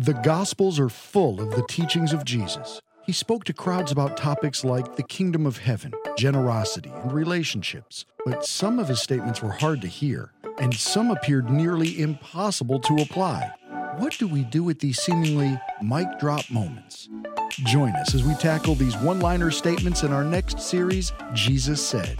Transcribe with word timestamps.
The 0.00 0.12
Gospels 0.12 0.80
are 0.80 0.88
full 0.88 1.40
of 1.40 1.54
the 1.54 1.64
teachings 1.68 2.12
of 2.12 2.24
Jesus. 2.24 2.82
He 3.06 3.12
spoke 3.12 3.44
to 3.44 3.52
crowds 3.52 3.92
about 3.92 4.16
topics 4.16 4.64
like 4.64 4.96
the 4.96 5.04
kingdom 5.04 5.46
of 5.46 5.58
heaven, 5.58 5.92
generosity, 6.18 6.90
and 6.92 7.12
relationships. 7.12 8.04
But 8.26 8.44
some 8.44 8.80
of 8.80 8.88
his 8.88 9.00
statements 9.00 9.40
were 9.40 9.52
hard 9.52 9.80
to 9.82 9.86
hear, 9.86 10.32
and 10.58 10.74
some 10.74 11.12
appeared 11.12 11.48
nearly 11.48 12.00
impossible 12.00 12.80
to 12.80 12.96
apply. 12.96 13.52
What 13.98 14.18
do 14.18 14.26
we 14.26 14.42
do 14.42 14.64
with 14.64 14.80
these 14.80 15.00
seemingly 15.00 15.60
mic 15.80 16.18
drop 16.18 16.50
moments? 16.50 17.08
Join 17.50 17.90
us 17.90 18.16
as 18.16 18.24
we 18.24 18.34
tackle 18.34 18.74
these 18.74 18.96
one 18.96 19.20
liner 19.20 19.52
statements 19.52 20.02
in 20.02 20.12
our 20.12 20.24
next 20.24 20.58
series, 20.58 21.12
Jesus 21.34 21.80
Said. 21.80 22.18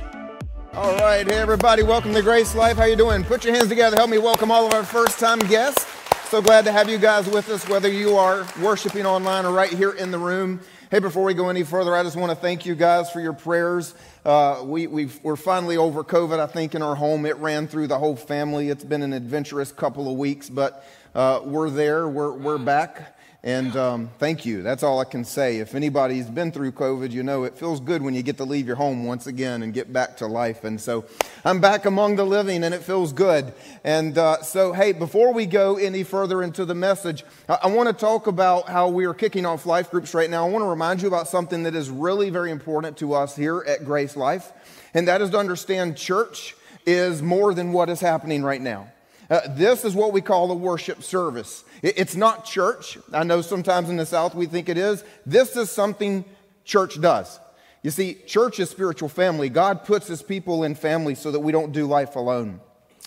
All 0.74 0.94
right, 0.98 1.26
hey 1.28 1.38
everybody, 1.38 1.82
welcome 1.82 2.14
to 2.14 2.20
GraceLife. 2.20 2.76
How 2.76 2.84
you 2.84 2.94
doing? 2.94 3.24
Put 3.24 3.44
your 3.44 3.52
hands 3.52 3.68
together. 3.68 3.96
Help 3.96 4.10
me 4.10 4.18
welcome 4.18 4.52
all 4.52 4.64
of 4.64 4.74
our 4.74 4.84
first-time 4.84 5.40
guests. 5.40 5.86
So 6.30 6.42
glad 6.42 6.64
to 6.64 6.72
have 6.72 6.88
you 6.88 6.98
guys 6.98 7.28
with 7.28 7.48
us, 7.48 7.68
whether 7.68 7.88
you 7.88 8.16
are 8.16 8.46
worshiping 8.60 9.06
online 9.06 9.44
or 9.44 9.52
right 9.52 9.70
here 9.70 9.92
in 9.92 10.10
the 10.10 10.18
room. 10.18 10.60
Hey, 10.90 10.98
before 10.98 11.22
we 11.22 11.32
go 11.32 11.48
any 11.48 11.62
further, 11.62 11.94
I 11.94 12.02
just 12.02 12.16
want 12.16 12.30
to 12.30 12.36
thank 12.36 12.66
you 12.66 12.74
guys 12.74 13.10
for 13.10 13.20
your 13.20 13.34
prayers. 13.34 13.94
Uh, 14.24 14.62
we, 14.64 14.86
we 14.88 15.10
are 15.24 15.36
finally 15.36 15.76
over 15.76 16.02
COVID, 16.02 16.40
I 16.40 16.46
think, 16.46 16.74
in 16.74 16.82
our 16.82 16.96
home. 16.96 17.24
It 17.26 17.36
ran 17.36 17.68
through 17.68 17.86
the 17.86 17.98
whole 17.98 18.16
family. 18.16 18.68
It's 18.68 18.82
been 18.82 19.02
an 19.02 19.12
adventurous 19.12 19.70
couple 19.70 20.10
of 20.10 20.16
weeks, 20.16 20.48
but 20.48 20.84
uh, 21.14 21.40
we're 21.44 21.70
there. 21.70 22.08
We're, 22.08 22.32
we're 22.32 22.58
back. 22.58 23.13
And 23.44 23.76
um, 23.76 24.10
thank 24.18 24.46
you. 24.46 24.62
That's 24.62 24.82
all 24.82 25.00
I 25.00 25.04
can 25.04 25.22
say. 25.22 25.58
If 25.58 25.74
anybody's 25.74 26.24
been 26.24 26.50
through 26.50 26.72
COVID, 26.72 27.10
you 27.10 27.22
know 27.22 27.44
it 27.44 27.58
feels 27.58 27.78
good 27.78 28.00
when 28.00 28.14
you 28.14 28.22
get 28.22 28.38
to 28.38 28.44
leave 28.44 28.66
your 28.66 28.76
home 28.76 29.04
once 29.04 29.26
again 29.26 29.62
and 29.62 29.74
get 29.74 29.92
back 29.92 30.16
to 30.16 30.26
life. 30.26 30.64
And 30.64 30.80
so 30.80 31.04
I'm 31.44 31.60
back 31.60 31.84
among 31.84 32.16
the 32.16 32.24
living 32.24 32.64
and 32.64 32.74
it 32.74 32.82
feels 32.82 33.12
good. 33.12 33.52
And 33.84 34.16
uh, 34.16 34.40
so, 34.40 34.72
hey, 34.72 34.92
before 34.92 35.34
we 35.34 35.44
go 35.44 35.76
any 35.76 36.04
further 36.04 36.42
into 36.42 36.64
the 36.64 36.74
message, 36.74 37.22
I, 37.46 37.58
I 37.64 37.66
want 37.66 37.90
to 37.90 37.92
talk 37.92 38.28
about 38.28 38.70
how 38.70 38.88
we 38.88 39.04
are 39.04 39.12
kicking 39.12 39.44
off 39.44 39.66
life 39.66 39.90
groups 39.90 40.14
right 40.14 40.30
now. 40.30 40.46
I 40.46 40.48
want 40.48 40.64
to 40.64 40.68
remind 40.68 41.02
you 41.02 41.08
about 41.08 41.28
something 41.28 41.64
that 41.64 41.74
is 41.74 41.90
really 41.90 42.30
very 42.30 42.50
important 42.50 42.96
to 42.98 43.12
us 43.12 43.36
here 43.36 43.62
at 43.68 43.80
GraceLife, 43.80 44.52
and 44.94 45.06
that 45.06 45.20
is 45.20 45.28
to 45.30 45.38
understand 45.38 45.98
church 45.98 46.56
is 46.86 47.20
more 47.20 47.52
than 47.52 47.74
what 47.74 47.90
is 47.90 48.00
happening 48.00 48.42
right 48.42 48.60
now. 48.62 48.88
Uh, 49.34 49.40
this 49.48 49.84
is 49.84 49.96
what 49.96 50.12
we 50.12 50.20
call 50.20 50.48
a 50.52 50.54
worship 50.54 51.02
service. 51.02 51.64
It, 51.82 51.98
it's 51.98 52.14
not 52.14 52.44
church. 52.44 52.98
I 53.12 53.24
know 53.24 53.40
sometimes 53.40 53.90
in 53.90 53.96
the 53.96 54.06
South 54.06 54.32
we 54.32 54.46
think 54.46 54.68
it 54.68 54.78
is. 54.78 55.02
This 55.26 55.56
is 55.56 55.72
something 55.72 56.24
church 56.64 57.00
does. 57.00 57.40
You 57.82 57.90
see, 57.90 58.14
church 58.14 58.60
is 58.60 58.70
spiritual 58.70 59.08
family. 59.08 59.48
God 59.48 59.82
puts 59.82 60.06
his 60.06 60.22
people 60.22 60.62
in 60.62 60.76
family 60.76 61.16
so 61.16 61.32
that 61.32 61.40
we 61.40 61.50
don't 61.50 61.72
do 61.72 61.86
life 61.86 62.14
alone. 62.14 62.60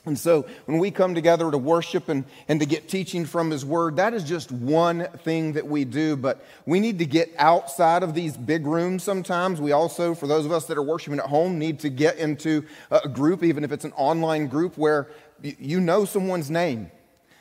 And 0.07 0.17
so 0.17 0.45
when 0.65 0.79
we 0.79 0.91
come 0.91 1.13
together 1.13 1.49
to 1.51 1.57
worship 1.57 2.09
and, 2.09 2.25
and 2.47 2.59
to 2.59 2.65
get 2.65 2.89
teaching 2.89 3.25
from 3.25 3.51
His 3.51 3.63
Word, 3.63 3.97
that 3.97 4.13
is 4.13 4.23
just 4.23 4.51
one 4.51 5.07
thing 5.23 5.53
that 5.53 5.67
we 5.67 5.85
do. 5.85 6.15
But 6.15 6.43
we 6.65 6.79
need 6.79 6.99
to 6.99 7.05
get 7.05 7.33
outside 7.37 8.03
of 8.03 8.13
these 8.13 8.35
big 8.37 8.65
rooms 8.65 9.03
sometimes. 9.03 9.61
We 9.61 9.71
also, 9.71 10.13
for 10.13 10.27
those 10.27 10.45
of 10.45 10.51
us 10.51 10.65
that 10.67 10.77
are 10.77 10.83
worshiping 10.83 11.19
at 11.19 11.25
home, 11.25 11.59
need 11.59 11.79
to 11.81 11.89
get 11.89 12.17
into 12.17 12.65
a 12.89 13.07
group, 13.07 13.43
even 13.43 13.63
if 13.63 13.71
it's 13.71 13.85
an 13.85 13.93
online 13.93 14.47
group, 14.47 14.77
where 14.77 15.09
you 15.41 15.79
know 15.79 16.05
someone's 16.05 16.49
name 16.49 16.91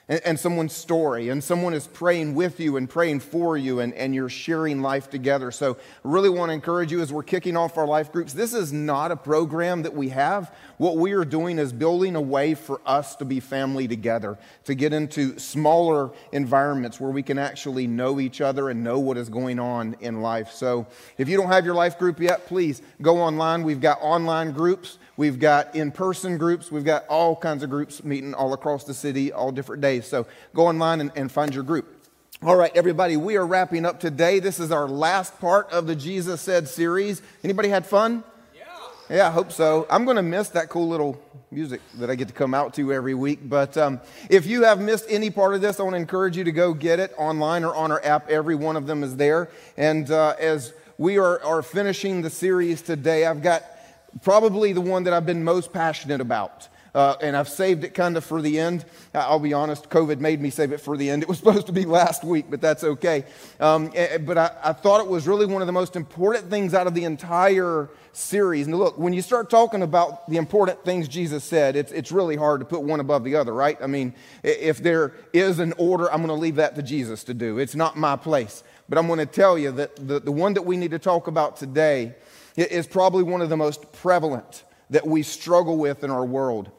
and, 0.08 0.20
and 0.24 0.40
someone's 0.40 0.72
story, 0.72 1.28
and 1.28 1.42
someone 1.42 1.74
is 1.74 1.86
praying 1.86 2.34
with 2.34 2.60
you 2.60 2.76
and 2.76 2.88
praying 2.88 3.20
for 3.20 3.56
you, 3.56 3.80
and, 3.80 3.92
and 3.94 4.14
you're 4.14 4.28
sharing 4.28 4.82
life 4.82 5.10
together. 5.10 5.50
So, 5.50 5.74
I 5.74 6.08
really 6.08 6.30
want 6.30 6.50
to 6.50 6.54
encourage 6.54 6.92
you 6.92 7.00
as 7.00 7.12
we're 7.12 7.22
kicking 7.22 7.56
off 7.56 7.76
our 7.76 7.86
life 7.86 8.12
groups. 8.12 8.32
This 8.32 8.54
is 8.54 8.72
not 8.72 9.10
a 9.10 9.16
program 9.16 9.82
that 9.82 9.94
we 9.94 10.10
have. 10.10 10.54
What 10.78 10.96
we 10.96 11.12
are 11.12 11.24
doing 11.24 11.58
is 11.58 11.72
building 11.72 12.16
a 12.16 12.20
way 12.20 12.54
for 12.54 12.80
us 12.86 13.16
to 13.16 13.24
be 13.24 13.40
family 13.40 13.88
together, 13.88 14.38
to 14.64 14.74
get 14.74 14.92
into 14.92 15.38
smaller 15.38 16.10
environments 16.32 17.00
where 17.00 17.10
we 17.10 17.22
can 17.22 17.38
actually 17.38 17.86
know 17.86 18.20
each 18.20 18.40
other 18.40 18.68
and 18.68 18.84
know 18.84 18.98
what 18.98 19.16
is 19.16 19.28
going 19.28 19.58
on 19.58 19.96
in 20.00 20.20
life. 20.22 20.52
So, 20.52 20.86
if 21.18 21.28
you 21.28 21.36
don't 21.36 21.48
have 21.48 21.64
your 21.64 21.74
life 21.74 21.98
group 21.98 22.20
yet, 22.20 22.46
please 22.46 22.82
go 23.02 23.18
online. 23.18 23.62
We've 23.62 23.80
got 23.80 23.98
online 24.00 24.52
groups. 24.52 24.98
We've 25.16 25.38
got 25.38 25.74
in 25.74 25.92
person 25.92 26.36
groups. 26.36 26.70
We've 26.70 26.84
got 26.84 27.06
all 27.08 27.36
kinds 27.36 27.62
of 27.62 27.70
groups 27.70 28.04
meeting 28.04 28.34
all 28.34 28.52
across 28.52 28.84
the 28.84 28.92
city, 28.92 29.32
all 29.32 29.50
different 29.50 29.80
days. 29.80 30.06
So 30.06 30.26
go 30.54 30.66
online 30.66 31.00
and, 31.00 31.10
and 31.16 31.32
find 31.32 31.54
your 31.54 31.64
group. 31.64 31.92
All 32.42 32.54
right, 32.54 32.70
everybody, 32.76 33.16
we 33.16 33.36
are 33.36 33.46
wrapping 33.46 33.86
up 33.86 33.98
today. 33.98 34.40
This 34.40 34.60
is 34.60 34.70
our 34.70 34.86
last 34.86 35.40
part 35.40 35.70
of 35.70 35.86
the 35.86 35.96
Jesus 35.96 36.42
Said 36.42 36.68
series. 36.68 37.22
Anybody 37.42 37.70
had 37.70 37.86
fun? 37.86 38.24
Yeah. 38.54 38.64
Yeah, 39.08 39.28
I 39.28 39.30
hope 39.30 39.52
so. 39.52 39.86
I'm 39.88 40.04
going 40.04 40.18
to 40.18 40.22
miss 40.22 40.50
that 40.50 40.68
cool 40.68 40.86
little 40.86 41.18
music 41.50 41.80
that 41.94 42.10
I 42.10 42.14
get 42.14 42.28
to 42.28 42.34
come 42.34 42.52
out 42.52 42.74
to 42.74 42.92
every 42.92 43.14
week. 43.14 43.38
But 43.48 43.78
um, 43.78 44.02
if 44.28 44.44
you 44.44 44.64
have 44.64 44.82
missed 44.82 45.06
any 45.08 45.30
part 45.30 45.54
of 45.54 45.62
this, 45.62 45.80
I 45.80 45.84
want 45.84 45.94
to 45.94 45.98
encourage 45.98 46.36
you 46.36 46.44
to 46.44 46.52
go 46.52 46.74
get 46.74 47.00
it 47.00 47.14
online 47.16 47.64
or 47.64 47.74
on 47.74 47.90
our 47.90 48.04
app. 48.04 48.28
Every 48.28 48.54
one 48.54 48.76
of 48.76 48.86
them 48.86 49.02
is 49.02 49.16
there. 49.16 49.48
And 49.78 50.10
uh, 50.10 50.34
as 50.38 50.74
we 50.98 51.16
are, 51.16 51.42
are 51.42 51.62
finishing 51.62 52.20
the 52.20 52.28
series 52.28 52.82
today, 52.82 53.24
I've 53.24 53.40
got 53.40 53.64
probably 54.22 54.72
the 54.72 54.80
one 54.80 55.04
that 55.04 55.12
I've 55.12 55.26
been 55.26 55.44
most 55.44 55.72
passionate 55.72 56.20
about. 56.20 56.68
Uh, 56.96 57.14
and 57.20 57.36
I've 57.36 57.50
saved 57.50 57.84
it 57.84 57.92
kind 57.92 58.16
of 58.16 58.24
for 58.24 58.40
the 58.40 58.58
end. 58.58 58.86
I'll 59.12 59.38
be 59.38 59.52
honest, 59.52 59.90
COVID 59.90 60.18
made 60.18 60.40
me 60.40 60.48
save 60.48 60.72
it 60.72 60.80
for 60.80 60.96
the 60.96 61.10
end. 61.10 61.22
It 61.22 61.28
was 61.28 61.36
supposed 61.42 61.66
to 61.66 61.72
be 61.72 61.84
last 61.84 62.24
week, 62.24 62.46
but 62.48 62.62
that's 62.62 62.82
okay. 62.84 63.26
Um, 63.60 63.92
but 64.20 64.38
I, 64.38 64.50
I, 64.64 64.72
thought 64.72 65.02
it 65.02 65.06
was 65.06 65.28
really 65.28 65.44
one 65.44 65.60
of 65.60 65.66
the 65.66 65.74
most 65.74 65.94
important 65.94 66.48
things 66.48 66.72
out 66.72 66.86
of 66.86 66.94
the 66.94 67.04
entire 67.04 67.90
series. 68.14 68.66
And 68.66 68.78
look, 68.78 68.96
when 68.96 69.12
you 69.12 69.20
start 69.20 69.50
talking 69.50 69.82
about 69.82 70.26
the 70.30 70.38
important 70.38 70.86
things 70.86 71.06
Jesus 71.06 71.44
said, 71.44 71.76
it's, 71.76 71.92
it's 71.92 72.10
really 72.10 72.36
hard 72.36 72.60
to 72.60 72.64
put 72.64 72.80
one 72.80 73.00
above 73.00 73.24
the 73.24 73.36
other, 73.36 73.52
right? 73.52 73.76
I 73.82 73.88
mean, 73.88 74.14
if 74.42 74.82
there 74.82 75.12
is 75.34 75.58
an 75.58 75.74
order, 75.76 76.10
I'm 76.10 76.24
going 76.24 76.28
to 76.28 76.34
leave 76.34 76.56
that 76.56 76.76
to 76.76 76.82
Jesus 76.82 77.24
to 77.24 77.34
do. 77.34 77.58
It's 77.58 77.74
not 77.74 77.98
my 77.98 78.16
place. 78.16 78.64
But 78.88 78.96
I'm 78.96 79.06
going 79.06 79.18
to 79.18 79.26
tell 79.26 79.58
you 79.58 79.72
that 79.72 79.96
the, 79.96 80.18
the 80.20 80.32
one 80.32 80.54
that 80.54 80.62
we 80.62 80.78
need 80.78 80.92
to 80.92 80.98
talk 80.98 81.26
about 81.26 81.58
today 81.58 82.14
is 82.56 82.86
probably 82.86 83.22
one 83.22 83.42
of 83.42 83.48
the 83.48 83.56
most 83.56 83.92
prevalent 83.92 84.64
that 84.90 85.06
we 85.06 85.22
struggle 85.22 85.76
with 85.76 86.04
in 86.04 86.10
our 86.10 86.24
world. 86.24 86.70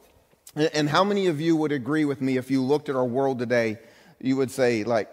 And 0.56 0.88
how 0.88 1.04
many 1.04 1.26
of 1.26 1.40
you 1.40 1.56
would 1.56 1.72
agree 1.72 2.04
with 2.04 2.20
me 2.20 2.36
if 2.36 2.50
you 2.50 2.62
looked 2.62 2.88
at 2.88 2.96
our 2.96 3.04
world 3.04 3.38
today, 3.38 3.78
you 4.20 4.36
would 4.36 4.50
say, 4.50 4.82
like, 4.84 5.10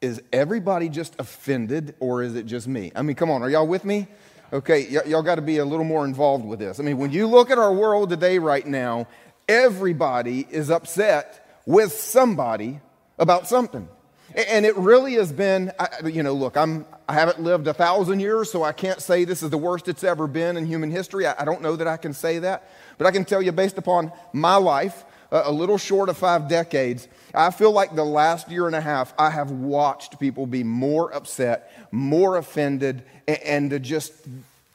is 0.00 0.20
everybody 0.32 0.88
just 0.88 1.14
offended 1.18 1.94
or 2.00 2.22
is 2.22 2.34
it 2.34 2.46
just 2.46 2.68
me? 2.68 2.92
I 2.94 3.02
mean, 3.02 3.16
come 3.16 3.30
on, 3.30 3.42
are 3.42 3.50
y'all 3.50 3.66
with 3.66 3.84
me? 3.84 4.08
Okay, 4.52 4.86
y- 4.94 5.02
y'all 5.06 5.22
got 5.22 5.36
to 5.36 5.42
be 5.42 5.58
a 5.58 5.64
little 5.64 5.84
more 5.84 6.04
involved 6.04 6.44
with 6.44 6.58
this. 6.58 6.78
I 6.78 6.82
mean, 6.82 6.98
when 6.98 7.10
you 7.12 7.26
look 7.26 7.50
at 7.50 7.58
our 7.58 7.72
world 7.72 8.10
today, 8.10 8.38
right 8.38 8.66
now, 8.66 9.06
everybody 9.48 10.46
is 10.50 10.70
upset 10.70 11.60
with 11.66 11.92
somebody 11.92 12.80
about 13.18 13.48
something. 13.48 13.88
And 14.34 14.64
it 14.64 14.76
really 14.76 15.14
has 15.14 15.32
been, 15.32 15.72
you 16.04 16.22
know, 16.22 16.32
look, 16.32 16.56
I'm, 16.56 16.86
I 17.08 17.14
haven't 17.14 17.40
lived 17.40 17.66
a 17.66 17.74
thousand 17.74 18.20
years, 18.20 18.50
so 18.50 18.62
I 18.62 18.72
can't 18.72 19.00
say 19.00 19.24
this 19.24 19.42
is 19.42 19.50
the 19.50 19.58
worst 19.58 19.88
it's 19.88 20.04
ever 20.04 20.26
been 20.26 20.56
in 20.56 20.64
human 20.64 20.90
history. 20.90 21.26
I, 21.26 21.44
don't 21.44 21.60
know 21.60 21.76
that 21.76 21.86
I 21.86 21.96
can 21.96 22.14
say 22.14 22.38
that. 22.38 22.70
But 22.98 23.06
I 23.06 23.10
can 23.10 23.24
tell 23.24 23.42
you, 23.42 23.52
based 23.52 23.78
upon 23.78 24.12
my 24.32 24.56
life, 24.56 25.04
a 25.30 25.50
little 25.50 25.78
short 25.78 26.08
of 26.08 26.16
five 26.16 26.48
decades, 26.48 27.08
I 27.34 27.50
feel 27.50 27.72
like 27.72 27.94
the 27.94 28.04
last 28.04 28.50
year 28.50 28.66
and 28.66 28.76
a 28.76 28.80
half, 28.80 29.14
I 29.18 29.30
have 29.30 29.50
watched 29.50 30.20
people 30.20 30.46
be 30.46 30.62
more 30.62 31.12
upset, 31.12 31.72
more 31.90 32.36
offended, 32.36 33.02
and, 33.26 33.70
to 33.70 33.78
just 33.78 34.12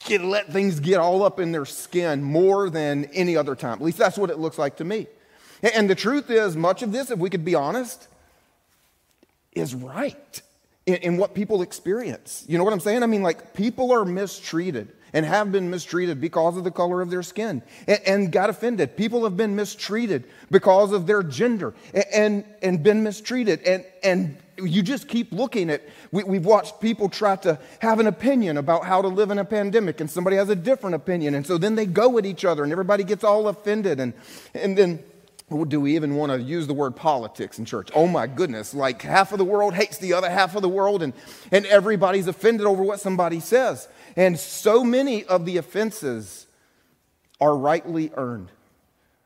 get, 0.04 0.22
let 0.22 0.52
things 0.52 0.80
get 0.80 0.98
all 0.98 1.22
up 1.22 1.38
in 1.40 1.52
their 1.52 1.64
skin 1.64 2.22
more 2.22 2.70
than 2.70 3.06
any 3.06 3.36
other 3.36 3.54
time. 3.54 3.74
At 3.74 3.82
least 3.82 3.98
that's 3.98 4.18
what 4.18 4.30
it 4.30 4.38
looks 4.38 4.58
like 4.58 4.76
to 4.76 4.84
me. 4.84 5.06
And 5.62 5.88
the 5.88 5.94
truth 5.94 6.30
is, 6.30 6.56
much 6.56 6.82
of 6.82 6.92
this, 6.92 7.10
if 7.10 7.18
we 7.18 7.30
could 7.30 7.44
be 7.44 7.54
honest, 7.54 8.08
is 9.52 9.74
right 9.74 10.42
in, 10.86 10.96
in 10.96 11.16
what 11.16 11.34
people 11.34 11.62
experience. 11.62 12.44
You 12.48 12.58
know 12.58 12.64
what 12.64 12.72
I'm 12.72 12.80
saying? 12.80 13.02
I 13.02 13.06
mean, 13.06 13.22
like, 13.22 13.54
people 13.54 13.92
are 13.92 14.04
mistreated 14.04 14.92
and 15.12 15.24
have 15.24 15.52
been 15.52 15.70
mistreated 15.70 16.20
because 16.20 16.56
of 16.56 16.64
the 16.64 16.70
color 16.70 17.00
of 17.00 17.10
their 17.10 17.22
skin 17.22 17.62
and, 17.86 18.00
and, 18.06 18.32
got 18.32 18.50
offended. 18.50 18.96
People 18.96 19.24
have 19.24 19.36
been 19.36 19.56
mistreated 19.56 20.24
because 20.50 20.92
of 20.92 21.06
their 21.06 21.22
gender 21.22 21.74
and, 21.94 22.04
and, 22.12 22.44
and 22.62 22.82
been 22.82 23.02
mistreated. 23.02 23.62
And, 23.62 23.84
and 24.02 24.36
you 24.56 24.82
just 24.82 25.08
keep 25.08 25.32
looking 25.32 25.70
at, 25.70 25.82
we, 26.10 26.36
have 26.36 26.44
watched 26.44 26.80
people 26.80 27.08
try 27.08 27.36
to 27.36 27.58
have 27.80 28.00
an 28.00 28.06
opinion 28.06 28.56
about 28.56 28.84
how 28.84 29.02
to 29.02 29.08
live 29.08 29.30
in 29.30 29.38
a 29.38 29.44
pandemic, 29.44 30.00
and 30.00 30.10
somebody 30.10 30.36
has 30.36 30.48
a 30.48 30.56
different 30.56 30.96
opinion. 30.96 31.34
And 31.34 31.46
so 31.46 31.58
then 31.58 31.74
they 31.74 31.86
go 31.86 32.18
at 32.18 32.26
each 32.26 32.44
other, 32.44 32.62
and 32.62 32.72
everybody 32.72 33.04
gets 33.04 33.24
all 33.24 33.48
offended. 33.48 34.00
And, 34.00 34.14
and 34.54 34.76
then 34.76 35.02
do 35.68 35.80
we 35.80 35.96
even 35.96 36.14
want 36.14 36.30
to 36.32 36.40
use 36.40 36.66
the 36.66 36.74
word 36.74 36.94
politics 36.94 37.58
in 37.58 37.64
church? 37.64 37.90
Oh 37.94 38.06
my 38.06 38.26
goodness, 38.26 38.74
like 38.74 39.00
half 39.02 39.32
of 39.32 39.38
the 39.38 39.44
world 39.44 39.74
hates 39.74 39.98
the 39.98 40.12
other 40.12 40.28
half 40.28 40.54
of 40.54 40.62
the 40.62 40.68
world, 40.68 41.02
and, 41.02 41.14
and 41.50 41.64
everybody's 41.66 42.26
offended 42.26 42.66
over 42.66 42.82
what 42.82 43.00
somebody 43.00 43.40
says. 43.40 43.88
And 44.16 44.38
so 44.38 44.84
many 44.84 45.24
of 45.24 45.46
the 45.46 45.56
offenses 45.56 46.46
are 47.40 47.56
rightly 47.56 48.10
earned. 48.14 48.50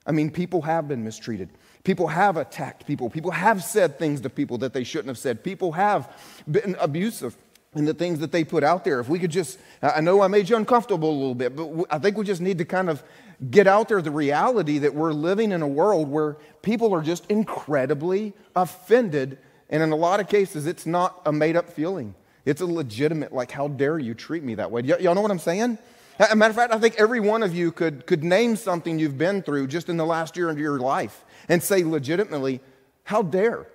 I 0.06 0.12
mean, 0.12 0.30
people 0.30 0.62
have 0.62 0.88
been 0.88 1.04
mistreated. 1.04 1.48
People 1.84 2.08
have 2.08 2.36
attacked 2.36 2.86
people. 2.86 3.10
People 3.10 3.32
have 3.32 3.62
said 3.62 3.98
things 3.98 4.20
to 4.20 4.30
people 4.30 4.58
that 4.58 4.72
they 4.72 4.84
shouldn't 4.84 5.08
have 5.08 5.18
said. 5.18 5.42
People 5.42 5.72
have 5.72 6.12
been 6.48 6.76
abusive 6.78 7.36
in 7.74 7.84
the 7.86 7.94
things 7.94 8.18
that 8.18 8.32
they 8.32 8.44
put 8.44 8.62
out 8.62 8.84
there. 8.84 9.00
If 9.00 9.08
we 9.08 9.18
could 9.18 9.30
just, 9.30 9.58
I 9.80 10.00
know 10.00 10.20
I 10.20 10.28
made 10.28 10.48
you 10.48 10.56
uncomfortable 10.56 11.10
a 11.10 11.18
little 11.18 11.34
bit, 11.34 11.56
but 11.56 11.86
I 11.90 11.98
think 11.98 12.16
we 12.18 12.24
just 12.24 12.40
need 12.40 12.58
to 12.58 12.64
kind 12.64 12.90
of 12.90 13.02
get 13.50 13.66
out 13.66 13.88
there 13.88 14.02
the 14.02 14.10
reality 14.10 14.78
that 14.78 14.94
we're 14.94 15.12
living 15.12 15.52
in 15.52 15.62
a 15.62 15.68
world 15.68 16.08
where 16.08 16.36
people 16.60 16.94
are 16.94 17.02
just 17.02 17.24
incredibly 17.30 18.34
offended 18.54 19.38
And 19.72 19.82
in 19.82 19.90
a 19.90 19.96
lot 19.96 20.20
of 20.20 20.28
cases, 20.28 20.66
it's 20.66 20.84
not 20.84 21.20
a 21.24 21.32
made 21.32 21.56
up 21.56 21.70
feeling. 21.70 22.14
It's 22.44 22.60
a 22.60 22.66
legitimate, 22.66 23.32
like, 23.32 23.50
how 23.50 23.68
dare 23.68 23.98
you 23.98 24.12
treat 24.12 24.44
me 24.44 24.54
that 24.56 24.70
way? 24.70 24.82
Y- 24.82 24.98
y'all 25.00 25.14
know 25.14 25.22
what 25.22 25.30
I'm 25.30 25.38
saying? 25.38 25.78
As 26.18 26.30
a 26.30 26.36
matter 26.36 26.50
of 26.50 26.56
fact, 26.56 26.74
I 26.74 26.78
think 26.78 26.96
every 26.98 27.20
one 27.20 27.42
of 27.42 27.54
you 27.54 27.72
could, 27.72 28.06
could 28.06 28.22
name 28.22 28.54
something 28.56 28.98
you've 28.98 29.16
been 29.16 29.42
through 29.42 29.68
just 29.68 29.88
in 29.88 29.96
the 29.96 30.04
last 30.04 30.36
year 30.36 30.50
of 30.50 30.58
your 30.58 30.78
life 30.78 31.24
and 31.48 31.62
say 31.62 31.82
legitimately, 31.84 32.60
how 33.04 33.22
dare 33.22 33.66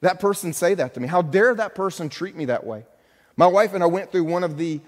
that 0.00 0.18
person 0.18 0.52
say 0.52 0.74
that 0.74 0.92
to 0.94 1.00
me? 1.00 1.06
How 1.06 1.22
dare 1.22 1.54
that 1.54 1.76
person 1.76 2.08
treat 2.08 2.34
me 2.34 2.46
that 2.46 2.66
way? 2.66 2.84
My 3.36 3.46
wife 3.46 3.74
and 3.74 3.82
I 3.82 3.86
went 3.86 4.12
through 4.12 4.24
one 4.24 4.44
of 4.44 4.56
the 4.56 4.80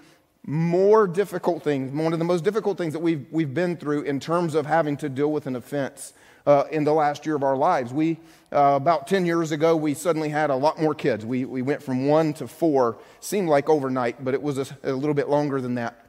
more 0.45 1.07
difficult 1.07 1.63
things, 1.63 1.91
one 1.91 2.13
of 2.13 2.19
the 2.19 2.25
most 2.25 2.45
difficult 2.45 2.77
things 2.77 2.93
that 2.93 2.99
we've, 2.99 3.25
we've 3.31 3.53
been 3.53 3.75
through 3.75 4.03
in 4.03 4.19
terms 4.19 4.55
of 4.55 4.65
having 4.65 4.95
to 4.97 5.09
deal 5.09 5.31
with 5.31 5.45
an 5.47 5.57
offense 5.57 6.13
uh, 6.45 6.63
in 6.71 6.85
the 6.85 6.93
last 6.93 7.25
year 7.25 7.35
of 7.35 7.43
our 7.43 7.57
lives. 7.57 7.91
We, 7.91 8.17
uh, 8.53 8.75
about 8.77 9.07
10 9.07 9.25
years 9.25 9.51
ago, 9.51 9.75
we 9.75 9.93
suddenly 9.93 10.29
had 10.29 10.49
a 10.49 10.55
lot 10.55 10.79
more 10.79 10.95
kids. 10.95 11.25
We, 11.25 11.43
we 11.43 11.61
went 11.61 11.83
from 11.83 12.07
one 12.07 12.33
to 12.35 12.47
four, 12.47 12.97
seemed 13.19 13.49
like 13.49 13.67
overnight, 13.67 14.23
but 14.23 14.33
it 14.33 14.41
was 14.41 14.57
a, 14.57 14.65
a 14.83 14.93
little 14.93 15.13
bit 15.13 15.27
longer 15.27 15.59
than 15.59 15.75
that. 15.75 16.05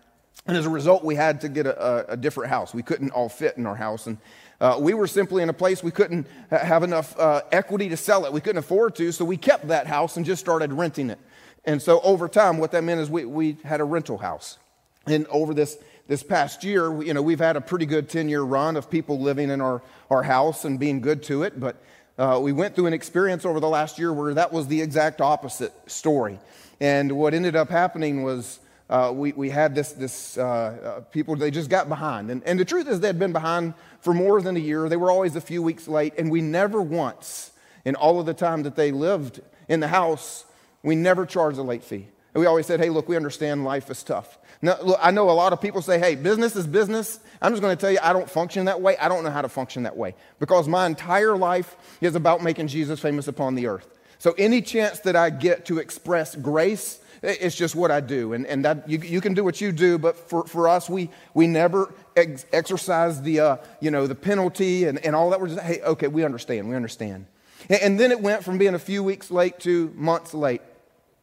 And 0.46 0.56
as 0.56 0.64
a 0.64 0.70
result, 0.70 1.04
we 1.04 1.16
had 1.16 1.40
to 1.40 1.48
get 1.48 1.66
a, 1.66 2.12
a, 2.12 2.16
different 2.16 2.50
house. 2.50 2.72
We 2.72 2.82
couldn't 2.82 3.10
all 3.10 3.28
fit 3.28 3.56
in 3.58 3.66
our 3.66 3.74
house. 3.74 4.06
And 4.06 4.16
uh, 4.60 4.78
we 4.80 4.94
were 4.94 5.08
simply 5.08 5.42
in 5.42 5.48
a 5.48 5.52
place 5.52 5.82
we 5.82 5.90
couldn't 5.90 6.26
have 6.50 6.84
enough 6.84 7.18
uh, 7.18 7.42
equity 7.50 7.88
to 7.88 7.96
sell 7.96 8.24
it. 8.24 8.32
We 8.32 8.40
couldn't 8.40 8.58
afford 8.58 8.94
to, 8.94 9.10
so 9.10 9.24
we 9.24 9.36
kept 9.36 9.68
that 9.68 9.88
house 9.88 10.16
and 10.16 10.24
just 10.24 10.40
started 10.40 10.72
renting 10.72 11.10
it. 11.10 11.18
And 11.64 11.82
so 11.82 12.00
over 12.00 12.28
time, 12.28 12.58
what 12.58 12.72
that 12.72 12.84
meant 12.84 13.00
is 13.00 13.10
we, 13.10 13.24
we 13.24 13.56
had 13.64 13.80
a 13.80 13.84
rental 13.84 14.18
house. 14.18 14.58
And 15.06 15.26
over 15.28 15.54
this, 15.54 15.78
this 16.06 16.22
past 16.22 16.64
year, 16.64 17.02
you 17.02 17.14
know, 17.14 17.22
we've 17.22 17.38
had 17.38 17.56
a 17.56 17.60
pretty 17.60 17.86
good 17.86 18.08
10 18.08 18.28
year 18.28 18.42
run 18.42 18.76
of 18.76 18.90
people 18.90 19.20
living 19.20 19.50
in 19.50 19.60
our, 19.60 19.82
our 20.10 20.22
house 20.22 20.64
and 20.64 20.78
being 20.78 21.00
good 21.00 21.22
to 21.24 21.42
it. 21.42 21.58
But 21.58 21.76
uh, 22.18 22.38
we 22.42 22.52
went 22.52 22.74
through 22.74 22.86
an 22.86 22.92
experience 22.92 23.44
over 23.44 23.60
the 23.60 23.68
last 23.68 23.98
year 23.98 24.12
where 24.12 24.34
that 24.34 24.52
was 24.52 24.66
the 24.66 24.80
exact 24.80 25.20
opposite 25.20 25.72
story. 25.86 26.38
And 26.80 27.12
what 27.12 27.34
ended 27.34 27.56
up 27.56 27.68
happening 27.68 28.22
was 28.22 28.60
uh, 28.90 29.12
we, 29.14 29.32
we 29.32 29.50
had 29.50 29.74
this, 29.74 29.92
this 29.92 30.38
uh, 30.38 30.42
uh, 30.42 31.00
people, 31.12 31.36
they 31.36 31.50
just 31.50 31.68
got 31.68 31.88
behind. 31.88 32.30
And, 32.30 32.42
and 32.44 32.58
the 32.58 32.64
truth 32.64 32.88
is, 32.88 33.00
they'd 33.00 33.18
been 33.18 33.32
behind 33.32 33.74
for 34.00 34.14
more 34.14 34.40
than 34.40 34.56
a 34.56 34.60
year. 34.60 34.88
They 34.88 34.96
were 34.96 35.10
always 35.10 35.36
a 35.36 35.40
few 35.40 35.62
weeks 35.62 35.86
late. 35.86 36.14
And 36.16 36.30
we 36.30 36.40
never 36.40 36.80
once, 36.80 37.52
in 37.84 37.94
all 37.94 38.18
of 38.18 38.26
the 38.26 38.34
time 38.34 38.62
that 38.62 38.76
they 38.76 38.90
lived 38.90 39.40
in 39.68 39.80
the 39.80 39.88
house, 39.88 40.44
we 40.82 40.94
never 40.94 41.26
charged 41.26 41.58
a 41.58 41.62
late 41.62 41.84
fee. 41.84 42.08
And 42.34 42.40
we 42.40 42.46
always 42.46 42.66
said, 42.66 42.80
hey, 42.80 42.90
look, 42.90 43.08
we 43.08 43.16
understand 43.16 43.64
life 43.64 43.90
is 43.90 44.02
tough. 44.02 44.38
Now, 44.60 44.76
look, 44.82 44.98
I 45.00 45.10
know 45.10 45.30
a 45.30 45.32
lot 45.32 45.52
of 45.52 45.60
people 45.60 45.82
say, 45.82 45.98
hey, 45.98 46.14
business 46.14 46.56
is 46.56 46.66
business. 46.66 47.20
I'm 47.40 47.52
just 47.52 47.62
going 47.62 47.76
to 47.76 47.80
tell 47.80 47.90
you, 47.90 47.98
I 48.02 48.12
don't 48.12 48.28
function 48.28 48.66
that 48.66 48.80
way. 48.80 48.96
I 48.96 49.08
don't 49.08 49.24
know 49.24 49.30
how 49.30 49.42
to 49.42 49.48
function 49.48 49.84
that 49.84 49.96
way 49.96 50.14
because 50.38 50.68
my 50.68 50.86
entire 50.86 51.36
life 51.36 51.76
is 52.00 52.14
about 52.14 52.42
making 52.42 52.68
Jesus 52.68 53.00
famous 53.00 53.28
upon 53.28 53.54
the 53.54 53.66
earth. 53.66 53.88
So 54.18 54.34
any 54.36 54.60
chance 54.60 54.98
that 55.00 55.14
I 55.14 55.30
get 55.30 55.66
to 55.66 55.78
express 55.78 56.34
grace, 56.34 57.00
it's 57.22 57.54
just 57.54 57.76
what 57.76 57.90
I 57.92 58.00
do. 58.00 58.32
And, 58.32 58.46
and 58.46 58.64
that, 58.64 58.88
you, 58.88 58.98
you 58.98 59.20
can 59.20 59.34
do 59.34 59.44
what 59.44 59.60
you 59.60 59.70
do, 59.70 59.96
but 59.96 60.16
for, 60.16 60.44
for 60.44 60.68
us, 60.68 60.90
we, 60.90 61.10
we 61.34 61.46
never 61.46 61.94
ex- 62.16 62.44
exercise 62.52 63.22
the, 63.22 63.40
uh, 63.40 63.56
you 63.80 63.92
know, 63.92 64.08
the 64.08 64.16
penalty 64.16 64.84
and, 64.84 65.04
and 65.04 65.14
all 65.14 65.30
that. 65.30 65.40
We're 65.40 65.48
just, 65.48 65.60
hey, 65.60 65.80
okay, 65.82 66.08
we 66.08 66.24
understand, 66.24 66.68
we 66.68 66.74
understand. 66.74 67.26
And, 67.68 67.80
and 67.80 68.00
then 68.00 68.10
it 68.10 68.20
went 68.20 68.44
from 68.44 68.58
being 68.58 68.74
a 68.74 68.78
few 68.78 69.04
weeks 69.04 69.30
late 69.30 69.60
to 69.60 69.92
months 69.94 70.34
late. 70.34 70.62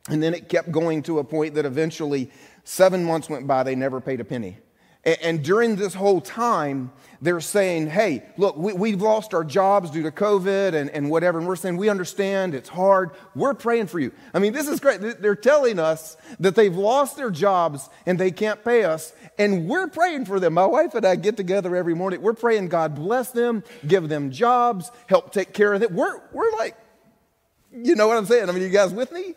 And 0.10 0.22
then 0.22 0.34
it 0.34 0.50
kept 0.50 0.72
going 0.72 1.04
to 1.04 1.20
a 1.20 1.24
point 1.24 1.56
that 1.56 1.66
eventually 1.66 2.30
seven 2.64 3.04
months 3.04 3.30
went 3.30 3.48
by, 3.48 3.64
they 3.64 3.76
never 3.76 4.00
paid 4.00 4.20
a 4.20 4.24
penny. 4.24 4.58
And 5.22 5.44
during 5.44 5.76
this 5.76 5.94
whole 5.94 6.20
time, 6.20 6.92
they're 7.22 7.40
saying, 7.40 7.88
hey, 7.88 8.24
look, 8.38 8.58
we, 8.58 8.90
have 8.90 9.02
lost 9.02 9.36
our 9.36 9.44
jobs 9.44 9.92
due 9.92 10.02
to 10.02 10.10
COVID 10.10 10.74
and, 10.74 10.90
and 10.90 11.12
whatever. 11.12 11.38
And 11.38 11.48
we're 11.48 11.56
saying, 11.56 11.78
we 11.78 11.90
understand, 11.90 12.56
it's 12.56 12.70
hard. 12.70 13.12
We're 13.36 13.54
praying 13.54 13.86
for 13.86 14.00
you. 14.00 14.12
I 14.34 14.40
mean, 14.40 14.52
this 14.52 14.68
is 14.68 14.80
great. 14.80 15.02
They're 15.22 15.36
telling 15.36 15.78
us 15.78 16.18
that 16.40 16.56
they've 16.56 16.76
lost 16.76 17.18
their 17.18 17.30
jobs 17.30 17.88
and 18.08 18.18
they 18.18 18.32
can't 18.32 18.64
pay 18.66 18.84
us. 18.84 19.14
And 19.38 19.68
we're 19.70 19.88
praying 19.88 20.26
for 20.26 20.40
them. 20.40 20.56
My 20.56 20.66
wife 20.66 20.96
and 20.96 21.06
I 21.06 21.18
get 21.18 21.38
together 21.38 21.76
every 21.76 21.94
morning. 21.94 22.24
We're 22.24 22.34
praying, 22.34 22.70
God 22.70 22.96
bless 22.96 23.30
them, 23.30 23.64
give 23.86 24.10
them 24.10 24.32
jobs, 24.32 24.92
help 25.06 25.32
take 25.32 25.54
care 25.54 25.72
of 25.76 25.82
them. 25.82 25.96
We're, 25.96 26.20
we're 26.32 26.52
like, 26.54 26.76
you 27.72 27.96
know 27.96 28.08
what 28.08 28.18
I'm 28.18 28.26
saying? 28.26 28.50
I 28.50 28.54
mean, 28.54 28.64
you 28.64 28.70
guys 28.70 28.92
with 28.92 29.12
me? 29.12 29.36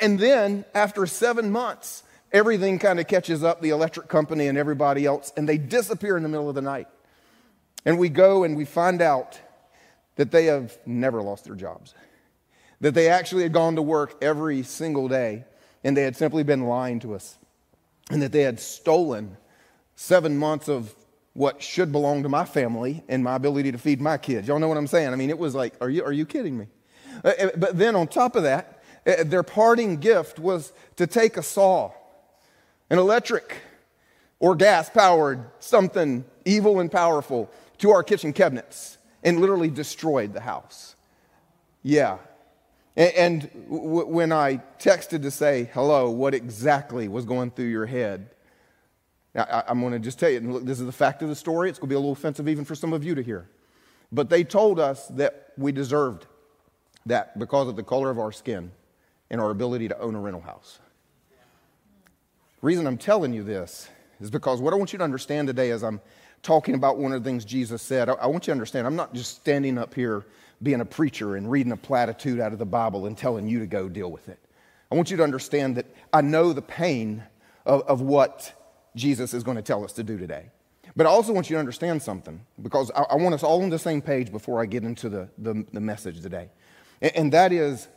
And 0.00 0.18
then 0.18 0.64
after 0.74 1.06
seven 1.06 1.50
months, 1.50 2.02
everything 2.32 2.78
kind 2.78 3.00
of 3.00 3.06
catches 3.06 3.42
up 3.42 3.60
the 3.60 3.70
electric 3.70 4.08
company 4.08 4.46
and 4.46 4.56
everybody 4.56 5.06
else, 5.06 5.32
and 5.36 5.48
they 5.48 5.58
disappear 5.58 6.16
in 6.16 6.22
the 6.22 6.28
middle 6.28 6.48
of 6.48 6.54
the 6.54 6.62
night. 6.62 6.88
And 7.84 7.98
we 7.98 8.08
go 8.08 8.44
and 8.44 8.56
we 8.56 8.64
find 8.64 9.00
out 9.00 9.38
that 10.16 10.30
they 10.30 10.46
have 10.46 10.78
never 10.86 11.22
lost 11.22 11.44
their 11.44 11.54
jobs, 11.54 11.94
that 12.80 12.94
they 12.94 13.08
actually 13.08 13.42
had 13.42 13.52
gone 13.52 13.76
to 13.76 13.82
work 13.82 14.16
every 14.22 14.62
single 14.62 15.08
day, 15.08 15.44
and 15.82 15.96
they 15.96 16.02
had 16.02 16.16
simply 16.16 16.42
been 16.42 16.64
lying 16.66 17.00
to 17.00 17.14
us, 17.14 17.38
and 18.10 18.20
that 18.22 18.32
they 18.32 18.42
had 18.42 18.60
stolen 18.60 19.36
seven 19.96 20.36
months 20.36 20.68
of 20.68 20.94
what 21.32 21.62
should 21.62 21.92
belong 21.92 22.22
to 22.22 22.28
my 22.28 22.44
family 22.44 23.02
and 23.08 23.22
my 23.24 23.36
ability 23.36 23.72
to 23.72 23.78
feed 23.78 24.00
my 24.00 24.18
kids. 24.18 24.48
Y'all 24.48 24.58
know 24.58 24.68
what 24.68 24.76
I'm 24.76 24.86
saying? 24.86 25.12
I 25.12 25.16
mean, 25.16 25.30
it 25.30 25.38
was 25.38 25.54
like, 25.54 25.74
are 25.80 25.88
you, 25.88 26.04
are 26.04 26.12
you 26.12 26.26
kidding 26.26 26.58
me? 26.58 26.66
Uh, 27.24 27.28
uh, 27.28 27.48
but 27.56 27.78
then 27.78 27.94
on 27.96 28.08
top 28.08 28.36
of 28.36 28.42
that, 28.42 28.79
Uh, 29.06 29.24
their 29.24 29.42
parting 29.42 29.96
gift 29.96 30.38
was 30.38 30.72
to 30.96 31.06
take 31.06 31.36
a 31.36 31.42
saw 31.42 31.92
an 32.90 32.98
electric 32.98 33.62
or 34.40 34.54
gas 34.54 34.90
powered 34.90 35.44
something 35.60 36.24
evil 36.44 36.80
and 36.80 36.90
powerful 36.90 37.50
to 37.78 37.90
our 37.90 38.02
kitchen 38.02 38.32
cabinets 38.32 38.98
and 39.22 39.40
literally 39.40 39.70
destroyed 39.70 40.32
the 40.32 40.40
house. 40.40 40.96
Yeah. 41.82 42.18
And, 42.96 43.12
and 43.14 43.50
when 43.68 44.32
I 44.32 44.60
texted 44.78 45.22
to 45.22 45.30
say, 45.30 45.70
hello, 45.72 46.10
what 46.10 46.34
exactly 46.34 47.06
was 47.06 47.24
going 47.24 47.52
through 47.52 47.66
your 47.66 47.86
head? 47.86 48.30
Now, 49.34 49.44
I, 49.44 49.70
am 49.70 49.80
going 49.80 49.92
to 49.92 50.00
just 50.00 50.18
tell 50.18 50.30
you, 50.30 50.40
look, 50.40 50.64
this 50.64 50.80
is 50.80 50.86
the 50.86 50.92
fact 50.92 51.22
of 51.22 51.28
the 51.28 51.36
story. 51.36 51.70
It's 51.70 51.78
going 51.78 51.88
to 51.88 51.92
be 51.92 51.94
a 51.94 52.00
little 52.00 52.12
offensive 52.12 52.48
even 52.48 52.64
for 52.64 52.74
some 52.74 52.92
of 52.92 53.04
you 53.04 53.14
to 53.14 53.22
hear. 53.22 53.48
But 54.10 54.28
they 54.28 54.42
told 54.42 54.80
us 54.80 55.06
that 55.08 55.52
we 55.56 55.70
deserved 55.70 56.26
that 57.06 57.38
because 57.38 57.68
of 57.68 57.76
the 57.76 57.84
color 57.84 58.10
of 58.10 58.18
our 58.18 58.32
skin 58.32 58.72
and 59.30 59.40
our 59.40 59.50
ability 59.50 59.88
to 59.88 59.98
own 59.98 60.14
a 60.14 60.20
rental 60.20 60.42
house 60.42 60.80
reason 62.62 62.86
I'm 62.86 62.98
telling 62.98 63.32
you 63.32 63.42
this 63.42 63.88
is 64.20 64.30
because 64.30 64.60
what 64.60 64.72
I 64.74 64.76
want 64.76 64.92
you 64.92 64.98
to 64.98 65.04
understand 65.04 65.48
today 65.48 65.70
as 65.70 65.82
I'm 65.82 66.00
talking 66.42 66.74
about 66.74 66.98
one 66.98 67.12
of 67.12 67.22
the 67.22 67.28
things 67.28 67.44
Jesus 67.44 67.82
said, 67.82 68.08
I, 68.08 68.12
I 68.14 68.26
want 68.26 68.44
you 68.44 68.46
to 68.46 68.52
understand 68.52 68.86
I'm 68.86 68.96
not 68.96 69.14
just 69.14 69.36
standing 69.36 69.78
up 69.78 69.94
here 69.94 70.26
being 70.62 70.80
a 70.80 70.84
preacher 70.84 71.36
and 71.36 71.50
reading 71.50 71.72
a 71.72 71.76
platitude 71.76 72.38
out 72.38 72.52
of 72.52 72.58
the 72.58 72.66
Bible 72.66 73.06
and 73.06 73.16
telling 73.16 73.48
you 73.48 73.60
to 73.60 73.66
go 73.66 73.88
deal 73.88 74.10
with 74.10 74.28
it. 74.28 74.38
I 74.92 74.94
want 74.94 75.10
you 75.10 75.16
to 75.16 75.22
understand 75.22 75.76
that 75.76 75.86
I 76.12 76.20
know 76.20 76.52
the 76.52 76.62
pain 76.62 77.22
of, 77.64 77.82
of 77.82 78.02
what 78.02 78.52
Jesus 78.94 79.32
is 79.32 79.42
going 79.42 79.56
to 79.56 79.62
tell 79.62 79.84
us 79.84 79.92
to 79.94 80.02
do 80.02 80.18
today. 80.18 80.50
But 80.96 81.06
I 81.06 81.10
also 81.10 81.32
want 81.32 81.48
you 81.48 81.54
to 81.54 81.60
understand 81.60 82.02
something 82.02 82.44
because 82.60 82.90
I, 82.94 83.02
I 83.02 83.14
want 83.14 83.34
us 83.34 83.42
all 83.42 83.62
on 83.62 83.70
the 83.70 83.78
same 83.78 84.02
page 84.02 84.32
before 84.32 84.60
I 84.60 84.66
get 84.66 84.82
into 84.82 85.08
the, 85.08 85.28
the, 85.38 85.64
the 85.72 85.80
message 85.80 86.20
today. 86.20 86.50
And, 87.00 87.16
and 87.16 87.32
that 87.32 87.52
is, 87.52 87.88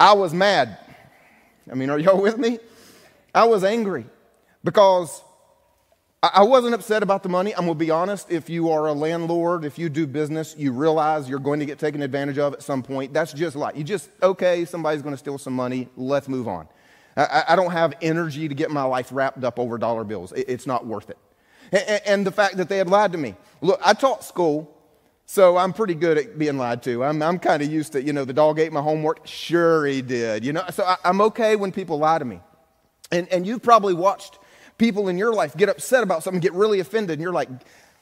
I 0.00 0.12
was 0.12 0.32
mad. 0.32 0.78
I 1.70 1.74
mean, 1.74 1.90
are 1.90 1.98
y'all 1.98 2.20
with 2.20 2.38
me? 2.38 2.58
I 3.34 3.44
was 3.44 3.64
angry 3.64 4.06
because 4.64 5.22
I 6.22 6.42
wasn't 6.42 6.74
upset 6.74 7.02
about 7.02 7.22
the 7.22 7.28
money. 7.28 7.52
I'm 7.54 7.66
going 7.66 7.78
to 7.78 7.84
be 7.84 7.90
honest. 7.90 8.30
If 8.30 8.50
you 8.50 8.70
are 8.70 8.86
a 8.86 8.92
landlord, 8.92 9.64
if 9.64 9.78
you 9.78 9.88
do 9.88 10.06
business, 10.06 10.54
you 10.58 10.72
realize 10.72 11.28
you're 11.28 11.38
going 11.38 11.60
to 11.60 11.66
get 11.66 11.78
taken 11.78 12.02
advantage 12.02 12.38
of 12.38 12.54
at 12.54 12.62
some 12.62 12.82
point. 12.82 13.12
That's 13.12 13.32
just 13.32 13.54
like, 13.54 13.76
you 13.76 13.84
just, 13.84 14.08
okay, 14.22 14.64
somebody's 14.64 15.02
going 15.02 15.14
to 15.14 15.18
steal 15.18 15.38
some 15.38 15.52
money. 15.52 15.88
Let's 15.96 16.28
move 16.28 16.48
on. 16.48 16.68
I, 17.16 17.56
don't 17.56 17.72
have 17.72 17.94
energy 18.00 18.48
to 18.48 18.54
get 18.54 18.70
my 18.70 18.84
life 18.84 19.08
wrapped 19.10 19.42
up 19.42 19.58
over 19.58 19.76
dollar 19.76 20.04
bills. 20.04 20.32
It's 20.36 20.68
not 20.68 20.86
worth 20.86 21.10
it. 21.10 21.18
And 22.06 22.24
the 22.24 22.30
fact 22.30 22.56
that 22.58 22.68
they 22.68 22.78
had 22.78 22.88
lied 22.88 23.10
to 23.12 23.18
me. 23.18 23.34
Look, 23.60 23.80
I 23.84 23.92
taught 23.92 24.22
school, 24.22 24.72
so 25.30 25.58
I'm 25.58 25.74
pretty 25.74 25.94
good 25.94 26.16
at 26.16 26.38
being 26.38 26.56
lied 26.56 26.82
to. 26.84 27.04
I'm, 27.04 27.20
I'm 27.20 27.38
kind 27.38 27.62
of 27.62 27.70
used 27.70 27.92
to, 27.92 28.02
you 28.02 28.14
know, 28.14 28.24
the 28.24 28.32
dog 28.32 28.58
ate 28.58 28.72
my 28.72 28.80
homework. 28.80 29.26
Sure, 29.26 29.84
he 29.84 30.00
did. 30.00 30.42
You 30.42 30.54
know, 30.54 30.64
so 30.70 30.94
I'm 31.04 31.20
okay 31.20 31.54
when 31.54 31.70
people 31.70 31.98
lie 31.98 32.18
to 32.18 32.24
me. 32.24 32.40
And, 33.12 33.28
and 33.28 33.46
you've 33.46 33.62
probably 33.62 33.92
watched 33.92 34.38
people 34.78 35.06
in 35.08 35.18
your 35.18 35.34
life 35.34 35.54
get 35.54 35.68
upset 35.68 36.02
about 36.02 36.22
something, 36.22 36.40
get 36.40 36.54
really 36.54 36.80
offended, 36.80 37.18
and 37.18 37.22
you're 37.22 37.34
like, 37.34 37.50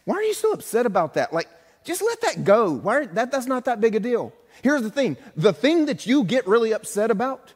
why 0.05 0.15
are 0.15 0.23
you 0.23 0.35
so 0.35 0.53
upset 0.53 0.87
about 0.87 1.15
that? 1.15 1.33
Like, 1.33 1.49
just 1.83 2.01
let 2.01 2.21
that 2.21 2.45
go. 2.45 2.71
Why, 2.71 3.07
that, 3.07 3.33
that's 3.33 3.49
not 3.49 3.65
that 3.65 3.81
big 3.81 3.97
a 3.97 4.01
deal. 4.01 4.33
Here's 4.63 4.83
the 4.83 4.91
thing 4.91 5.17
the 5.37 5.53
thing 5.53 5.87
that 5.87 6.07
you 6.07 6.23
get 6.23 6.47
really 6.47 6.73
upset 6.73 7.11
about 7.11 7.55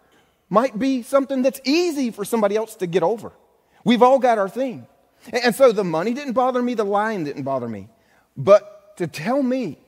might 0.48 0.80
be 0.80 1.02
something 1.02 1.42
that's 1.42 1.60
easy 1.62 2.10
for 2.10 2.24
somebody 2.24 2.56
else 2.56 2.74
to 2.76 2.88
get 2.88 3.04
over. 3.04 3.30
We've 3.84 4.02
all 4.02 4.18
got 4.18 4.36
our 4.36 4.48
thing. 4.48 4.88
And, 5.26 5.44
and 5.44 5.54
so 5.54 5.70
the 5.70 5.84
money 5.84 6.12
didn't 6.12 6.32
bother 6.32 6.60
me, 6.60 6.74
the 6.74 6.84
lying 6.84 7.22
didn't 7.22 7.44
bother 7.44 7.68
me. 7.68 7.88
But 8.36 8.78
to 8.96 9.06
tell 9.06 9.42
me 9.42 9.78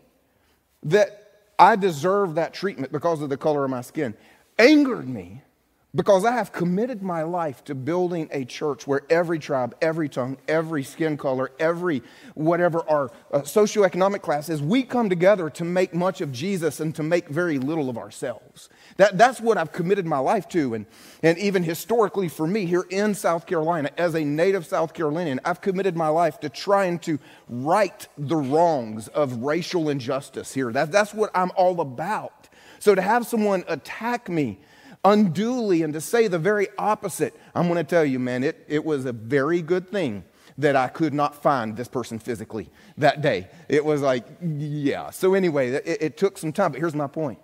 that 0.84 1.30
I 1.58 1.76
deserve 1.76 2.34
that 2.36 2.54
treatment 2.54 2.92
because 2.92 3.22
of 3.22 3.28
the 3.28 3.36
color 3.36 3.64
of 3.64 3.70
my 3.70 3.82
skin 3.82 4.14
angered 4.58 5.08
me 5.08 5.42
because 5.94 6.24
I 6.24 6.32
have 6.32 6.52
committed 6.52 7.02
my 7.02 7.22
life 7.22 7.64
to 7.64 7.74
building 7.74 8.28
a 8.32 8.44
church 8.44 8.86
where 8.86 9.02
every 9.10 9.38
tribe, 9.38 9.76
every 9.82 10.08
tongue, 10.08 10.38
every 10.48 10.82
skin 10.82 11.18
color, 11.18 11.52
every 11.58 12.02
whatever 12.34 12.88
our 12.88 13.10
uh, 13.30 13.40
socioeconomic 13.40 14.22
class 14.22 14.48
is, 14.48 14.62
we 14.62 14.84
come 14.84 15.10
together 15.10 15.50
to 15.50 15.64
make 15.64 15.94
much 15.94 16.22
of 16.22 16.32
Jesus 16.32 16.80
and 16.80 16.94
to 16.94 17.02
make 17.02 17.28
very 17.28 17.58
little 17.58 17.90
of 17.90 17.98
ourselves. 17.98 18.70
That, 19.02 19.18
that's 19.18 19.40
what 19.40 19.58
I've 19.58 19.72
committed 19.72 20.06
my 20.06 20.18
life 20.18 20.48
to. 20.50 20.74
And, 20.74 20.86
and 21.24 21.36
even 21.36 21.64
historically 21.64 22.28
for 22.28 22.46
me 22.46 22.66
here 22.66 22.86
in 22.88 23.16
South 23.16 23.46
Carolina, 23.46 23.90
as 23.98 24.14
a 24.14 24.24
native 24.24 24.64
South 24.64 24.94
Carolinian, 24.94 25.40
I've 25.44 25.60
committed 25.60 25.96
my 25.96 26.06
life 26.06 26.38
to 26.38 26.48
trying 26.48 27.00
to 27.00 27.18
right 27.48 28.06
the 28.16 28.36
wrongs 28.36 29.08
of 29.08 29.38
racial 29.38 29.88
injustice 29.88 30.54
here. 30.54 30.70
That, 30.70 30.92
that's 30.92 31.12
what 31.12 31.32
I'm 31.34 31.50
all 31.56 31.80
about. 31.80 32.48
So 32.78 32.94
to 32.94 33.02
have 33.02 33.26
someone 33.26 33.64
attack 33.66 34.28
me, 34.28 34.60
unduly 35.04 35.82
and 35.82 35.92
to 35.94 36.00
say 36.00 36.28
the 36.28 36.38
very 36.38 36.68
opposite, 36.78 37.34
I'm 37.56 37.66
going 37.66 37.78
to 37.78 37.90
tell 37.90 38.04
you, 38.04 38.20
man, 38.20 38.44
it, 38.44 38.64
it 38.68 38.84
was 38.84 39.04
a 39.04 39.12
very 39.12 39.62
good 39.62 39.90
thing 39.90 40.22
that 40.58 40.76
I 40.76 40.86
could 40.86 41.12
not 41.12 41.42
find 41.42 41.76
this 41.76 41.88
person 41.88 42.20
physically 42.20 42.70
that 42.98 43.20
day. 43.20 43.48
It 43.68 43.84
was 43.84 44.00
like, 44.00 44.26
yeah. 44.40 45.10
So, 45.10 45.34
anyway, 45.34 45.70
it, 45.70 46.02
it 46.02 46.16
took 46.16 46.38
some 46.38 46.52
time, 46.52 46.70
but 46.70 46.80
here's 46.80 46.94
my 46.94 47.08
point. 47.08 47.40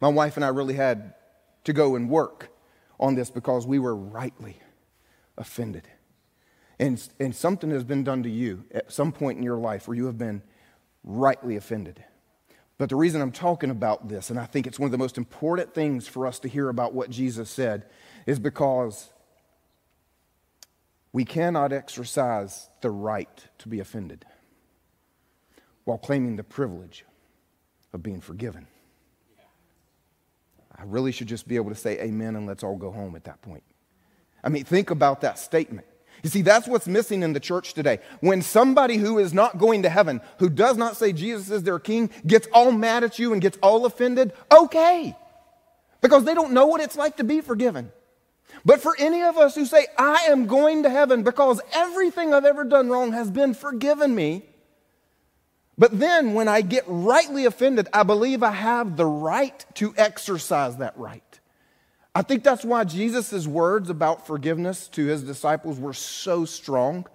My 0.00 0.08
wife 0.08 0.36
and 0.36 0.44
I 0.44 0.48
really 0.48 0.74
had 0.74 1.14
to 1.64 1.72
go 1.72 1.94
and 1.94 2.08
work 2.08 2.50
on 2.98 3.14
this 3.14 3.30
because 3.30 3.66
we 3.66 3.78
were 3.78 3.94
rightly 3.94 4.58
offended. 5.36 5.88
And, 6.78 7.06
and 7.18 7.34
something 7.34 7.70
has 7.70 7.84
been 7.84 8.04
done 8.04 8.22
to 8.22 8.30
you 8.30 8.64
at 8.72 8.90
some 8.90 9.12
point 9.12 9.36
in 9.36 9.44
your 9.44 9.58
life 9.58 9.86
where 9.86 9.96
you 9.96 10.06
have 10.06 10.16
been 10.16 10.42
rightly 11.04 11.56
offended. 11.56 12.02
But 12.78 12.88
the 12.88 12.96
reason 12.96 13.20
I'm 13.20 13.32
talking 13.32 13.68
about 13.68 14.08
this, 14.08 14.30
and 14.30 14.38
I 14.38 14.46
think 14.46 14.66
it's 14.66 14.78
one 14.78 14.86
of 14.86 14.92
the 14.92 14.98
most 14.98 15.18
important 15.18 15.74
things 15.74 16.08
for 16.08 16.26
us 16.26 16.38
to 16.40 16.48
hear 16.48 16.70
about 16.70 16.94
what 16.94 17.10
Jesus 17.10 17.50
said, 17.50 17.84
is 18.26 18.38
because 18.38 19.10
we 21.12 21.26
cannot 21.26 21.72
exercise 21.72 22.70
the 22.80 22.90
right 22.90 23.46
to 23.58 23.68
be 23.68 23.80
offended 23.80 24.24
while 25.84 25.98
claiming 25.98 26.36
the 26.36 26.44
privilege 26.44 27.04
of 27.92 28.02
being 28.02 28.22
forgiven. 28.22 28.66
I 30.80 30.84
really 30.84 31.12
should 31.12 31.26
just 31.26 31.46
be 31.46 31.56
able 31.56 31.68
to 31.68 31.76
say 31.76 32.00
amen 32.00 32.36
and 32.36 32.46
let's 32.46 32.64
all 32.64 32.76
go 32.76 32.90
home 32.90 33.14
at 33.14 33.24
that 33.24 33.42
point. 33.42 33.62
I 34.42 34.48
mean, 34.48 34.64
think 34.64 34.90
about 34.90 35.20
that 35.20 35.38
statement. 35.38 35.86
You 36.22 36.30
see, 36.30 36.42
that's 36.42 36.66
what's 36.66 36.86
missing 36.86 37.22
in 37.22 37.34
the 37.34 37.40
church 37.40 37.74
today. 37.74 37.98
When 38.20 38.40
somebody 38.40 38.96
who 38.96 39.18
is 39.18 39.34
not 39.34 39.58
going 39.58 39.82
to 39.82 39.90
heaven, 39.90 40.20
who 40.38 40.48
does 40.48 40.76
not 40.76 40.96
say 40.96 41.12
Jesus 41.12 41.50
is 41.50 41.62
their 41.62 41.78
king, 41.78 42.10
gets 42.26 42.48
all 42.52 42.72
mad 42.72 43.04
at 43.04 43.18
you 43.18 43.32
and 43.32 43.42
gets 43.42 43.58
all 43.62 43.84
offended, 43.84 44.32
okay. 44.50 45.16
Because 46.00 46.24
they 46.24 46.34
don't 46.34 46.52
know 46.52 46.66
what 46.66 46.80
it's 46.80 46.96
like 46.96 47.18
to 47.18 47.24
be 47.24 47.40
forgiven. 47.40 47.92
But 48.64 48.80
for 48.80 48.94
any 48.98 49.22
of 49.22 49.36
us 49.36 49.54
who 49.54 49.64
say, 49.64 49.86
I 49.98 50.26
am 50.28 50.46
going 50.46 50.82
to 50.82 50.90
heaven 50.90 51.22
because 51.22 51.60
everything 51.72 52.32
I've 52.34 52.44
ever 52.44 52.64
done 52.64 52.88
wrong 52.88 53.12
has 53.12 53.30
been 53.30 53.54
forgiven 53.54 54.14
me, 54.14 54.44
but 55.80 55.98
then 55.98 56.34
when 56.34 56.46
I 56.46 56.60
get 56.60 56.84
rightly 56.86 57.46
offended, 57.46 57.88
I 57.94 58.02
believe 58.02 58.42
I 58.42 58.50
have 58.50 58.98
the 58.98 59.06
right 59.06 59.64
to 59.76 59.94
exercise 59.96 60.76
that 60.76 60.94
right. 60.98 61.40
I 62.14 62.20
think 62.20 62.44
that's 62.44 62.66
why 62.66 62.84
Jesus' 62.84 63.46
words 63.46 63.88
about 63.88 64.26
forgiveness 64.26 64.88
to 64.88 65.06
his 65.06 65.22
disciples 65.22 65.80
were 65.80 65.94
so 65.94 66.44
strong. 66.44 67.06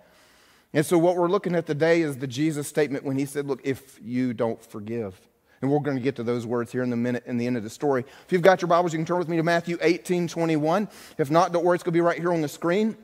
And 0.73 0.83
so, 0.83 0.97
what 0.97 1.15
we're 1.15 1.27
looking 1.27 1.53
at 1.53 1.67
today 1.67 2.01
is 2.01 2.17
the 2.17 2.25
Jesus 2.25 2.67
statement 2.67 3.03
when 3.03 3.19
he 3.19 3.27
said, 3.27 3.45
Look, 3.45 3.61
if 3.63 3.99
you 4.03 4.33
don't 4.33 4.59
forgive. 4.59 5.21
And 5.61 5.69
we're 5.69 5.79
going 5.79 5.97
to 5.97 6.03
get 6.03 6.15
to 6.15 6.23
those 6.23 6.47
words 6.47 6.71
here 6.71 6.81
in 6.81 6.89
the 6.89 6.97
minute 6.97 7.23
in 7.27 7.37
the 7.37 7.45
end 7.45 7.57
of 7.57 7.63
the 7.63 7.69
story. 7.69 8.03
If 8.25 8.31
you've 8.31 8.41
got 8.41 8.63
your 8.63 8.67
Bibles, 8.67 8.93
you 8.93 8.97
can 8.97 9.05
turn 9.05 9.19
with 9.19 9.29
me 9.29 9.37
to 9.37 9.43
Matthew 9.43 9.77
18 9.79 10.27
21. 10.27 10.89
If 11.19 11.29
not, 11.29 11.53
don't 11.53 11.63
worry, 11.63 11.75
it's 11.75 11.83
going 11.83 11.93
to 11.93 11.97
be 11.97 12.01
right 12.01 12.17
here 12.17 12.33
on 12.33 12.41
the 12.41 12.47
screen. 12.47 12.97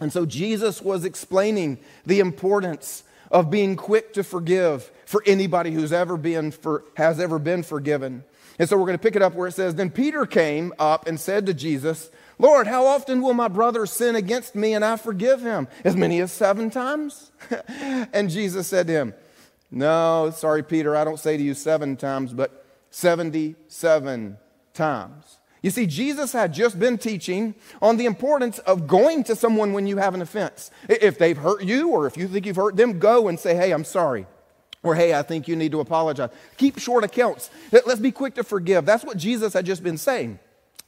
And 0.00 0.12
so, 0.12 0.26
Jesus 0.26 0.82
was 0.82 1.04
explaining 1.04 1.78
the 2.04 2.18
importance 2.18 3.04
of 3.30 3.50
being 3.50 3.76
quick 3.76 4.12
to 4.14 4.24
forgive 4.24 4.90
for 5.06 5.22
anybody 5.26 5.70
who's 5.70 5.92
ever 5.92 6.16
been 6.16 6.50
for, 6.50 6.84
has 6.96 7.20
ever 7.20 7.38
been 7.38 7.62
forgiven. 7.62 8.24
And 8.58 8.68
so 8.68 8.76
we're 8.76 8.86
going 8.86 8.98
to 8.98 9.02
pick 9.02 9.16
it 9.16 9.22
up 9.22 9.34
where 9.34 9.48
it 9.48 9.52
says, 9.52 9.74
Then 9.74 9.90
Peter 9.90 10.26
came 10.26 10.72
up 10.78 11.06
and 11.06 11.18
said 11.18 11.46
to 11.46 11.54
Jesus, 11.54 12.10
Lord, 12.38 12.66
how 12.66 12.86
often 12.86 13.22
will 13.22 13.34
my 13.34 13.48
brother 13.48 13.86
sin 13.86 14.16
against 14.16 14.54
me 14.54 14.74
and 14.74 14.84
I 14.84 14.96
forgive 14.96 15.40
him? 15.40 15.68
As 15.84 15.96
many 15.96 16.20
as 16.20 16.32
seven 16.32 16.70
times? 16.70 17.30
and 17.68 18.30
Jesus 18.30 18.66
said 18.66 18.86
to 18.88 18.92
him, 18.92 19.14
No, 19.70 20.32
sorry, 20.34 20.62
Peter, 20.62 20.96
I 20.96 21.04
don't 21.04 21.18
say 21.18 21.36
to 21.36 21.42
you 21.42 21.54
seven 21.54 21.96
times, 21.96 22.32
but 22.32 22.64
77 22.90 24.38
times. 24.72 25.38
You 25.62 25.70
see, 25.70 25.86
Jesus 25.86 26.32
had 26.32 26.52
just 26.52 26.78
been 26.78 26.98
teaching 26.98 27.54
on 27.80 27.96
the 27.96 28.04
importance 28.04 28.58
of 28.60 28.86
going 28.86 29.24
to 29.24 29.34
someone 29.34 29.72
when 29.72 29.86
you 29.86 29.96
have 29.96 30.14
an 30.14 30.20
offense. 30.20 30.70
If 30.88 31.18
they've 31.18 31.38
hurt 31.38 31.64
you 31.64 31.88
or 31.88 32.06
if 32.06 32.16
you 32.18 32.28
think 32.28 32.44
you've 32.44 32.56
hurt 32.56 32.76
them, 32.76 32.98
go 32.98 33.28
and 33.28 33.40
say, 33.40 33.56
Hey, 33.56 33.72
I'm 33.72 33.84
sorry. 33.84 34.26
Or, 34.84 34.94
hey, 34.94 35.14
I 35.14 35.22
think 35.22 35.48
you 35.48 35.56
need 35.56 35.72
to 35.72 35.80
apologize. 35.80 36.30
Keep 36.58 36.78
short 36.78 37.02
accounts. 37.02 37.50
Let's 37.72 38.00
be 38.00 38.12
quick 38.12 38.34
to 38.34 38.44
forgive. 38.44 38.84
That's 38.84 39.02
what 39.02 39.16
Jesus 39.16 39.54
had 39.54 39.66
just 39.66 39.82
been 39.82 39.96
saying. 39.96 40.38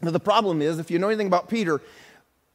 Now, 0.03 0.11
the 0.11 0.21
problem 0.21 0.61
is, 0.63 0.79
if 0.79 0.91
you 0.91 0.99
know 0.99 1.09
anything 1.09 1.27
about 1.27 1.49
Peter, 1.49 1.81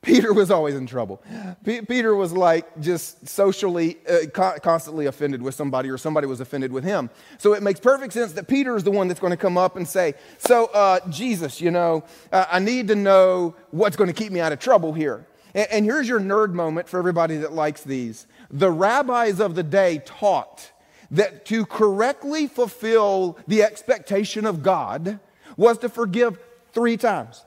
Peter 0.02 0.34
was 0.34 0.50
always 0.50 0.76
in 0.76 0.86
trouble. 0.88 1.22
P- 1.64 1.82
Peter 1.82 2.16
was 2.16 2.32
like 2.32 2.80
just 2.80 3.28
socially, 3.28 3.98
uh, 4.08 4.28
co- 4.34 4.58
constantly 4.62 5.08
offended 5.08 5.42
with 5.42 5.54
somebody, 5.56 5.90
or 5.90 5.98
somebody 5.98 6.28
was 6.28 6.40
offended 6.40 6.72
with 6.72 6.84
him. 6.84 7.10
So 7.40 7.54
it 7.54 7.62
makes 7.62 7.80
perfect 7.80 8.14
sense 8.14 8.34
that 8.34 8.48
Peter 8.48 8.76
is 8.76 8.84
the 8.84 8.92
one 8.92 9.08
that's 9.08 9.20
going 9.20 9.32
to 9.32 9.38
come 9.38 9.58
up 9.58 9.76
and 9.76 9.88
say, 9.88 10.16
So, 10.38 10.66
uh, 10.68 11.00
Jesus, 11.10 11.62
you 11.62 11.72
know, 11.72 12.04
uh, 12.32 12.46
I 12.52 12.60
need 12.60 12.88
to 12.88 12.96
know 12.96 13.56
what's 13.70 13.96
going 13.96 14.08
to 14.08 14.14
keep 14.14 14.32
me 14.32 14.40
out 14.40 14.52
of 14.52 14.60
trouble 14.60 14.94
here. 14.94 15.28
And, 15.54 15.68
and 15.72 15.86
here's 15.86 16.08
your 16.08 16.20
nerd 16.20 16.54
moment 16.54 16.88
for 16.88 16.98
everybody 16.98 17.38
that 17.38 17.54
likes 17.54 17.84
these. 17.84 18.26
The 18.50 18.72
rabbis 18.72 19.40
of 19.40 19.56
the 19.56 19.64
day 19.64 20.02
taught 20.04 20.72
that 21.12 21.46
to 21.46 21.66
correctly 21.66 22.48
fulfill 22.48 23.38
the 23.48 23.64
expectation 23.64 24.46
of 24.46 24.64
God 24.64 25.20
was 25.58 25.78
to 25.80 25.90
forgive 25.90 26.40
three 26.72 26.98
times. 26.98 27.46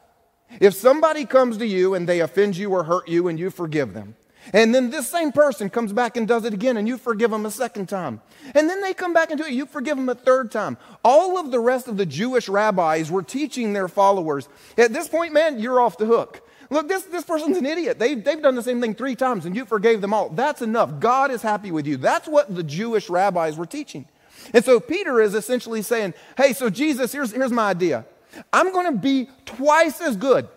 If 0.60 0.74
somebody 0.74 1.24
comes 1.24 1.56
to 1.58 1.66
you 1.66 1.94
and 1.94 2.08
they 2.08 2.20
offend 2.20 2.56
you 2.56 2.70
or 2.70 2.84
hurt 2.84 3.08
you 3.08 3.28
and 3.28 3.38
you 3.38 3.50
forgive 3.50 3.94
them, 3.94 4.14
and 4.52 4.74
then 4.74 4.90
this 4.90 5.08
same 5.08 5.32
person 5.32 5.70
comes 5.70 5.92
back 5.92 6.16
and 6.18 6.28
does 6.28 6.44
it 6.44 6.52
again 6.52 6.76
and 6.76 6.86
you 6.86 6.98
forgive 6.98 7.30
them 7.30 7.46
a 7.46 7.50
second 7.50 7.88
time, 7.88 8.20
and 8.54 8.68
then 8.68 8.82
they 8.82 8.92
come 8.92 9.14
back 9.14 9.30
and 9.30 9.40
do 9.40 9.46
it, 9.46 9.52
you 9.52 9.64
forgive 9.64 9.96
them 9.96 10.08
a 10.08 10.14
third 10.14 10.50
time. 10.50 10.76
All 11.02 11.38
of 11.38 11.50
the 11.50 11.60
rest 11.60 11.88
of 11.88 11.96
the 11.96 12.06
Jewish 12.06 12.48
rabbis 12.48 13.10
were 13.10 13.22
teaching 13.22 13.72
their 13.72 13.88
followers 13.88 14.48
at 14.76 14.92
this 14.92 15.08
point, 15.08 15.32
man, 15.32 15.58
you're 15.58 15.80
off 15.80 15.96
the 15.96 16.06
hook. 16.06 16.46
Look, 16.70 16.88
this, 16.88 17.02
this 17.04 17.24
person's 17.24 17.56
an 17.56 17.66
idiot. 17.66 17.98
They, 17.98 18.14
they've 18.14 18.40
done 18.40 18.54
the 18.54 18.62
same 18.62 18.80
thing 18.80 18.94
three 18.94 19.16
times 19.16 19.46
and 19.46 19.54
you 19.54 19.64
forgave 19.64 20.00
them 20.00 20.14
all. 20.14 20.28
That's 20.28 20.62
enough. 20.62 21.00
God 21.00 21.30
is 21.30 21.42
happy 21.42 21.70
with 21.70 21.86
you. 21.86 21.96
That's 21.96 22.28
what 22.28 22.54
the 22.54 22.62
Jewish 22.62 23.08
rabbis 23.08 23.56
were 23.56 23.66
teaching. 23.66 24.06
And 24.52 24.64
so 24.64 24.80
Peter 24.80 25.20
is 25.20 25.34
essentially 25.34 25.82
saying, 25.82 26.14
hey, 26.36 26.52
so 26.52 26.70
Jesus, 26.70 27.12
here's, 27.12 27.32
here's 27.32 27.52
my 27.52 27.70
idea. 27.70 28.04
I'm 28.52 28.72
going 28.72 28.92
to 28.92 28.98
be 28.98 29.28
twice 29.46 30.00
as 30.00 30.16
good 30.16 30.48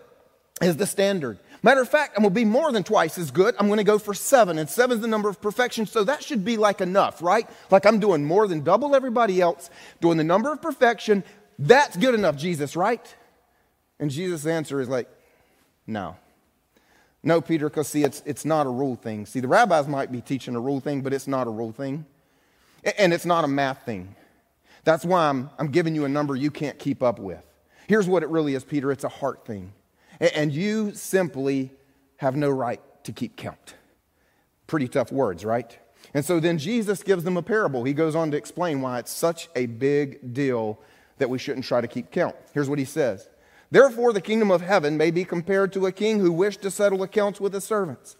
as 0.60 0.76
the 0.76 0.86
standard. 0.86 1.38
Matter 1.62 1.80
of 1.80 1.88
fact, 1.88 2.14
I'm 2.16 2.22
going 2.22 2.34
to 2.34 2.40
be 2.40 2.44
more 2.44 2.70
than 2.70 2.84
twice 2.84 3.18
as 3.18 3.30
good. 3.30 3.54
I'm 3.58 3.66
going 3.66 3.78
to 3.78 3.84
go 3.84 3.98
for 3.98 4.14
seven, 4.14 4.58
and 4.58 4.68
seven 4.68 4.96
is 4.96 5.02
the 5.02 5.08
number 5.08 5.28
of 5.28 5.40
perfection, 5.40 5.86
so 5.86 6.04
that 6.04 6.22
should 6.22 6.44
be 6.44 6.56
like 6.56 6.80
enough, 6.80 7.20
right? 7.20 7.48
Like 7.70 7.84
I'm 7.84 7.98
doing 7.98 8.24
more 8.24 8.46
than 8.46 8.62
double 8.62 8.94
everybody 8.94 9.40
else, 9.40 9.70
doing 10.00 10.18
the 10.18 10.24
number 10.24 10.52
of 10.52 10.62
perfection. 10.62 11.24
That's 11.58 11.96
good 11.96 12.14
enough, 12.14 12.36
Jesus, 12.36 12.76
right? 12.76 13.14
And 13.98 14.10
Jesus' 14.10 14.46
answer 14.46 14.80
is 14.80 14.88
like, 14.88 15.08
no. 15.88 16.16
No, 17.22 17.40
Peter, 17.40 17.68
because 17.68 17.88
see, 17.88 18.04
it's, 18.04 18.22
it's 18.24 18.44
not 18.44 18.66
a 18.66 18.70
rule 18.70 18.94
thing. 18.94 19.26
See, 19.26 19.40
the 19.40 19.48
rabbis 19.48 19.88
might 19.88 20.12
be 20.12 20.20
teaching 20.20 20.54
a 20.54 20.60
rule 20.60 20.80
thing, 20.80 21.00
but 21.00 21.12
it's 21.12 21.26
not 21.26 21.46
a 21.46 21.50
rule 21.50 21.72
thing. 21.72 22.06
And 22.96 23.12
it's 23.12 23.26
not 23.26 23.44
a 23.44 23.48
math 23.48 23.84
thing. 23.84 24.14
That's 24.84 25.04
why 25.04 25.28
I'm, 25.28 25.50
I'm 25.58 25.68
giving 25.68 25.94
you 25.94 26.04
a 26.04 26.08
number 26.08 26.36
you 26.36 26.50
can't 26.50 26.78
keep 26.78 27.02
up 27.02 27.18
with. 27.18 27.42
Here's 27.88 28.06
what 28.06 28.22
it 28.22 28.28
really 28.28 28.54
is, 28.54 28.64
Peter 28.64 28.92
it's 28.92 29.04
a 29.04 29.08
heart 29.08 29.44
thing. 29.44 29.72
And 30.20 30.52
you 30.52 30.94
simply 30.94 31.72
have 32.18 32.36
no 32.36 32.50
right 32.50 32.80
to 33.04 33.12
keep 33.12 33.36
count. 33.36 33.74
Pretty 34.66 34.88
tough 34.88 35.10
words, 35.10 35.44
right? 35.44 35.76
And 36.14 36.24
so 36.24 36.40
then 36.40 36.58
Jesus 36.58 37.02
gives 37.02 37.24
them 37.24 37.36
a 37.36 37.42
parable. 37.42 37.84
He 37.84 37.92
goes 37.92 38.14
on 38.14 38.30
to 38.30 38.36
explain 38.36 38.80
why 38.80 38.98
it's 38.98 39.10
such 39.10 39.48
a 39.56 39.66
big 39.66 40.32
deal 40.32 40.80
that 41.18 41.28
we 41.28 41.38
shouldn't 41.38 41.64
try 41.64 41.80
to 41.80 41.88
keep 41.88 42.10
count. 42.10 42.36
Here's 42.54 42.68
what 42.68 42.78
he 42.78 42.84
says 42.84 43.28
Therefore, 43.70 44.12
the 44.12 44.20
kingdom 44.20 44.50
of 44.50 44.62
heaven 44.62 44.96
may 44.96 45.10
be 45.10 45.24
compared 45.24 45.72
to 45.74 45.86
a 45.86 45.92
king 45.92 46.20
who 46.20 46.32
wished 46.32 46.62
to 46.62 46.70
settle 46.70 47.02
accounts 47.02 47.40
with 47.40 47.52
his 47.52 47.64
servants. 47.64 48.16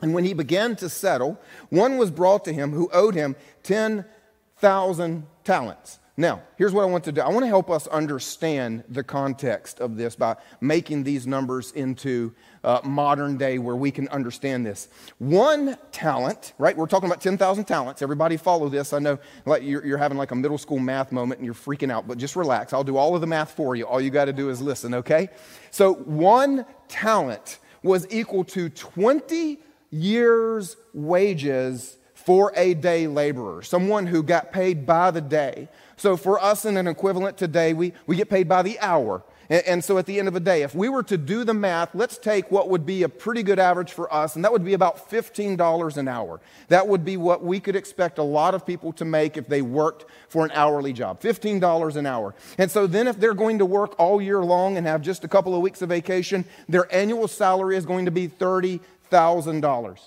And 0.00 0.14
when 0.14 0.24
he 0.24 0.32
began 0.32 0.76
to 0.76 0.88
settle, 0.88 1.40
one 1.70 1.98
was 1.98 2.10
brought 2.10 2.44
to 2.44 2.52
him 2.52 2.72
who 2.72 2.88
owed 2.92 3.14
him 3.14 3.36
10,000 3.64 5.26
talents. 5.44 5.98
Now, 6.18 6.42
here's 6.56 6.72
what 6.72 6.82
I 6.82 6.86
want 6.86 7.04
to 7.04 7.12
do 7.12 7.20
I 7.20 7.28
want 7.28 7.44
to 7.44 7.48
help 7.48 7.70
us 7.70 7.86
understand 7.86 8.82
the 8.88 9.04
context 9.04 9.78
of 9.78 9.96
this 9.96 10.16
by 10.16 10.34
making 10.60 11.04
these 11.04 11.28
numbers 11.28 11.70
into 11.70 12.34
uh, 12.64 12.80
modern 12.82 13.36
day 13.36 13.58
where 13.58 13.76
we 13.76 13.92
can 13.92 14.08
understand 14.08 14.66
this. 14.66 14.88
One 15.18 15.78
talent, 15.92 16.54
right? 16.58 16.76
We're 16.76 16.88
talking 16.88 17.08
about 17.08 17.20
10,000 17.20 17.66
talents. 17.66 18.02
Everybody 18.02 18.36
follow 18.36 18.68
this. 18.68 18.92
I 18.92 18.98
know 18.98 19.20
like 19.46 19.62
you're, 19.62 19.86
you're 19.86 19.96
having 19.96 20.18
like 20.18 20.32
a 20.32 20.34
middle 20.34 20.58
school 20.58 20.80
math 20.80 21.12
moment 21.12 21.38
and 21.38 21.46
you're 21.46 21.54
freaking 21.54 21.92
out, 21.92 22.08
but 22.08 22.18
just 22.18 22.34
relax. 22.34 22.72
I'll 22.72 22.82
do 22.82 22.96
all 22.96 23.14
of 23.14 23.20
the 23.20 23.28
math 23.28 23.52
for 23.52 23.76
you. 23.76 23.86
All 23.86 24.00
you 24.00 24.10
got 24.10 24.24
to 24.24 24.32
do 24.32 24.50
is 24.50 24.60
listen, 24.60 24.94
okay? 24.94 25.28
So, 25.70 25.94
one 25.94 26.66
talent 26.88 27.60
was 27.84 28.08
equal 28.10 28.42
to 28.42 28.68
20 28.70 29.60
years' 29.92 30.76
wages 30.92 31.96
for 32.14 32.52
a 32.56 32.74
day 32.74 33.06
laborer, 33.06 33.62
someone 33.62 34.06
who 34.06 34.22
got 34.22 34.52
paid 34.52 34.84
by 34.84 35.10
the 35.12 35.20
day. 35.20 35.68
So 35.98 36.16
for 36.16 36.42
us 36.42 36.64
in 36.64 36.76
an 36.76 36.86
equivalent 36.86 37.36
today, 37.36 37.74
we, 37.74 37.92
we 38.06 38.16
get 38.16 38.30
paid 38.30 38.48
by 38.48 38.62
the 38.62 38.78
hour. 38.78 39.22
And, 39.50 39.64
and, 39.66 39.84
so 39.84 39.98
at 39.98 40.06
the 40.06 40.18
end 40.18 40.28
of 40.28 40.34
the 40.34 40.40
day, 40.40 40.62
if 40.62 40.74
we 40.74 40.88
were 40.88 41.02
to 41.04 41.16
do 41.16 41.42
the 41.42 41.54
math, 41.54 41.94
let's 41.94 42.18
take 42.18 42.50
what 42.50 42.68
would 42.68 42.86
be 42.86 43.02
a 43.02 43.08
pretty 43.08 43.42
good 43.42 43.58
average 43.58 43.92
for 43.92 44.12
us, 44.12 44.36
and 44.36 44.44
that 44.44 44.52
would 44.52 44.64
be 44.64 44.74
about 44.74 45.10
$15 45.10 45.96
an 45.96 46.08
hour. 46.08 46.40
That 46.68 46.86
would 46.86 47.04
be 47.04 47.16
what 47.16 47.42
we 47.42 47.58
could 47.58 47.74
expect 47.74 48.18
a 48.18 48.22
lot 48.22 48.54
of 48.54 48.64
people 48.64 48.92
to 48.92 49.04
make 49.04 49.36
if 49.36 49.48
they 49.48 49.62
worked 49.62 50.04
for 50.28 50.44
an 50.44 50.52
hourly 50.54 50.92
job 50.92 51.20
$15 51.20 51.96
an 51.96 52.06
hour. 52.06 52.34
And 52.58 52.70
so 52.70 52.86
then 52.86 53.08
if 53.08 53.18
they're 53.18 53.34
going 53.34 53.58
to 53.58 53.66
work 53.66 53.98
all 53.98 54.22
year 54.22 54.42
long 54.42 54.76
and 54.76 54.86
have 54.86 55.02
just 55.02 55.24
a 55.24 55.28
couple 55.28 55.54
of 55.54 55.62
weeks 55.62 55.82
of 55.82 55.88
vacation, 55.88 56.44
their 56.68 56.92
annual 56.94 57.26
salary 57.26 57.76
is 57.76 57.86
going 57.86 58.04
to 58.04 58.10
be 58.10 58.28
$30,000. 58.28 59.98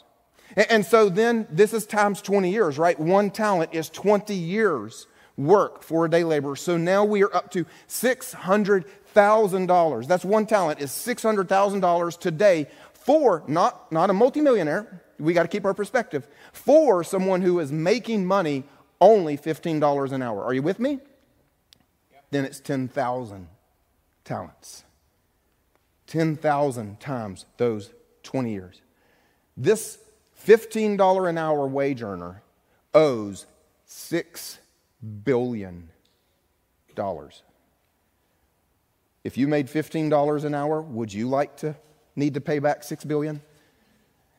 And, 0.56 0.72
and 0.72 0.86
so 0.86 1.10
then 1.10 1.48
this 1.50 1.74
is 1.74 1.86
times 1.86 2.22
20 2.22 2.50
years, 2.50 2.78
right? 2.78 2.98
One 3.00 3.30
talent 3.32 3.74
is 3.74 3.90
20 3.90 4.34
years 4.34 5.08
work 5.38 5.84
for 5.84 6.06
a 6.06 6.10
day 6.10 6.24
laborer. 6.24 6.56
So 6.56 6.78
now 6.78 7.04
we 7.04 7.24
are 7.24 7.36
up 7.36 7.52
to 7.52 7.66
$600,000. 7.88 10.08
That's 10.08 10.26
one 10.26 10.46
talent 10.46 10.82
is 10.82 10.92
$600,000 10.92 12.20
today 12.20 12.68
for 12.94 13.44
not, 13.48 13.92
not 13.92 14.10
a 14.10 14.14
multimillionaire. 14.14 15.02
We 15.20 15.34
got 15.34 15.44
to 15.44 15.50
keep 15.50 15.66
our 15.66 15.74
perspective. 15.74 16.28
For 16.54 17.04
someone 17.04 17.42
who 17.42 17.60
is 17.60 17.72
making 17.72 18.26
money 18.26 18.64
only 19.00 19.38
$15 19.38 20.12
an 20.12 20.22
hour. 20.22 20.44
Are 20.44 20.54
you 20.54 20.62
with 20.62 20.80
me? 20.80 21.00
Yep. 22.12 22.26
Then 22.32 22.46
it's 22.46 22.60
10,000 22.60 23.48
talents. 24.24 24.84
10,000 26.08 27.00
times 27.00 27.46
those 27.58 27.92
20 28.24 28.52
years. 28.52 28.82
This 29.58 29.98
$15 30.46 31.30
an 31.30 31.38
hour 31.38 31.68
wage 31.68 32.02
earner 32.02 32.42
owes 32.94 33.46
$6 33.88 34.58
billion. 35.24 35.90
dollars. 36.96 37.44
If 39.24 39.38
you 39.38 39.48
made 39.48 39.68
$15 39.68 40.44
an 40.44 40.56
hour, 40.56 40.82
would 40.82 41.14
you 41.14 41.30
like 41.30 41.58
to 41.58 41.76
need 42.16 42.34
to 42.34 42.42
pay 42.42 42.60
back 42.60 42.82
$6 42.82 43.08
billion? 43.08 43.42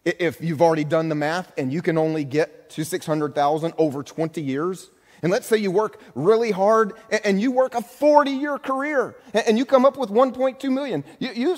If 0.05 0.41
you've 0.41 0.61
already 0.61 0.85
done 0.85 1.09
the 1.09 1.15
math 1.15 1.53
and 1.57 1.73
you 1.73 1.81
can 1.83 1.97
only 1.97 2.25
get 2.25 2.71
to 2.71 2.85
600,000 2.85 3.75
over 3.79 4.03
20 4.03 4.43
years, 4.43 4.91
and 5.23 5.31
let's 5.31 5.47
say 5.47 5.57
you 5.57 5.71
work 5.71 6.01
really 6.17 6.51
hard 6.51 6.95
and 7.25 7.41
you 7.41 7.53
work 7.53 7.75
a 7.77 7.83
40 7.83 8.33
year 8.33 8.59
career 8.59 9.15
and 9.33 9.57
you 9.57 9.65
come 9.65 9.85
up 9.85 9.97
with 9.97 10.11
1.2 10.11 10.73
million, 10.73 11.05
you, 11.21 11.31
you, 11.33 11.57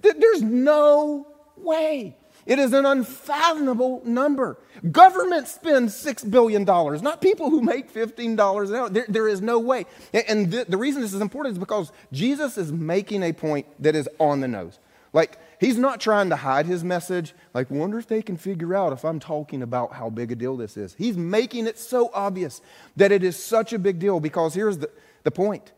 there's 0.00 0.42
no 0.42 1.26
way 1.56 2.16
it 2.44 2.58
is 2.58 2.72
an 2.72 2.84
unfathomable 2.84 4.02
number. 4.04 4.58
Government 4.90 5.46
spends 5.46 5.94
$6 6.02 6.30
billion, 6.30 6.64
not 6.64 7.20
people 7.20 7.50
who 7.50 7.60
make 7.62 7.92
$15 7.92 8.68
an 8.68 8.74
hour. 8.74 8.88
There, 8.88 9.06
there 9.08 9.28
is 9.28 9.40
no 9.40 9.58
way. 9.58 9.86
And 10.12 10.50
the, 10.50 10.64
the 10.68 10.76
reason 10.76 11.02
this 11.02 11.14
is 11.14 11.20
important 11.20 11.52
is 11.52 11.58
because 11.58 11.92
Jesus 12.12 12.58
is 12.58 12.72
making 12.72 13.22
a 13.22 13.32
point 13.32 13.66
that 13.80 13.94
is 13.94 14.08
on 14.18 14.40
the 14.40 14.48
nose. 14.48 14.80
Like, 15.12 15.38
he's 15.60 15.78
not 15.78 16.00
trying 16.00 16.30
to 16.30 16.36
hide 16.36 16.66
his 16.66 16.82
message. 16.82 17.34
Like, 17.54 17.70
wonder 17.70 17.98
if 17.98 18.08
they 18.08 18.22
can 18.22 18.36
figure 18.36 18.74
out 18.74 18.92
if 18.92 19.04
I'm 19.04 19.20
talking 19.20 19.62
about 19.62 19.92
how 19.92 20.10
big 20.10 20.32
a 20.32 20.34
deal 20.34 20.56
this 20.56 20.76
is. 20.76 20.94
He's 20.94 21.16
making 21.16 21.66
it 21.66 21.78
so 21.78 22.10
obvious 22.14 22.60
that 22.96 23.12
it 23.12 23.22
is 23.22 23.40
such 23.40 23.72
a 23.72 23.78
big 23.78 23.98
deal 23.98 24.20
because 24.20 24.54
here's 24.54 24.78
the, 24.78 24.90
the 25.22 25.30
point 25.30 25.72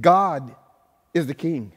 God 0.00 0.54
is 1.12 1.26
the 1.26 1.34
king, 1.34 1.72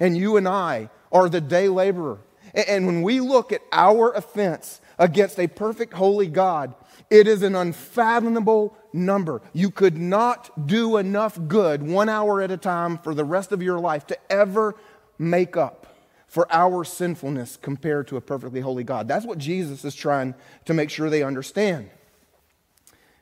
and 0.00 0.16
you 0.16 0.36
and 0.36 0.48
I 0.48 0.88
are 1.12 1.28
the 1.28 1.40
day 1.40 1.68
laborer. 1.68 2.18
And 2.54 2.86
when 2.86 3.02
we 3.02 3.20
look 3.20 3.52
at 3.52 3.62
our 3.72 4.12
offense 4.12 4.80
against 4.98 5.38
a 5.38 5.46
perfect, 5.46 5.94
holy 5.94 6.26
God, 6.26 6.74
it 7.10 7.26
is 7.26 7.42
an 7.42 7.54
unfathomable 7.54 8.76
number. 8.92 9.42
You 9.52 9.70
could 9.70 9.96
not 9.96 10.66
do 10.66 10.96
enough 10.96 11.38
good 11.48 11.82
one 11.82 12.08
hour 12.08 12.40
at 12.42 12.50
a 12.50 12.56
time 12.56 12.98
for 12.98 13.14
the 13.14 13.24
rest 13.24 13.52
of 13.52 13.62
your 13.62 13.78
life 13.78 14.06
to 14.08 14.18
ever 14.30 14.74
make 15.18 15.56
up 15.56 15.86
for 16.26 16.46
our 16.50 16.84
sinfulness 16.84 17.58
compared 17.60 18.08
to 18.08 18.16
a 18.16 18.20
perfectly 18.20 18.60
holy 18.60 18.84
God. 18.84 19.08
That's 19.08 19.26
what 19.26 19.38
Jesus 19.38 19.84
is 19.84 19.94
trying 19.94 20.34
to 20.64 20.74
make 20.74 20.88
sure 20.88 21.10
they 21.10 21.22
understand. 21.22 21.90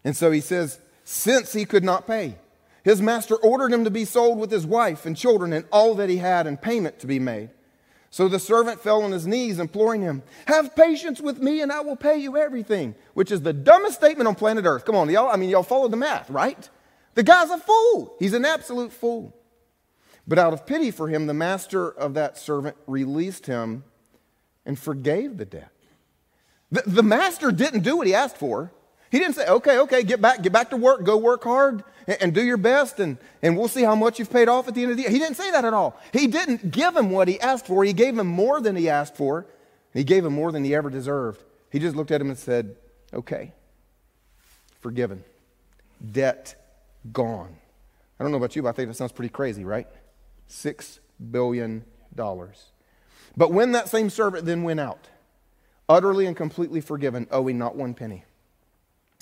And 0.04 0.16
so 0.16 0.30
he 0.30 0.40
says, 0.40 0.80
since 1.04 1.52
he 1.52 1.64
could 1.64 1.84
not 1.84 2.06
pay, 2.06 2.36
his 2.84 3.02
master 3.02 3.34
ordered 3.36 3.72
him 3.72 3.84
to 3.84 3.90
be 3.90 4.04
sold 4.04 4.38
with 4.38 4.50
his 4.50 4.64
wife 4.64 5.06
and 5.06 5.16
children 5.16 5.52
and 5.52 5.64
all 5.72 5.94
that 5.96 6.08
he 6.08 6.18
had 6.18 6.46
and 6.46 6.60
payment 6.60 7.00
to 7.00 7.06
be 7.06 7.18
made. 7.18 7.50
So 8.12 8.26
the 8.26 8.40
servant 8.40 8.80
fell 8.80 9.02
on 9.02 9.12
his 9.12 9.26
knees, 9.26 9.60
imploring 9.60 10.02
him, 10.02 10.24
Have 10.46 10.74
patience 10.74 11.20
with 11.20 11.38
me, 11.40 11.62
and 11.62 11.70
I 11.70 11.80
will 11.80 11.94
pay 11.94 12.18
you 12.18 12.36
everything, 12.36 12.96
which 13.14 13.30
is 13.30 13.42
the 13.42 13.52
dumbest 13.52 13.98
statement 13.98 14.26
on 14.26 14.34
planet 14.34 14.64
Earth. 14.64 14.84
Come 14.84 14.96
on, 14.96 15.08
y'all. 15.08 15.30
I 15.30 15.36
mean, 15.36 15.48
y'all 15.48 15.62
follow 15.62 15.86
the 15.86 15.96
math, 15.96 16.28
right? 16.28 16.68
The 17.14 17.22
guy's 17.22 17.50
a 17.50 17.58
fool. 17.58 18.16
He's 18.18 18.34
an 18.34 18.44
absolute 18.44 18.92
fool. 18.92 19.36
But 20.26 20.38
out 20.38 20.52
of 20.52 20.66
pity 20.66 20.90
for 20.90 21.08
him, 21.08 21.26
the 21.26 21.34
master 21.34 21.88
of 21.88 22.14
that 22.14 22.36
servant 22.36 22.76
released 22.86 23.46
him 23.46 23.84
and 24.66 24.78
forgave 24.78 25.36
the 25.36 25.44
debt. 25.44 25.72
The, 26.72 26.82
the 26.86 27.02
master 27.02 27.52
didn't 27.52 27.80
do 27.80 27.96
what 27.96 28.06
he 28.06 28.14
asked 28.14 28.36
for. 28.36 28.72
He 29.10 29.18
didn't 29.18 29.34
say, 29.34 29.46
okay, 29.46 29.78
okay, 29.80 30.02
get 30.04 30.20
back, 30.20 30.40
get 30.40 30.52
back 30.52 30.70
to 30.70 30.76
work, 30.76 31.02
go 31.02 31.16
work 31.16 31.42
hard 31.42 31.82
and, 32.06 32.22
and 32.22 32.34
do 32.34 32.42
your 32.42 32.56
best, 32.56 33.00
and, 33.00 33.18
and 33.42 33.58
we'll 33.58 33.68
see 33.68 33.82
how 33.82 33.96
much 33.96 34.18
you've 34.18 34.30
paid 34.30 34.48
off 34.48 34.68
at 34.68 34.74
the 34.74 34.82
end 34.82 34.92
of 34.92 34.96
the 34.96 35.02
year. 35.02 35.10
He 35.10 35.18
didn't 35.18 35.36
say 35.36 35.50
that 35.50 35.64
at 35.64 35.74
all. 35.74 35.98
He 36.12 36.28
didn't 36.28 36.70
give 36.70 36.96
him 36.96 37.10
what 37.10 37.26
he 37.26 37.40
asked 37.40 37.66
for. 37.66 37.84
He 37.84 37.92
gave 37.92 38.16
him 38.16 38.28
more 38.28 38.60
than 38.60 38.76
he 38.76 38.88
asked 38.88 39.16
for. 39.16 39.46
He 39.92 40.04
gave 40.04 40.24
him 40.24 40.32
more 40.32 40.52
than 40.52 40.62
he 40.62 40.74
ever 40.76 40.90
deserved. 40.90 41.42
He 41.70 41.80
just 41.80 41.96
looked 41.96 42.12
at 42.12 42.20
him 42.20 42.28
and 42.28 42.38
said, 42.38 42.76
okay, 43.12 43.52
forgiven, 44.80 45.24
debt 46.12 46.54
gone. 47.12 47.56
I 48.18 48.22
don't 48.22 48.30
know 48.30 48.38
about 48.38 48.54
you, 48.54 48.62
but 48.62 48.68
I 48.68 48.72
think 48.72 48.88
that 48.88 48.94
sounds 48.94 49.12
pretty 49.12 49.30
crazy, 49.30 49.64
right? 49.64 49.88
Six 50.46 51.00
billion 51.32 51.84
dollars. 52.14 52.66
But 53.36 53.52
when 53.52 53.72
that 53.72 53.88
same 53.88 54.08
servant 54.10 54.44
then 54.44 54.62
went 54.62 54.78
out, 54.78 55.08
utterly 55.88 56.26
and 56.26 56.36
completely 56.36 56.80
forgiven, 56.80 57.26
owing 57.32 57.58
not 57.58 57.74
one 57.74 57.94
penny 57.94 58.24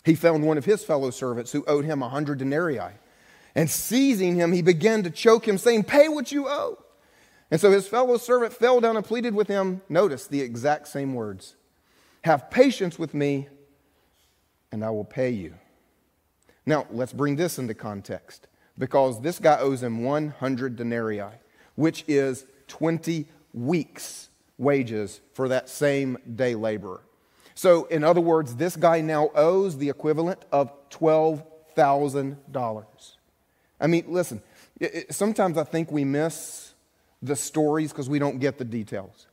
he 0.08 0.14
found 0.14 0.42
one 0.42 0.56
of 0.56 0.64
his 0.64 0.82
fellow 0.82 1.10
servants 1.10 1.52
who 1.52 1.64
owed 1.66 1.84
him 1.84 2.02
a 2.02 2.08
hundred 2.08 2.38
denarii. 2.38 2.80
And 3.54 3.68
seizing 3.68 4.36
him, 4.36 4.52
he 4.52 4.62
began 4.62 5.02
to 5.02 5.10
choke 5.10 5.46
him, 5.46 5.58
saying, 5.58 5.84
Pay 5.84 6.08
what 6.08 6.32
you 6.32 6.48
owe. 6.48 6.78
And 7.50 7.60
so 7.60 7.70
his 7.70 7.86
fellow 7.86 8.16
servant 8.16 8.54
fell 8.54 8.80
down 8.80 8.96
and 8.96 9.04
pleaded 9.04 9.34
with 9.34 9.48
him. 9.48 9.82
Notice 9.88 10.26
the 10.26 10.40
exact 10.40 10.88
same 10.88 11.14
words 11.14 11.56
Have 12.24 12.50
patience 12.50 12.98
with 12.98 13.12
me, 13.12 13.48
and 14.72 14.82
I 14.84 14.90
will 14.90 15.04
pay 15.04 15.30
you. 15.30 15.54
Now, 16.64 16.86
let's 16.90 17.12
bring 17.12 17.36
this 17.36 17.58
into 17.58 17.74
context 17.74 18.46
because 18.78 19.20
this 19.20 19.38
guy 19.38 19.58
owes 19.58 19.82
him 19.82 20.04
100 20.04 20.76
denarii, 20.76 21.22
which 21.74 22.04
is 22.08 22.46
20 22.68 23.26
weeks' 23.52 24.30
wages 24.56 25.20
for 25.34 25.48
that 25.48 25.68
same 25.68 26.16
day 26.34 26.54
laborer. 26.54 27.02
So, 27.58 27.86
in 27.86 28.04
other 28.04 28.20
words, 28.20 28.54
this 28.54 28.76
guy 28.76 29.00
now 29.00 29.30
owes 29.34 29.78
the 29.78 29.88
equivalent 29.88 30.44
of 30.52 30.70
$12,000. 30.90 32.84
I 33.80 33.86
mean, 33.88 34.04
listen, 34.06 34.42
it, 34.78 34.94
it, 34.94 35.12
sometimes 35.12 35.58
I 35.58 35.64
think 35.64 35.90
we 35.90 36.04
miss 36.04 36.72
the 37.20 37.34
stories 37.34 37.90
because 37.90 38.08
we 38.08 38.20
don't 38.20 38.38
get 38.38 38.58
the 38.58 38.64
details. 38.64 39.26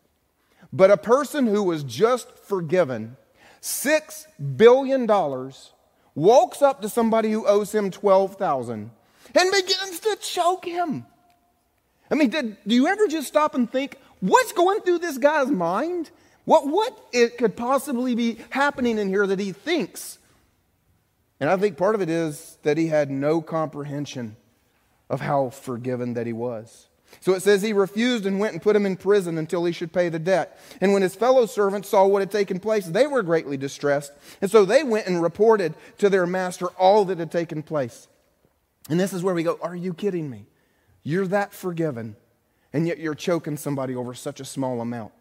But 0.74 0.90
a 0.90 0.98
person 0.98 1.46
who 1.46 1.62
was 1.62 1.84
just 1.84 2.36
forgiven 2.40 3.16
$6 3.62 4.26
billion 4.58 5.06
walks 6.16 6.64
up 6.64 6.82
to 6.82 6.90
somebody 6.90 7.32
who 7.32 7.46
owes 7.46 7.76
him 7.76 7.92
12000 7.92 8.90
and 9.36 9.52
begins 9.52 10.00
to 10.00 10.18
choke 10.20 10.66
him. 10.66 11.06
I 12.10 12.16
mean, 12.16 12.32
did, 12.32 12.58
do 12.66 12.74
you 12.74 12.88
ever 12.88 13.06
just 13.08 13.28
stop 13.28 13.54
and 13.54 13.72
think, 13.72 14.00
what's 14.20 14.52
going 14.52 14.82
through 14.82 14.98
this 14.98 15.20
guy's 15.20 15.52
mind? 15.52 16.10
What, 16.46 16.68
what 16.68 16.98
it 17.12 17.38
could 17.38 17.56
possibly 17.56 18.16
be 18.16 18.40
happening 18.50 18.98
in 18.98 19.10
here 19.10 19.28
that 19.28 19.40
he 19.40 19.52
thinks? 19.52 20.20
And 21.40 21.50
I 21.50 21.58
think 21.58 21.78
part 21.78 21.96
of 21.96 22.02
it 22.02 22.10
is 22.10 22.58
that 22.64 22.78
he 22.78 22.88
had 22.88 23.12
no 23.12 23.42
comprehension 23.42 24.38
of 25.10 25.22
how 25.22 25.50
forgiven 25.50 26.14
that 26.14 26.26
he 26.26 26.34
was. 26.34 26.88
So 27.22 27.34
it 27.34 27.42
says 27.42 27.62
he 27.62 27.74
refused 27.74 28.26
and 28.26 28.40
went 28.40 28.54
and 28.54 28.62
put 28.62 28.76
him 28.76 28.86
in 28.86 28.98
prison 28.98 29.38
until 29.38 29.66
he 29.66 29.72
should 29.72 29.94
pay 29.94 30.10
the 30.10 30.20
debt. 30.20 30.60
And 30.82 30.94
when 30.94 31.02
his 31.02 31.16
fellow 31.16 31.46
servants 31.46 31.90
saw 31.90 32.06
what 32.06 32.22
had 32.22 32.32
taken 32.32 32.60
place, 32.60 32.86
they 32.86 33.08
were 33.08 33.24
greatly 33.24 33.58
distressed. 33.58 34.12
And 34.42 34.52
so 34.52 34.66
they 34.66 34.84
went 34.84 35.08
and 35.08 35.22
reported 35.22 35.76
to 36.00 36.10
their 36.10 36.26
master 36.26 36.68
all 36.78 37.06
that 37.06 37.20
had 37.20 37.32
taken 37.32 37.64
place. 37.64 38.08
And 38.90 39.00
this 39.00 39.14
is 39.14 39.24
where 39.24 39.34
we 39.34 39.44
go, 39.44 39.58
Are 39.62 39.76
you 39.76 39.94
kidding 39.94 40.30
me? 40.30 40.46
You're 41.04 41.28
that 41.28 41.54
forgiven, 41.54 42.16
and 42.74 42.88
yet 42.88 43.00
you're 43.00 43.16
choking 43.16 43.58
somebody 43.58 43.96
over 43.96 44.14
such 44.14 44.40
a 44.40 44.46
small 44.46 44.82
amount. 44.82 45.14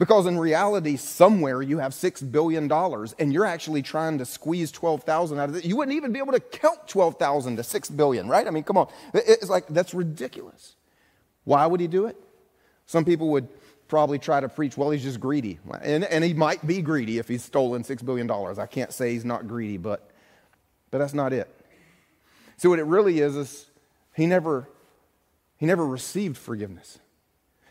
Because 0.00 0.24
in 0.24 0.38
reality, 0.38 0.96
somewhere 0.96 1.60
you 1.60 1.76
have 1.76 1.92
$6 1.92 2.32
billion 2.32 2.72
and 2.72 3.32
you're 3.34 3.44
actually 3.44 3.82
trying 3.82 4.16
to 4.16 4.24
squeeze 4.24 4.72
12,000 4.72 5.38
out 5.38 5.50
of 5.50 5.56
it. 5.56 5.66
You 5.66 5.76
wouldn't 5.76 5.94
even 5.94 6.10
be 6.10 6.18
able 6.18 6.32
to 6.32 6.40
count 6.40 6.88
12,000 6.88 7.56
to 7.56 7.62
6 7.62 7.90
billion, 7.90 8.26
right? 8.26 8.46
I 8.46 8.50
mean, 8.50 8.64
come 8.64 8.78
on. 8.78 8.88
It's 9.12 9.50
like, 9.50 9.66
that's 9.66 9.92
ridiculous. 9.92 10.74
Why 11.44 11.66
would 11.66 11.80
he 11.80 11.86
do 11.86 12.06
it? 12.06 12.16
Some 12.86 13.04
people 13.04 13.28
would 13.32 13.46
probably 13.88 14.18
try 14.18 14.40
to 14.40 14.48
preach, 14.48 14.74
well, 14.74 14.88
he's 14.88 15.02
just 15.02 15.20
greedy. 15.20 15.58
And, 15.82 16.04
and 16.04 16.24
he 16.24 16.32
might 16.32 16.66
be 16.66 16.80
greedy 16.80 17.18
if 17.18 17.28
he's 17.28 17.44
stolen 17.44 17.82
$6 17.82 18.02
billion. 18.02 18.30
I 18.30 18.64
can't 18.64 18.94
say 18.94 19.12
he's 19.12 19.26
not 19.26 19.46
greedy, 19.46 19.76
but, 19.76 20.10
but 20.90 20.96
that's 20.96 21.12
not 21.12 21.34
it. 21.34 21.46
So 22.56 22.70
what 22.70 22.78
it 22.78 22.86
really 22.86 23.20
is, 23.20 23.36
is 23.36 23.66
he 24.16 24.24
never, 24.24 24.66
he 25.58 25.66
never 25.66 25.86
received 25.86 26.38
forgiveness. 26.38 26.99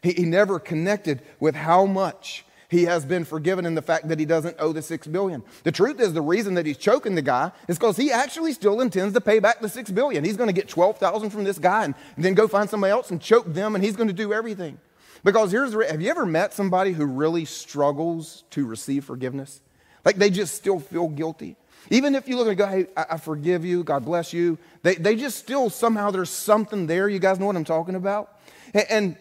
He, 0.01 0.13
he 0.13 0.25
never 0.25 0.59
connected 0.59 1.21
with 1.39 1.55
how 1.55 1.85
much 1.85 2.45
he 2.69 2.83
has 2.83 3.03
been 3.03 3.25
forgiven 3.25 3.65
in 3.65 3.73
the 3.73 3.81
fact 3.81 4.07
that 4.07 4.19
he 4.19 4.25
doesn't 4.25 4.55
owe 4.59 4.71
the 4.71 4.81
six 4.81 5.07
billion. 5.07 5.43
The 5.63 5.71
truth 5.71 5.99
is 5.99 6.13
the 6.13 6.21
reason 6.21 6.53
that 6.53 6.67
he's 6.67 6.77
choking 6.77 7.15
the 7.15 7.21
guy 7.21 7.51
is 7.67 7.79
because 7.79 7.97
he 7.97 8.11
actually 8.11 8.53
still 8.53 8.79
intends 8.79 9.15
to 9.15 9.21
pay 9.21 9.39
back 9.39 9.59
the 9.59 9.67
six 9.67 9.89
billion. 9.89 10.23
He's 10.23 10.37
going 10.37 10.47
to 10.49 10.53
get 10.53 10.69
12,000 10.69 11.31
from 11.31 11.43
this 11.43 11.57
guy 11.57 11.85
and, 11.85 11.95
and 12.15 12.23
then 12.23 12.35
go 12.35 12.47
find 12.47 12.69
somebody 12.69 12.91
else 12.91 13.09
and 13.09 13.19
choke 13.19 13.51
them 13.51 13.73
and 13.73 13.83
he's 13.83 13.95
going 13.95 14.07
to 14.07 14.13
do 14.13 14.33
everything. 14.33 14.77
Because 15.23 15.51
here's 15.51 15.71
the, 15.71 15.85
have 15.85 16.01
you 16.01 16.09
ever 16.11 16.27
met 16.27 16.53
somebody 16.53 16.93
who 16.93 17.05
really 17.05 17.43
struggles 17.43 18.43
to 18.51 18.65
receive 18.65 19.03
forgiveness? 19.03 19.61
Like 20.05 20.17
they 20.17 20.29
just 20.29 20.53
still 20.53 20.79
feel 20.79 21.09
guilty. 21.09 21.55
Even 21.89 22.13
if 22.13 22.27
you 22.27 22.37
look 22.37 22.47
and 22.47 22.57
go, 22.57 22.67
hey, 22.67 22.87
I, 22.95 23.05
I 23.11 23.17
forgive 23.17 23.65
you, 23.65 23.83
God 23.83 24.05
bless 24.05 24.31
you, 24.31 24.59
they, 24.83 24.95
they 24.95 25.15
just 25.15 25.39
still 25.39 25.69
somehow 25.71 26.11
there's 26.11 26.29
something 26.29 26.85
there. 26.85 27.09
You 27.09 27.19
guys 27.19 27.39
know 27.39 27.47
what 27.47 27.55
I'm 27.55 27.65
talking 27.65 27.95
about? 27.95 28.37
And, 28.73 28.85
and 28.89 29.17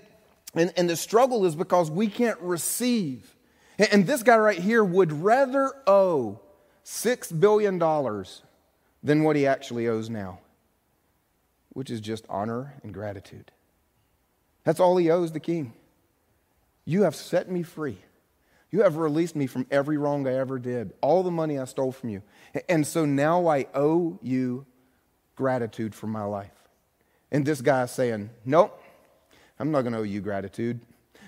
and, 0.58 0.72
and 0.76 0.90
the 0.90 0.96
struggle 0.96 1.44
is 1.44 1.54
because 1.54 1.90
we 1.90 2.08
can't 2.08 2.40
receive. 2.40 3.34
And, 3.78 3.88
and 3.92 4.06
this 4.06 4.22
guy 4.22 4.36
right 4.36 4.58
here 4.58 4.84
would 4.84 5.12
rather 5.12 5.72
owe 5.86 6.40
$6 6.84 7.40
billion 7.40 7.78
than 9.02 9.22
what 9.22 9.36
he 9.36 9.46
actually 9.46 9.88
owes 9.88 10.10
now, 10.10 10.40
which 11.70 11.90
is 11.90 12.00
just 12.00 12.24
honor 12.28 12.74
and 12.82 12.92
gratitude. 12.92 13.52
That's 14.64 14.80
all 14.80 14.96
he 14.96 15.10
owes 15.10 15.32
the 15.32 15.40
king. 15.40 15.72
You 16.84 17.02
have 17.02 17.14
set 17.14 17.50
me 17.50 17.62
free. 17.62 17.98
You 18.70 18.82
have 18.82 18.96
released 18.96 19.36
me 19.36 19.46
from 19.46 19.66
every 19.70 19.96
wrong 19.96 20.26
I 20.26 20.34
ever 20.34 20.58
did, 20.58 20.92
all 21.00 21.22
the 21.22 21.30
money 21.30 21.58
I 21.58 21.64
stole 21.64 21.92
from 21.92 22.10
you. 22.10 22.22
And 22.68 22.86
so 22.86 23.04
now 23.04 23.46
I 23.46 23.66
owe 23.74 24.18
you 24.22 24.66
gratitude 25.36 25.94
for 25.94 26.06
my 26.06 26.24
life. 26.24 26.52
And 27.30 27.46
this 27.46 27.60
guy 27.60 27.84
is 27.84 27.90
saying, 27.90 28.30
Nope, 28.44 28.82
I'm 29.58 29.70
not 29.70 29.82
going 29.82 29.92
to 29.92 30.00
owe 30.00 30.04
you 30.04 30.20
gratitude. 30.20 30.80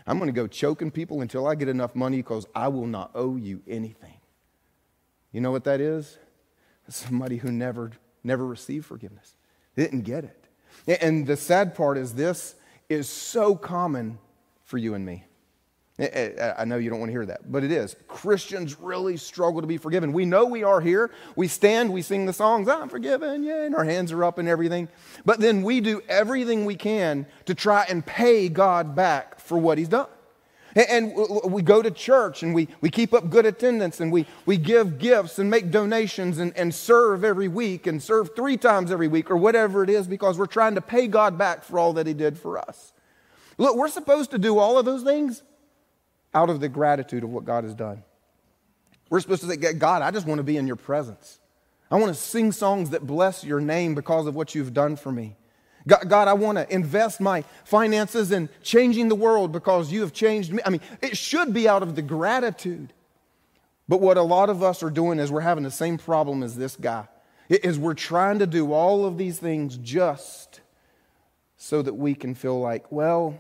I'm 0.07 0.19
going 0.19 0.29
to 0.29 0.33
go 0.33 0.47
choking 0.47 0.91
people 0.91 1.21
until 1.21 1.47
I 1.47 1.55
get 1.55 1.69
enough 1.69 1.95
money 1.95 2.19
because 2.19 2.47
I 2.55 2.69
will 2.69 2.87
not 2.87 3.11
owe 3.15 3.37
you 3.37 3.63
anything. 3.67 4.19
You 5.33 5.41
know 5.41 5.51
what 5.51 5.65
that 5.65 5.81
is? 5.81 6.19
Somebody 6.89 7.37
who 7.37 7.53
never, 7.53 7.93
never 8.25 8.47
received 8.47 8.87
forgiveness. 8.87 9.37
Didn't 9.77 10.03
get 10.03 10.25
it. 10.25 11.01
And 11.01 11.27
the 11.27 11.37
sad 11.37 11.75
part 11.75 11.99
is 11.99 12.15
this 12.15 12.57
is 12.89 13.09
so 13.09 13.55
common 13.55 14.19
for 14.65 14.79
you 14.79 14.95
and 14.95 15.07
me. 15.07 15.25
Eh, 16.01 16.33
eh, 16.39 16.55
I 16.57 16.65
know 16.65 16.79
you 16.79 16.89
don't 16.89 16.99
want 16.99 17.11
to 17.11 17.13
hear 17.13 17.27
that, 17.27 17.53
but 17.53 17.63
it 17.63 17.71
is. 17.71 17.95
Christians 18.09 18.81
really 18.81 19.19
struggle 19.19 19.61
to 19.61 19.67
be 19.67 19.77
forgiven. 19.77 20.15
We 20.15 20.25
know 20.25 20.47
we 20.47 20.63
are 20.63 20.81
here. 20.81 21.11
We 21.37 21.47
stand, 21.47 21.93
we 21.93 22.01
sing 22.01 22.25
the 22.25 22.33
songs, 22.33 22.69
I'm 22.69 22.89
forgiven, 22.89 23.43
yeah, 23.43 23.65
and 23.65 23.75
our 23.75 23.85
hands 23.85 24.11
are 24.11 24.25
up 24.25 24.39
and 24.39 24.49
everything. 24.49 24.89
But 25.27 25.41
then 25.41 25.63
we 25.63 25.83
do 25.83 26.01
everything 26.09 26.65
we 26.65 26.75
can 26.75 27.27
to 27.45 27.55
try 27.55 27.85
and 27.87 28.05
pay 28.05 28.49
God 28.49 28.97
back 28.97 29.41
for 29.41 29.59
what 29.59 29.77
He's 29.77 29.89
done. 29.89 30.07
And 30.75 31.13
we 31.45 31.61
go 31.61 31.83
to 31.83 31.91
church 31.91 32.45
and 32.45 32.55
we, 32.55 32.69
we 32.81 32.91
keep 32.91 33.13
up 33.13 33.29
good 33.29 33.45
attendance 33.45 34.01
and 34.01 34.11
we, 34.11 34.25
we 34.47 34.57
give 34.57 34.99
gifts 34.99 35.39
and 35.39 35.51
make 35.51 35.71
donations 35.71 36.39
and, 36.39 36.57
and 36.57 36.73
serve 36.73 37.25
every 37.25 37.49
week 37.49 37.89
and 37.89 38.01
serve 38.01 38.35
three 38.37 38.57
times 38.57 38.93
every 38.93 39.09
week 39.09 39.31
or 39.31 39.37
whatever 39.37 39.83
it 39.83 39.91
is 39.91 40.07
because 40.07 40.39
we're 40.39 40.47
trying 40.47 40.77
to 40.77 40.81
pay 40.81 41.09
God 41.09 41.37
back 41.37 41.65
for 41.65 41.79
all 41.79 41.93
that 41.95 42.07
He 42.07 42.15
did 42.15 42.39
for 42.39 42.57
us. 42.57 42.93
Look, 43.59 43.77
we're 43.77 43.89
supposed 43.89 44.31
to 44.31 44.39
do 44.39 44.59
all 44.59 44.79
of 44.79 44.87
those 44.87 45.03
things 45.03 45.43
out 46.35 46.51
of 46.51 46.61
the 46.61 46.69
gratitude 46.69 47.25
of 47.25 47.31
what 47.31 47.45
God 47.45 47.65
has 47.65 47.75
done. 47.75 48.03
We're 49.09 49.21
supposed 49.21 49.43
to 49.43 49.49
say, 49.49 49.57
God, 49.75 50.03
I 50.03 50.11
just 50.11 50.27
want 50.27 50.39
to 50.39 50.45
be 50.45 50.57
in 50.57 50.67
your 50.67 50.77
presence. 50.77 51.41
I 51.91 51.97
want 51.97 52.15
to 52.15 52.21
sing 52.21 52.53
songs 52.53 52.91
that 52.91 53.07
bless 53.07 53.43
your 53.43 53.61
name 53.61 53.95
because 53.95 54.27
of 54.27 54.37
what 54.37 54.55
you've 54.55 54.73
done 54.73 54.95
for 54.97 55.11
me. 55.11 55.37
God, 55.87 56.29
I 56.29 56.35
want 56.35 56.59
to 56.59 56.73
invest 56.73 57.21
my 57.21 57.43
finances 57.65 58.31
in 58.31 58.49
changing 58.63 59.09
the 59.09 59.15
world 59.15 59.51
because 59.51 59.91
you 59.91 60.03
have 60.03 60.13
changed 60.13 60.53
me. 60.53 60.63
I 60.65 60.71
mean, 60.71 60.83
it 61.01 61.17
should 61.17 61.53
be 61.53 61.69
out 61.69 61.83
of 61.83 61.97
the 61.97 62.03
gratitude. 62.03 62.93
But 63.89 64.01
what 64.01 64.17
a 64.17 64.23
lot 64.23 64.51
of 64.51 64.63
us 64.63 64.83
are 64.83 64.91
doing 64.91 65.19
is 65.19 65.33
we're 65.33 65.41
having 65.41 65.65
the 65.65 65.71
same 65.71 65.99
problem 65.99 66.43
as 66.43 66.57
this 66.57 66.77
guy. 66.77 67.09
Is 67.49 67.79
we're 67.79 67.95
trying 67.95 68.39
to 68.39 68.47
do 68.47 68.73
all 68.73 69.05
of 69.05 69.19
these 69.19 69.41
things 69.41 69.77
just 69.79 70.61
so 71.57 71.83
that 71.83 71.95
we 71.95 72.15
can 72.15 72.37
feel 72.37 72.61
like, 72.61 72.93
well, 72.93 73.35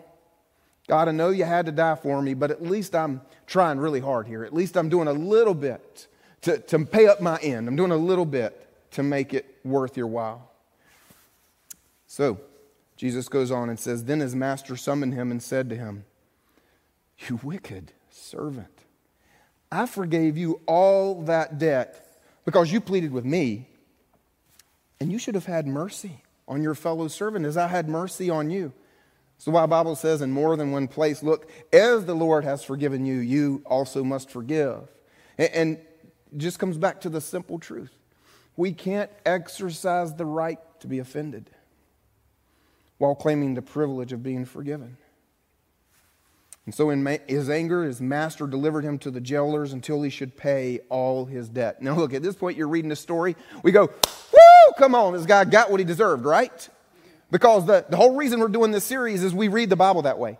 God, 0.90 1.06
I 1.06 1.12
know 1.12 1.30
you 1.30 1.44
had 1.44 1.66
to 1.66 1.72
die 1.72 1.94
for 1.94 2.20
me, 2.20 2.34
but 2.34 2.50
at 2.50 2.64
least 2.64 2.96
I'm 2.96 3.20
trying 3.46 3.78
really 3.78 4.00
hard 4.00 4.26
here. 4.26 4.42
At 4.42 4.52
least 4.52 4.76
I'm 4.76 4.88
doing 4.88 5.06
a 5.06 5.12
little 5.12 5.54
bit 5.54 6.08
to, 6.40 6.58
to 6.58 6.84
pay 6.84 7.06
up 7.06 7.20
my 7.20 7.38
end. 7.38 7.68
I'm 7.68 7.76
doing 7.76 7.92
a 7.92 7.96
little 7.96 8.26
bit 8.26 8.66
to 8.94 9.04
make 9.04 9.32
it 9.32 9.60
worth 9.64 9.96
your 9.96 10.08
while. 10.08 10.50
So, 12.08 12.40
Jesus 12.96 13.28
goes 13.28 13.52
on 13.52 13.70
and 13.70 13.78
says, 13.78 14.02
Then 14.02 14.18
his 14.18 14.34
master 14.34 14.76
summoned 14.76 15.14
him 15.14 15.30
and 15.30 15.40
said 15.40 15.70
to 15.70 15.76
him, 15.76 16.06
You 17.28 17.38
wicked 17.40 17.92
servant, 18.10 18.80
I 19.70 19.86
forgave 19.86 20.36
you 20.36 20.60
all 20.66 21.22
that 21.22 21.56
debt 21.60 22.20
because 22.44 22.72
you 22.72 22.80
pleaded 22.80 23.12
with 23.12 23.24
me, 23.24 23.68
and 24.98 25.12
you 25.12 25.20
should 25.20 25.36
have 25.36 25.46
had 25.46 25.68
mercy 25.68 26.24
on 26.48 26.64
your 26.64 26.74
fellow 26.74 27.06
servant 27.06 27.46
as 27.46 27.56
I 27.56 27.68
had 27.68 27.88
mercy 27.88 28.28
on 28.28 28.50
you. 28.50 28.72
So 29.40 29.50
why 29.52 29.64
Bible 29.64 29.96
says 29.96 30.20
in 30.20 30.30
more 30.30 30.54
than 30.54 30.70
one 30.70 30.86
place, 30.86 31.22
look, 31.22 31.50
as 31.72 32.04
the 32.04 32.12
Lord 32.12 32.44
has 32.44 32.62
forgiven 32.62 33.06
you, 33.06 33.16
you 33.16 33.62
also 33.64 34.04
must 34.04 34.30
forgive. 34.30 34.82
And 35.38 35.78
just 36.36 36.58
comes 36.58 36.76
back 36.76 37.00
to 37.00 37.08
the 37.08 37.22
simple 37.22 37.58
truth. 37.58 37.90
We 38.58 38.72
can't 38.72 39.10
exercise 39.24 40.14
the 40.14 40.26
right 40.26 40.58
to 40.80 40.86
be 40.86 40.98
offended 40.98 41.48
while 42.98 43.14
claiming 43.14 43.54
the 43.54 43.62
privilege 43.62 44.12
of 44.12 44.22
being 44.22 44.44
forgiven. 44.44 44.98
And 46.66 46.74
so, 46.74 46.90
in 46.90 47.06
his 47.26 47.48
anger, 47.48 47.84
his 47.84 48.02
master 48.02 48.46
delivered 48.46 48.84
him 48.84 48.98
to 48.98 49.10
the 49.10 49.22
jailers 49.22 49.72
until 49.72 50.02
he 50.02 50.10
should 50.10 50.36
pay 50.36 50.80
all 50.90 51.24
his 51.24 51.48
debt. 51.48 51.80
Now, 51.80 51.96
look, 51.96 52.12
at 52.12 52.22
this 52.22 52.36
point, 52.36 52.58
you're 52.58 52.68
reading 52.68 52.90
the 52.90 52.96
story. 52.96 53.36
We 53.62 53.72
go, 53.72 53.86
woo, 53.86 54.72
come 54.76 54.94
on, 54.94 55.14
this 55.14 55.24
guy 55.24 55.46
got 55.46 55.70
what 55.70 55.80
he 55.80 55.86
deserved, 55.86 56.26
right? 56.26 56.68
Because 57.30 57.66
the, 57.66 57.84
the 57.88 57.96
whole 57.96 58.16
reason 58.16 58.40
we're 58.40 58.48
doing 58.48 58.70
this 58.70 58.84
series 58.84 59.22
is 59.22 59.34
we 59.34 59.48
read 59.48 59.70
the 59.70 59.76
Bible 59.76 60.02
that 60.02 60.18
way. 60.18 60.38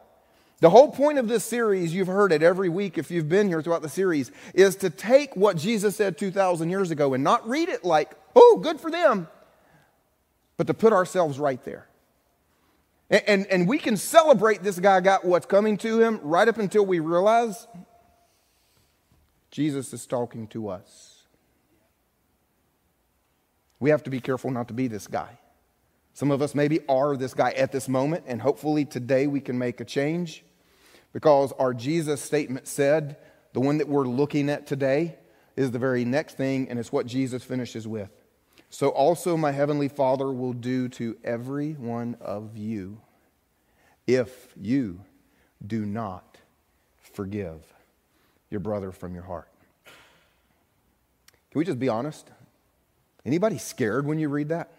The 0.60 0.70
whole 0.70 0.90
point 0.90 1.18
of 1.18 1.26
this 1.26 1.42
series, 1.44 1.94
you've 1.94 2.08
heard 2.08 2.32
it 2.32 2.42
every 2.42 2.68
week 2.68 2.98
if 2.98 3.10
you've 3.10 3.28
been 3.28 3.48
here 3.48 3.62
throughout 3.62 3.80
the 3.80 3.88
series, 3.88 4.30
is 4.52 4.76
to 4.76 4.90
take 4.90 5.34
what 5.34 5.56
Jesus 5.56 5.96
said 5.96 6.18
2,000 6.18 6.68
years 6.68 6.90
ago 6.90 7.14
and 7.14 7.24
not 7.24 7.48
read 7.48 7.70
it 7.70 7.82
like, 7.82 8.12
oh, 8.36 8.60
good 8.62 8.78
for 8.78 8.90
them, 8.90 9.26
but 10.58 10.66
to 10.66 10.74
put 10.74 10.92
ourselves 10.92 11.38
right 11.38 11.64
there. 11.64 11.86
And, 13.08 13.22
and, 13.26 13.46
and 13.46 13.68
we 13.68 13.78
can 13.78 13.96
celebrate 13.96 14.62
this 14.62 14.78
guy 14.78 15.00
got 15.00 15.24
what's 15.24 15.46
coming 15.46 15.78
to 15.78 16.00
him 16.00 16.20
right 16.22 16.46
up 16.46 16.58
until 16.58 16.84
we 16.84 17.00
realize 17.00 17.66
Jesus 19.50 19.94
is 19.94 20.06
talking 20.06 20.46
to 20.48 20.68
us. 20.68 21.24
We 23.80 23.90
have 23.90 24.02
to 24.02 24.10
be 24.10 24.20
careful 24.20 24.50
not 24.50 24.68
to 24.68 24.74
be 24.74 24.88
this 24.88 25.06
guy. 25.06 25.39
Some 26.12 26.30
of 26.30 26.42
us 26.42 26.54
maybe 26.54 26.80
are 26.88 27.16
this 27.16 27.34
guy 27.34 27.50
at 27.52 27.72
this 27.72 27.88
moment, 27.88 28.24
and 28.26 28.42
hopefully 28.42 28.84
today 28.84 29.26
we 29.26 29.40
can 29.40 29.58
make 29.58 29.80
a 29.80 29.84
change 29.84 30.44
because 31.12 31.52
our 31.52 31.72
Jesus 31.72 32.20
statement 32.20 32.68
said, 32.68 33.16
the 33.52 33.60
one 33.60 33.78
that 33.78 33.88
we're 33.88 34.06
looking 34.06 34.48
at 34.48 34.66
today 34.66 35.16
is 35.56 35.70
the 35.70 35.78
very 35.78 36.04
next 36.04 36.36
thing, 36.36 36.68
and 36.68 36.78
it's 36.78 36.92
what 36.92 37.06
Jesus 37.06 37.42
finishes 37.42 37.86
with. 37.88 38.10
So 38.68 38.90
also 38.90 39.36
my 39.36 39.50
heavenly 39.50 39.88
Father 39.88 40.30
will 40.30 40.52
do 40.52 40.88
to 40.90 41.16
every 41.24 41.72
one 41.72 42.16
of 42.20 42.56
you 42.56 43.00
if 44.06 44.54
you 44.56 45.00
do 45.66 45.84
not 45.84 46.38
forgive 46.98 47.74
your 48.50 48.60
brother 48.60 48.92
from 48.92 49.14
your 49.14 49.24
heart. 49.24 49.48
Can 49.84 51.58
we 51.58 51.64
just 51.64 51.80
be 51.80 51.88
honest? 51.88 52.30
Anybody 53.26 53.58
scared 53.58 54.06
when 54.06 54.18
you 54.18 54.28
read 54.28 54.50
that? 54.50 54.72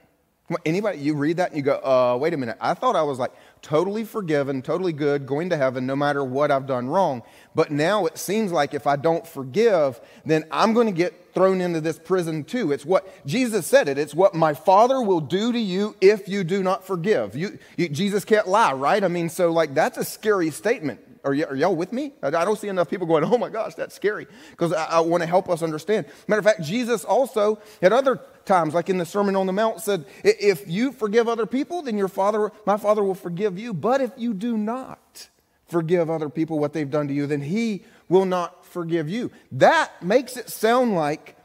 Anybody, 0.65 0.99
you 0.99 1.15
read 1.15 1.37
that 1.37 1.49
and 1.49 1.57
you 1.57 1.63
go, 1.63 1.75
uh, 1.75 2.17
wait 2.19 2.33
a 2.33 2.37
minute. 2.37 2.57
I 2.59 2.73
thought 2.73 2.95
I 2.95 3.03
was 3.03 3.19
like 3.19 3.31
totally 3.61 4.03
forgiven, 4.03 4.61
totally 4.61 4.93
good, 4.93 5.25
going 5.25 5.49
to 5.49 5.57
heaven 5.57 5.85
no 5.85 5.95
matter 5.95 6.23
what 6.23 6.51
I've 6.51 6.67
done 6.67 6.87
wrong. 6.87 7.23
But 7.53 7.71
now 7.71 8.05
it 8.05 8.17
seems 8.17 8.51
like 8.51 8.73
if 8.73 8.87
I 8.87 8.95
don't 8.95 9.25
forgive, 9.25 9.99
then 10.25 10.45
I'm 10.51 10.73
going 10.73 10.87
to 10.87 10.93
get 10.93 11.33
thrown 11.33 11.61
into 11.61 11.81
this 11.81 11.99
prison 11.99 12.43
too. 12.43 12.71
It's 12.71 12.85
what 12.85 13.25
Jesus 13.25 13.67
said 13.67 13.87
it. 13.87 13.97
It's 13.97 14.15
what 14.15 14.33
my 14.33 14.53
Father 14.53 15.01
will 15.01 15.21
do 15.21 15.51
to 15.51 15.59
you 15.59 15.95
if 16.01 16.27
you 16.27 16.43
do 16.43 16.63
not 16.63 16.85
forgive. 16.85 17.35
You, 17.35 17.59
you, 17.77 17.89
Jesus 17.89 18.25
can't 18.25 18.47
lie, 18.47 18.73
right? 18.73 19.03
I 19.03 19.07
mean, 19.07 19.29
so 19.29 19.51
like 19.51 19.73
that's 19.73 19.97
a 19.97 20.05
scary 20.05 20.49
statement. 20.49 20.99
Are, 21.23 21.35
y- 21.35 21.43
are 21.43 21.55
y'all 21.55 21.75
with 21.75 21.93
me? 21.93 22.13
I, 22.23 22.27
I 22.27 22.45
don't 22.45 22.57
see 22.57 22.67
enough 22.67 22.89
people 22.89 23.05
going, 23.05 23.23
oh 23.23 23.37
my 23.37 23.49
gosh, 23.49 23.75
that's 23.75 23.95
scary. 23.95 24.27
Because 24.51 24.73
I, 24.73 24.85
I 24.85 24.99
want 25.01 25.21
to 25.21 25.27
help 25.27 25.49
us 25.49 25.61
understand. 25.61 26.07
Matter 26.27 26.39
of 26.39 26.45
fact, 26.45 26.63
Jesus 26.63 27.05
also, 27.05 27.59
at 27.81 27.93
other 27.93 28.19
times, 28.45 28.73
like 28.73 28.89
in 28.89 28.97
the 28.97 29.05
Sermon 29.05 29.35
on 29.35 29.45
the 29.45 29.53
Mount, 29.53 29.81
said, 29.81 30.05
if 30.23 30.67
you 30.67 30.91
forgive 30.91 31.27
other 31.27 31.45
people, 31.45 31.83
then 31.83 31.97
your 31.97 32.07
Father, 32.07 32.51
my 32.65 32.77
Father 32.77 33.03
will 33.03 33.15
forgive 33.15 33.59
you. 33.59 33.73
But 33.73 34.01
if 34.01 34.11
you 34.17 34.33
do 34.33 34.57
not 34.57 35.29
forgive 35.67 36.09
other 36.09 36.29
people 36.29 36.59
what 36.59 36.73
they've 36.73 36.89
done 36.89 37.07
to 37.07 37.13
you, 37.13 37.27
then 37.27 37.41
He 37.41 37.83
will 38.09 38.25
not 38.25 38.65
forgive 38.65 39.07
you. 39.07 39.31
That 39.51 40.03
makes 40.03 40.37
it 40.37 40.49
sound 40.49 40.95
like 40.95 41.35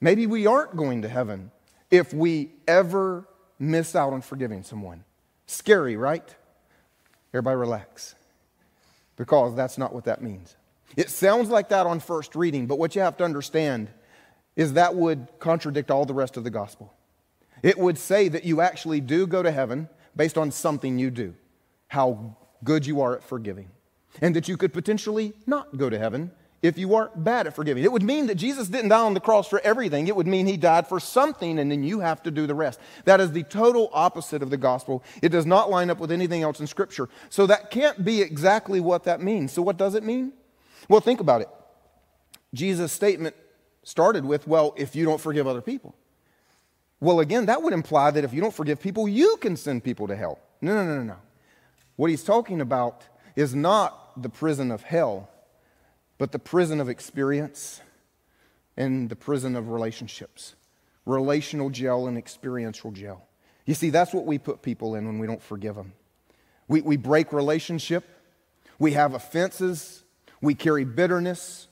maybe 0.00 0.26
we 0.26 0.46
aren't 0.46 0.76
going 0.76 1.02
to 1.02 1.08
heaven 1.08 1.50
if 1.90 2.12
we 2.12 2.50
ever 2.66 3.28
miss 3.58 3.94
out 3.94 4.12
on 4.12 4.20
forgiving 4.20 4.62
someone. 4.64 5.04
Scary, 5.46 5.96
right? 5.96 6.34
Everybody 7.32 7.56
relax 7.56 8.14
because 9.16 9.54
that's 9.54 9.78
not 9.78 9.94
what 9.94 10.04
that 10.04 10.22
means. 10.22 10.56
It 10.96 11.10
sounds 11.10 11.48
like 11.48 11.68
that 11.70 11.86
on 11.86 12.00
first 12.00 12.34
reading, 12.36 12.66
but 12.66 12.78
what 12.78 12.94
you 12.94 13.02
have 13.02 13.16
to 13.18 13.24
understand 13.24 13.90
is 14.56 14.74
that 14.74 14.94
would 14.94 15.28
contradict 15.40 15.90
all 15.90 16.04
the 16.04 16.14
rest 16.14 16.36
of 16.36 16.44
the 16.44 16.50
gospel. 16.50 16.92
It 17.62 17.78
would 17.78 17.98
say 17.98 18.28
that 18.28 18.44
you 18.44 18.60
actually 18.60 19.00
do 19.00 19.26
go 19.26 19.42
to 19.42 19.50
heaven 19.50 19.88
based 20.14 20.38
on 20.38 20.50
something 20.50 20.98
you 20.98 21.10
do, 21.10 21.34
how 21.88 22.36
good 22.62 22.86
you 22.86 23.00
are 23.00 23.16
at 23.16 23.24
forgiving, 23.24 23.70
and 24.20 24.36
that 24.36 24.48
you 24.48 24.56
could 24.56 24.72
potentially 24.72 25.32
not 25.46 25.76
go 25.76 25.90
to 25.90 25.98
heaven 25.98 26.30
if 26.64 26.78
you 26.78 26.94
are 26.94 27.10
bad 27.14 27.46
at 27.46 27.54
forgiving. 27.54 27.84
It 27.84 27.92
would 27.92 28.02
mean 28.02 28.26
that 28.28 28.36
Jesus 28.36 28.68
didn't 28.68 28.88
die 28.88 28.98
on 28.98 29.12
the 29.12 29.20
cross 29.20 29.46
for 29.46 29.60
everything. 29.60 30.08
It 30.08 30.16
would 30.16 30.26
mean 30.26 30.46
he 30.46 30.56
died 30.56 30.86
for 30.86 30.98
something 30.98 31.58
and 31.58 31.70
then 31.70 31.84
you 31.84 32.00
have 32.00 32.22
to 32.22 32.30
do 32.30 32.46
the 32.46 32.54
rest. 32.54 32.80
That 33.04 33.20
is 33.20 33.32
the 33.32 33.42
total 33.42 33.90
opposite 33.92 34.42
of 34.42 34.48
the 34.48 34.56
gospel. 34.56 35.04
It 35.20 35.28
does 35.28 35.44
not 35.44 35.68
line 35.68 35.90
up 35.90 35.98
with 35.98 36.10
anything 36.10 36.42
else 36.42 36.60
in 36.60 36.66
Scripture. 36.66 37.10
So 37.28 37.46
that 37.48 37.70
can't 37.70 38.02
be 38.02 38.22
exactly 38.22 38.80
what 38.80 39.04
that 39.04 39.20
means. 39.20 39.52
So, 39.52 39.60
what 39.60 39.76
does 39.76 39.94
it 39.94 40.04
mean? 40.04 40.32
Well, 40.88 41.02
think 41.02 41.20
about 41.20 41.42
it. 41.42 41.50
Jesus' 42.54 42.92
statement 42.92 43.36
started 43.82 44.24
with, 44.24 44.48
well, 44.48 44.72
if 44.78 44.96
you 44.96 45.04
don't 45.04 45.20
forgive 45.20 45.46
other 45.46 45.60
people. 45.60 45.94
Well, 46.98 47.20
again, 47.20 47.44
that 47.44 47.62
would 47.62 47.74
imply 47.74 48.10
that 48.10 48.24
if 48.24 48.32
you 48.32 48.40
don't 48.40 48.54
forgive 48.54 48.80
people, 48.80 49.06
you 49.06 49.36
can 49.36 49.58
send 49.58 49.84
people 49.84 50.06
to 50.06 50.16
hell. 50.16 50.38
No, 50.62 50.74
no, 50.74 50.86
no, 50.86 50.96
no, 50.96 51.02
no. 51.02 51.16
What 51.96 52.08
he's 52.08 52.24
talking 52.24 52.62
about 52.62 53.04
is 53.36 53.54
not 53.54 54.22
the 54.22 54.30
prison 54.30 54.70
of 54.70 54.82
hell 54.82 55.28
but 56.18 56.32
the 56.32 56.38
prison 56.38 56.80
of 56.80 56.88
experience 56.88 57.80
and 58.76 59.08
the 59.08 59.16
prison 59.16 59.56
of 59.56 59.68
relationships 59.68 60.54
relational 61.06 61.68
jail 61.68 62.06
and 62.06 62.16
experiential 62.16 62.90
jail. 62.90 63.22
You 63.66 63.74
see, 63.74 63.90
that's 63.90 64.14
what 64.14 64.24
we 64.24 64.38
put 64.38 64.62
people 64.62 64.94
in 64.94 65.06
when 65.06 65.18
we 65.18 65.26
don't 65.26 65.42
forgive 65.42 65.74
them. 65.74 65.92
We, 66.66 66.80
we 66.80 66.96
break 66.96 67.32
relationship, 67.32 68.04
we 68.78 68.92
have 68.92 69.14
offenses, 69.14 70.02
we 70.40 70.54
carry 70.54 70.84
bitterness, 70.84 71.68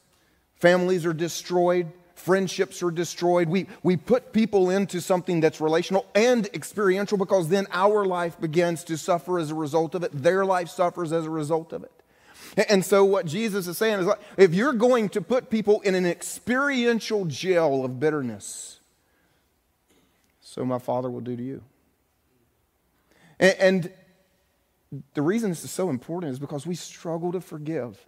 families 0.57 1.07
are 1.07 1.15
destroyed, 1.15 1.91
friendships 2.15 2.83
are 2.83 2.91
destroyed. 2.91 3.49
We, 3.49 3.67
we 3.83 3.97
put 3.97 4.33
people 4.33 4.71
into 4.71 5.01
something 5.01 5.41
that's 5.41 5.61
relational 5.61 6.07
and 6.15 6.47
experiential 6.55 7.19
because 7.19 7.49
then 7.49 7.67
our 7.73 8.05
life 8.05 8.41
begins 8.41 8.85
to 8.85 8.97
suffer 8.97 9.39
as 9.39 9.51
a 9.51 9.55
result 9.55 9.95
of 9.95 10.05
it. 10.05 10.11
Their 10.13 10.45
life 10.45 10.69
suffers 10.69 11.13
as 11.13 11.27
a 11.27 11.31
result 11.31 11.73
of 11.73 11.85
it. 11.85 12.02
And 12.69 12.85
so, 12.85 13.05
what 13.05 13.25
Jesus 13.25 13.67
is 13.67 13.79
saying 13.79 14.01
is 14.01 14.07
like, 14.07 14.21
if 14.37 14.53
you're 14.53 14.75
going 14.75 15.09
to 15.11 15.23
put 15.23 15.49
people 15.49 15.81
in 15.81 15.95
an 15.95 16.05
experiential 16.05 17.25
jail 17.25 17.85
of 17.85 17.99
bitterness, 17.99 18.81
so 20.41 20.65
my 20.65 20.79
Father 20.79 21.11
will 21.11 21.21
do 21.21 21.35
to 21.35 21.43
you. 21.43 21.63
And, 23.41 23.57
and 23.59 23.93
the 25.15 25.23
reason 25.23 25.51
this 25.51 25.65
is 25.65 25.71
so 25.71 25.89
important 25.89 26.33
is 26.33 26.39
because 26.39 26.67
we 26.67 26.75
struggle 26.75 27.33
to 27.33 27.41
forgive. 27.41 28.05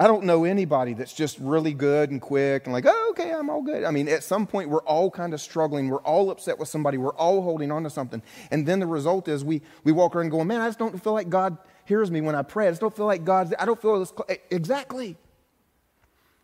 I 0.00 0.06
don't 0.06 0.24
know 0.24 0.44
anybody 0.44 0.92
that's 0.92 1.12
just 1.12 1.38
really 1.40 1.72
good 1.72 2.10
and 2.10 2.20
quick 2.20 2.66
and 2.66 2.72
like, 2.72 2.84
oh, 2.86 3.08
okay, 3.10 3.32
I'm 3.32 3.50
all 3.50 3.62
good. 3.62 3.82
I 3.82 3.90
mean, 3.90 4.06
at 4.06 4.22
some 4.22 4.46
point, 4.46 4.68
we're 4.68 4.82
all 4.82 5.10
kind 5.10 5.34
of 5.34 5.40
struggling. 5.40 5.88
We're 5.88 6.02
all 6.02 6.30
upset 6.30 6.56
with 6.56 6.68
somebody. 6.68 6.98
We're 6.98 7.14
all 7.14 7.42
holding 7.42 7.72
on 7.72 7.82
to 7.82 7.90
something. 7.90 8.22
And 8.52 8.64
then 8.64 8.78
the 8.78 8.86
result 8.86 9.26
is 9.26 9.44
we, 9.44 9.60
we 9.82 9.90
walk 9.90 10.14
around 10.14 10.28
going, 10.28 10.46
man, 10.46 10.60
I 10.60 10.68
just 10.68 10.78
don't 10.78 11.02
feel 11.02 11.14
like 11.14 11.30
God 11.30 11.58
hears 11.88 12.10
me 12.10 12.20
when 12.20 12.34
I 12.34 12.42
pray. 12.42 12.68
I 12.68 12.70
just 12.70 12.80
don't 12.80 12.94
feel 12.94 13.06
like 13.06 13.24
God's, 13.24 13.54
I 13.58 13.64
don't 13.64 13.80
feel 13.80 13.98
this. 13.98 14.12
Exactly. 14.50 15.16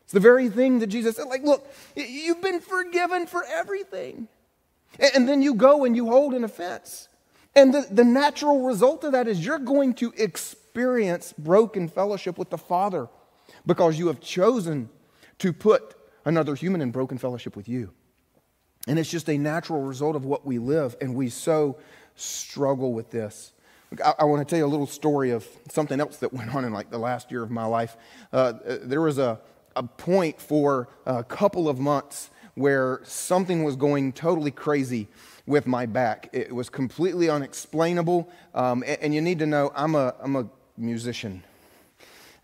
It's 0.02 0.12
the 0.12 0.20
very 0.20 0.48
thing 0.48 0.80
that 0.80 0.88
Jesus 0.88 1.16
said, 1.16 1.26
like, 1.26 1.42
look, 1.44 1.70
you've 1.94 2.42
been 2.42 2.60
forgiven 2.60 3.26
for 3.26 3.44
everything. 3.44 4.28
And 5.14 5.28
then 5.28 5.42
you 5.42 5.54
go 5.54 5.84
and 5.84 5.94
you 5.94 6.06
hold 6.06 6.34
an 6.34 6.44
offense. 6.44 7.08
And 7.54 7.72
the, 7.72 7.86
the 7.90 8.04
natural 8.04 8.62
result 8.62 9.04
of 9.04 9.12
that 9.12 9.28
is 9.28 9.44
you're 9.44 9.58
going 9.58 9.94
to 9.94 10.12
experience 10.16 11.32
broken 11.36 11.88
fellowship 11.88 12.38
with 12.38 12.50
the 12.50 12.58
Father 12.58 13.08
because 13.66 13.98
you 13.98 14.08
have 14.08 14.20
chosen 14.20 14.88
to 15.38 15.52
put 15.52 15.94
another 16.24 16.54
human 16.54 16.80
in 16.80 16.90
broken 16.90 17.18
fellowship 17.18 17.56
with 17.56 17.68
you. 17.68 17.92
And 18.86 18.98
it's 18.98 19.10
just 19.10 19.30
a 19.30 19.38
natural 19.38 19.82
result 19.82 20.16
of 20.16 20.24
what 20.24 20.44
we 20.44 20.58
live, 20.58 20.94
and 21.00 21.14
we 21.14 21.30
so 21.30 21.78
struggle 22.16 22.92
with 22.92 23.10
this. 23.10 23.53
I, 24.02 24.24
want 24.24 24.46
to 24.46 24.50
tell 24.50 24.58
you 24.58 24.64
a 24.64 24.68
little 24.68 24.86
story 24.86 25.30
of 25.30 25.46
something 25.70 26.00
else 26.00 26.18
that 26.18 26.32
went 26.32 26.54
on 26.54 26.64
in 26.64 26.72
like 26.72 26.90
the 26.90 26.98
last 26.98 27.30
year 27.30 27.42
of 27.42 27.50
my 27.50 27.64
life. 27.64 27.96
Uh, 28.32 28.54
there 28.64 29.00
was 29.00 29.18
a, 29.18 29.40
a 29.76 29.82
point 29.82 30.40
for 30.40 30.88
a 31.06 31.24
couple 31.24 31.68
of 31.68 31.78
months 31.78 32.30
where 32.54 33.00
something 33.02 33.64
was 33.64 33.76
going 33.76 34.12
totally 34.12 34.50
crazy 34.50 35.08
with 35.46 35.66
my 35.66 35.86
back. 35.86 36.28
It 36.32 36.54
was 36.54 36.70
completely 36.70 37.28
unexplainable. 37.28 38.30
Um, 38.54 38.82
and, 38.86 38.98
and, 39.02 39.14
you 39.14 39.20
need 39.20 39.40
to 39.40 39.46
know 39.46 39.72
I'm 39.74 39.94
a, 39.94 40.14
I'm 40.20 40.36
a 40.36 40.48
musician. 40.76 41.42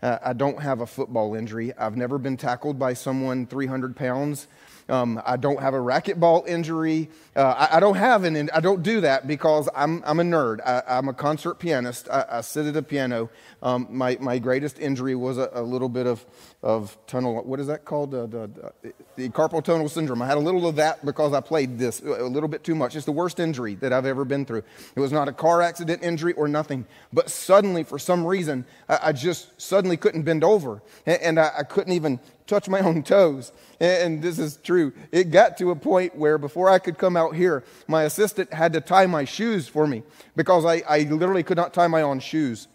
Uh, 0.01 0.17
I 0.23 0.33
don't 0.33 0.61
have 0.61 0.81
a 0.81 0.87
football 0.87 1.35
injury. 1.35 1.73
I've 1.77 1.95
never 1.95 2.17
been 2.17 2.37
tackled 2.37 2.77
by 2.77 2.93
someone 2.93 3.45
300 3.45 3.95
pounds. 3.95 4.47
Um, 4.91 5.21
I 5.25 5.37
don't 5.37 5.61
have 5.61 5.73
a 5.73 5.77
racquetball 5.77 6.45
injury. 6.47 7.09
Uh, 7.33 7.67
I, 7.71 7.77
I, 7.77 7.79
don't 7.79 7.95
have 7.95 8.25
an. 8.25 8.49
I 8.53 8.59
don't 8.59 8.83
do 8.83 8.99
that 9.01 9.25
because 9.25 9.69
I'm, 9.73 10.03
I'm 10.05 10.19
a 10.19 10.23
nerd. 10.23 10.59
I, 10.65 10.97
am 10.97 11.07
a 11.07 11.13
concert 11.13 11.59
pianist. 11.59 12.09
I, 12.11 12.25
I, 12.29 12.41
sit 12.41 12.65
at 12.65 12.75
a 12.75 12.81
piano. 12.81 13.29
Um, 13.63 13.87
my, 13.89 14.17
my 14.19 14.37
greatest 14.37 14.79
injury 14.79 15.15
was 15.15 15.37
a, 15.37 15.49
a, 15.53 15.61
little 15.61 15.87
bit 15.87 16.07
of, 16.07 16.25
of 16.63 16.95
tunnel. 17.07 17.41
What 17.43 17.59
is 17.59 17.67
that 17.67 17.85
called? 17.85 18.13
Uh, 18.13 18.27
the, 18.27 18.71
the, 19.15 19.29
carpal 19.29 19.63
tunnel 19.63 19.89
syndrome. 19.89 20.21
I 20.21 20.27
had 20.27 20.37
a 20.37 20.41
little 20.41 20.67
of 20.67 20.75
that 20.75 21.03
because 21.03 21.33
I 21.33 21.41
played 21.41 21.79
this 21.79 22.01
a 22.01 22.23
little 22.23 22.49
bit 22.49 22.63
too 22.63 22.75
much. 22.75 22.95
It's 22.95 23.05
the 23.05 23.11
worst 23.11 23.39
injury 23.39 23.75
that 23.75 23.91
I've 23.91 24.05
ever 24.05 24.25
been 24.25 24.45
through. 24.45 24.63
It 24.95 24.99
was 24.99 25.11
not 25.11 25.27
a 25.27 25.31
car 25.33 25.63
accident 25.63 26.03
injury 26.03 26.33
or 26.33 26.47
nothing, 26.47 26.85
but 27.11 27.31
suddenly, 27.31 27.83
for 27.83 27.97
some 27.97 28.25
reason, 28.25 28.65
I, 28.87 28.99
I 29.03 29.11
just 29.11 29.59
suddenly 29.59 29.97
couldn't 29.97 30.21
bend 30.21 30.43
over, 30.43 30.83
and, 31.07 31.21
and 31.21 31.39
I, 31.39 31.51
I 31.59 31.63
couldn't 31.63 31.93
even 31.93 32.19
touch 32.45 32.69
my 32.69 32.79
own 32.81 33.01
toes. 33.01 33.51
And 33.79 34.21
this 34.21 34.37
is 34.37 34.57
true. 34.57 34.93
It 35.11 35.31
got 35.31 35.57
to 35.57 35.71
a 35.71 35.75
point 35.75 36.15
where 36.15 36.37
before 36.37 36.69
I 36.69 36.77
could 36.77 36.99
come 36.99 37.17
out 37.17 37.35
here, 37.35 37.63
my 37.87 38.03
assistant 38.03 38.53
had 38.53 38.73
to 38.73 38.81
tie 38.81 39.07
my 39.07 39.25
shoes 39.25 39.67
for 39.67 39.87
me 39.87 40.03
because 40.35 40.63
I, 40.63 40.83
I 40.87 40.99
literally 41.09 41.41
could 41.41 41.57
not 41.57 41.73
tie 41.73 41.87
my 41.87 42.03
own 42.03 42.19
shoes. 42.19 42.67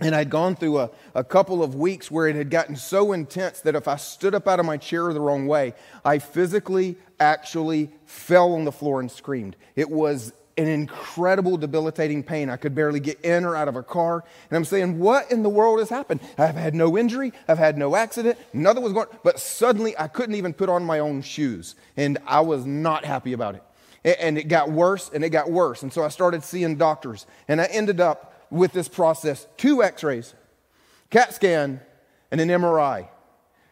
And 0.00 0.14
I'd 0.14 0.30
gone 0.30 0.54
through 0.54 0.78
a, 0.78 0.90
a 1.14 1.24
couple 1.24 1.62
of 1.62 1.74
weeks 1.74 2.08
where 2.08 2.28
it 2.28 2.36
had 2.36 2.50
gotten 2.50 2.76
so 2.76 3.12
intense 3.12 3.60
that 3.62 3.74
if 3.74 3.88
I 3.88 3.96
stood 3.96 4.32
up 4.32 4.46
out 4.46 4.60
of 4.60 4.66
my 4.66 4.76
chair 4.76 5.12
the 5.12 5.20
wrong 5.20 5.48
way, 5.48 5.74
I 6.04 6.20
physically 6.20 6.96
actually 7.18 7.90
fell 8.06 8.54
on 8.54 8.64
the 8.64 8.70
floor 8.70 9.00
and 9.00 9.10
screamed. 9.10 9.56
It 9.74 9.90
was 9.90 10.32
an 10.56 10.68
incredible 10.68 11.56
debilitating 11.56 12.22
pain. 12.22 12.48
I 12.48 12.56
could 12.56 12.76
barely 12.76 13.00
get 13.00 13.20
in 13.22 13.44
or 13.44 13.56
out 13.56 13.66
of 13.66 13.74
a 13.74 13.82
car. 13.82 14.24
And 14.50 14.56
I'm 14.56 14.64
saying, 14.64 15.00
what 15.00 15.32
in 15.32 15.42
the 15.42 15.48
world 15.48 15.80
has 15.80 15.88
happened? 15.88 16.20
I've 16.36 16.54
had 16.54 16.76
no 16.76 16.96
injury. 16.96 17.32
I've 17.48 17.58
had 17.58 17.76
no 17.76 17.96
accident. 17.96 18.38
Nothing 18.52 18.84
was 18.84 18.92
going, 18.92 19.08
but 19.24 19.40
suddenly 19.40 19.98
I 19.98 20.06
couldn't 20.06 20.36
even 20.36 20.52
put 20.52 20.68
on 20.68 20.84
my 20.84 21.00
own 21.00 21.22
shoes. 21.22 21.74
And 21.96 22.18
I 22.24 22.40
was 22.40 22.66
not 22.66 23.04
happy 23.04 23.32
about 23.32 23.56
it. 23.56 23.62
And 24.20 24.38
it 24.38 24.44
got 24.44 24.70
worse 24.70 25.10
and 25.12 25.24
it 25.24 25.30
got 25.30 25.50
worse. 25.50 25.82
And 25.82 25.92
so 25.92 26.04
I 26.04 26.08
started 26.08 26.44
seeing 26.44 26.76
doctors. 26.76 27.26
And 27.48 27.60
I 27.60 27.64
ended 27.64 28.00
up 28.00 28.34
with 28.50 28.72
this 28.72 28.88
process 28.88 29.46
two 29.56 29.82
x 29.82 30.02
rays, 30.02 30.34
CAT 31.10 31.34
scan, 31.34 31.80
and 32.30 32.40
an 32.40 32.48
MRI. 32.48 33.08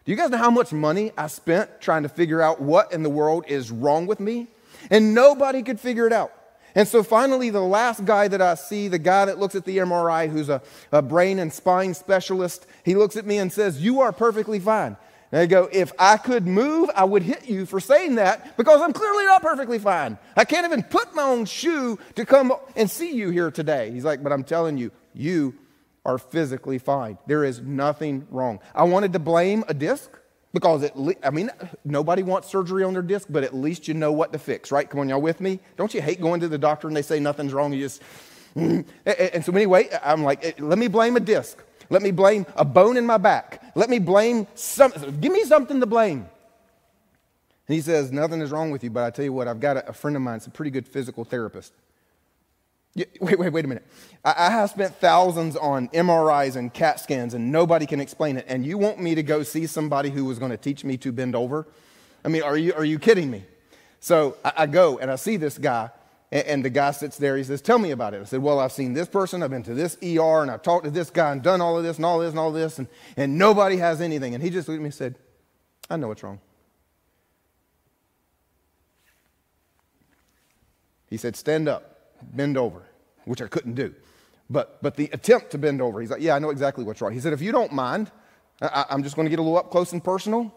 Do 0.05 0.12
you 0.12 0.17
guys 0.17 0.31
know 0.31 0.39
how 0.39 0.51
much 0.51 0.73
money 0.73 1.12
I 1.19 1.27
spent 1.27 1.81
trying 1.81 2.05
to 2.05 2.09
figure 2.09 2.41
out 2.41 2.61
what 2.61 2.93
in 2.93 3.03
the 3.03 3.11
world 3.11 3.45
is 3.49 3.71
wrong 3.71 4.07
with 4.07 4.21
me? 4.21 4.47
And 4.91 5.15
nobody 5.15 5.62
could 5.62 5.81
figure 5.81 6.07
it 6.07 6.12
out. 6.12 6.33
And 6.77 6.87
so 6.87 7.03
finally, 7.03 7.51
the 7.51 7.62
last 7.62 8.05
guy 8.05 8.29
that 8.29 8.43
I 8.43 8.55
see, 8.55 8.87
the 8.87 8.99
guy 8.99 9.25
that 9.25 9.39
looks 9.39 9.55
at 9.55 9.65
the 9.65 9.79
MRI, 9.79 10.31
who's 10.31 10.51
a, 10.51 10.61
a 10.93 11.01
brain 11.01 11.39
and 11.39 11.53
spine 11.53 11.95
specialist, 11.95 12.67
he 12.85 12.95
looks 12.95 13.17
at 13.17 13.25
me 13.25 13.39
and 13.39 13.51
says, 13.51 13.83
You 13.83 14.01
are 14.01 14.12
perfectly 14.12 14.61
fine. 14.61 14.97
And 15.33 15.41
I 15.41 15.47
go, 15.47 15.69
if 15.73 15.93
I 15.99 16.17
could 16.17 16.47
move, 16.47 16.89
I 16.95 17.05
would 17.05 17.23
hit 17.23 17.49
you 17.49 17.67
for 17.67 17.81
saying 17.81 18.15
that 18.17 18.57
because 18.57 18.81
I'm 18.81 18.93
clearly 18.93 19.25
not 19.25 19.43
perfectly 19.43 19.79
fine. 19.79 20.19
I 20.37 20.45
can't 20.45 20.65
even 20.65 20.83
put 20.83 21.15
my 21.15 21.23
own 21.23 21.45
shoe 21.47 21.99
to 22.15 22.25
come 22.25 22.53
and 22.77 22.91
see 22.91 23.12
you 23.12 23.31
here 23.31 23.51
today. 23.51 23.91
He's 23.91 24.05
like, 24.05 24.23
but 24.23 24.33
I'm 24.33 24.45
telling 24.45 24.79
you, 24.79 24.93
you 25.15 25.55
are 26.05 26.19
physically 26.19 26.79
fine. 26.79 27.19
There 27.27 27.45
is 27.45 27.61
nothing 27.61 28.27
wrong. 28.31 28.61
I 28.75 28.85
wanted 28.85 29.12
to 29.15 29.19
blame 29.19 29.65
a 29.67 29.75
disc 29.75 30.11
because 30.53 30.85
it, 30.85 30.95
I 31.23 31.31
mean, 31.31 31.51
nobody 31.85 32.23
wants 32.23 32.49
surgery 32.49 32.85
on 32.85 32.93
their 32.93 33.03
disc, 33.03 33.27
but 33.29 33.43
at 33.43 33.55
least 33.55 33.89
you 33.89 33.95
know 33.95 34.12
what 34.12 34.33
to 34.33 34.39
fix, 34.39 34.71
right? 34.71 34.89
Come 34.89 35.01
on, 35.01 35.09
y'all 35.09 35.21
with 35.21 35.41
me? 35.41 35.59
Don't 35.77 35.93
you 35.93 36.01
hate 36.01 36.21
going 36.21 36.41
to 36.41 36.49
the 36.49 36.59
doctor 36.59 36.87
and 36.87 36.97
they 36.97 37.03
say 37.03 37.19
nothing's 37.19 37.53
wrong? 37.53 37.73
You 37.73 37.81
just, 37.81 38.03
and 38.55 39.45
so 39.45 39.53
anyway, 39.53 39.89
I'm 40.03 40.23
like, 40.23 40.59
let 40.61 40.79
me 40.79 40.89
blame 40.89 41.17
a 41.17 41.21
disc. 41.21 41.59
Let 41.90 42.03
me 42.03 42.11
blame 42.11 42.46
a 42.57 42.64
bone 42.64 42.96
in 42.96 43.07
my 43.07 43.18
back. 43.18 43.62
Let 43.75 43.90
me 43.90 43.99
blame 43.99 44.46
some, 44.55 44.92
give 45.20 45.33
me 45.33 45.44
something 45.44 45.81
to 45.81 45.87
blame. 45.87 46.29
And 47.68 47.75
he 47.75 47.81
says, 47.81 48.12
Nothing 48.12 48.40
is 48.40 48.51
wrong 48.51 48.70
with 48.70 48.85
you, 48.85 48.90
but 48.90 49.05
I 49.05 49.11
tell 49.11 49.25
you 49.25 49.33
what, 49.33 49.49
I've 49.49 49.61
got 49.61 49.77
a, 49.77 49.88
a 49.90 49.92
friend 49.92 50.16
of 50.16 50.22
mine, 50.22 50.37
it's 50.37 50.46
a 50.46 50.51
pretty 50.51 50.70
good 50.70 50.87
physical 50.87 51.25
therapist. 51.25 51.72
Yeah, 52.94 53.05
wait, 53.20 53.38
wait, 53.38 53.51
wait 53.51 53.64
a 53.64 53.68
minute. 53.68 53.87
I, 54.25 54.35
I 54.38 54.51
have 54.51 54.70
spent 54.70 54.94
thousands 54.96 55.55
on 55.55 55.88
MRIs 55.88 56.57
and 56.57 56.72
CAT 56.72 56.99
scans, 56.99 57.35
and 57.35 57.53
nobody 57.53 57.85
can 57.85 58.01
explain 58.01 58.38
it. 58.38 58.46
And 58.49 58.64
you 58.64 58.79
want 58.79 58.99
me 58.99 59.14
to 59.14 59.22
go 59.22 59.42
see 59.42 59.66
somebody 59.66 60.09
who 60.09 60.25
was 60.25 60.38
going 60.38 60.51
to 60.51 60.57
teach 60.57 60.83
me 60.83 60.96
to 60.99 61.12
bend 61.12 61.37
over? 61.37 61.66
I 62.25 62.29
mean, 62.29 62.42
are 62.42 62.57
you, 62.57 62.72
are 62.72 62.85
you 62.85 62.99
kidding 62.99 63.31
me? 63.31 63.44
So 64.01 64.37
I, 64.42 64.53
I 64.57 64.66
go 64.66 64.99
and 64.99 65.11
I 65.11 65.16
see 65.16 65.37
this 65.37 65.59
guy, 65.59 65.90
and 66.44 66.64
the 66.64 66.70
guy 66.70 66.90
sits 66.90 67.16
there. 67.16 67.37
He 67.37 67.44
says, 67.44 67.62
Tell 67.62 67.79
me 67.79 67.92
about 67.92 68.14
it. 68.14 68.20
I 68.20 68.25
said, 68.25 68.42
Well, 68.42 68.59
I've 68.59 68.72
seen 68.72 68.92
this 68.92 69.09
person. 69.09 69.42
I've 69.42 69.51
been 69.51 69.62
to 69.64 69.75
this 69.75 69.96
ER 70.03 70.42
and 70.42 70.51
I've 70.51 70.62
talked 70.62 70.85
to 70.85 70.90
this 70.90 71.11
guy 71.11 71.33
and 71.33 71.42
done 71.42 71.61
all 71.61 71.79
of 71.79 71.85
this 71.85 71.96
and 71.96 72.05
all 72.05 72.18
this 72.18 72.31
and 72.31 72.38
all 72.38 72.53
this, 72.53 72.79
and, 72.79 72.88
and 73.16 73.38
nobody 73.38 73.77
has 73.77 74.01
anything. 74.01 74.35
And 74.35 74.42
he 74.42 74.51
just 74.51 74.68
looked 74.68 74.77
at 74.77 74.83
me 74.83 74.87
and 74.87 74.94
said, 74.94 75.16
I 75.88 75.96
know 75.96 76.09
what's 76.09 76.22
wrong. 76.22 76.40
He 81.09 81.16
said, 81.16 81.37
Stand 81.37 81.68
up, 81.68 82.12
bend 82.22 82.59
over, 82.59 82.83
which 83.25 83.40
I 83.40 83.46
couldn't 83.46 83.75
do. 83.75 83.94
But, 84.49 84.83
but 84.83 84.96
the 84.96 85.11
attempt 85.12 85.51
to 85.53 85.59
bend 85.59 85.81
over, 85.81 86.01
he's 86.01 86.11
like, 86.11 86.20
Yeah, 86.22 86.35
I 86.35 86.38
know 86.38 86.51
exactly 86.51 86.85
what's 86.85 87.01
wrong. 87.01 87.12
He 87.12 87.20
said, 87.20 87.33
If 87.33 87.40
you 87.40 87.53
don't 87.53 87.72
mind, 87.72 88.11
I, 88.61 88.87
I'm 88.90 89.03
just 89.03 89.16
going 89.16 89.27
to 89.27 89.31
get 89.31 89.38
a 89.38 89.42
little 89.42 89.59
up 89.59 89.70
close 89.70 89.92
and 89.92 90.03
personal. 90.03 90.55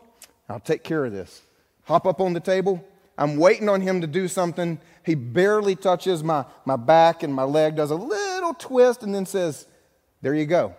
I'll 0.48 0.60
take 0.60 0.84
care 0.84 1.06
of 1.06 1.12
this. 1.12 1.44
Hop 1.84 2.06
up 2.06 2.20
on 2.20 2.34
the 2.34 2.40
table, 2.40 2.84
I'm 3.20 3.36
waiting 3.36 3.68
on 3.68 3.82
him 3.82 4.00
to 4.00 4.08
do 4.08 4.30
something. 4.30 4.80
He 5.06 5.14
barely 5.14 5.76
touches 5.76 6.24
my, 6.24 6.46
my 6.64 6.78
back 6.78 7.22
and 7.22 7.34
my 7.34 7.44
leg, 7.44 7.76
does 7.76 7.92
a 7.92 7.96
little 7.96 8.54
twist, 8.54 9.04
and 9.04 9.14
then 9.14 9.26
says, 9.26 9.68
There 10.22 10.34
you 10.34 10.46
go. 10.46 10.74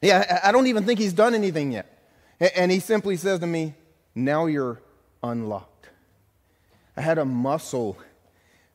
Yeah, 0.00 0.40
I 0.42 0.52
don't 0.52 0.66
even 0.68 0.86
think 0.86 0.98
he's 0.98 1.12
done 1.12 1.34
anything 1.34 1.70
yet. 1.70 1.86
And 2.56 2.72
he 2.72 2.80
simply 2.80 3.18
says 3.18 3.40
to 3.40 3.46
me, 3.46 3.74
Now 4.14 4.46
you're 4.46 4.80
unlocked. 5.22 5.90
I 6.96 7.02
had 7.02 7.18
a 7.18 7.26
muscle 7.26 7.98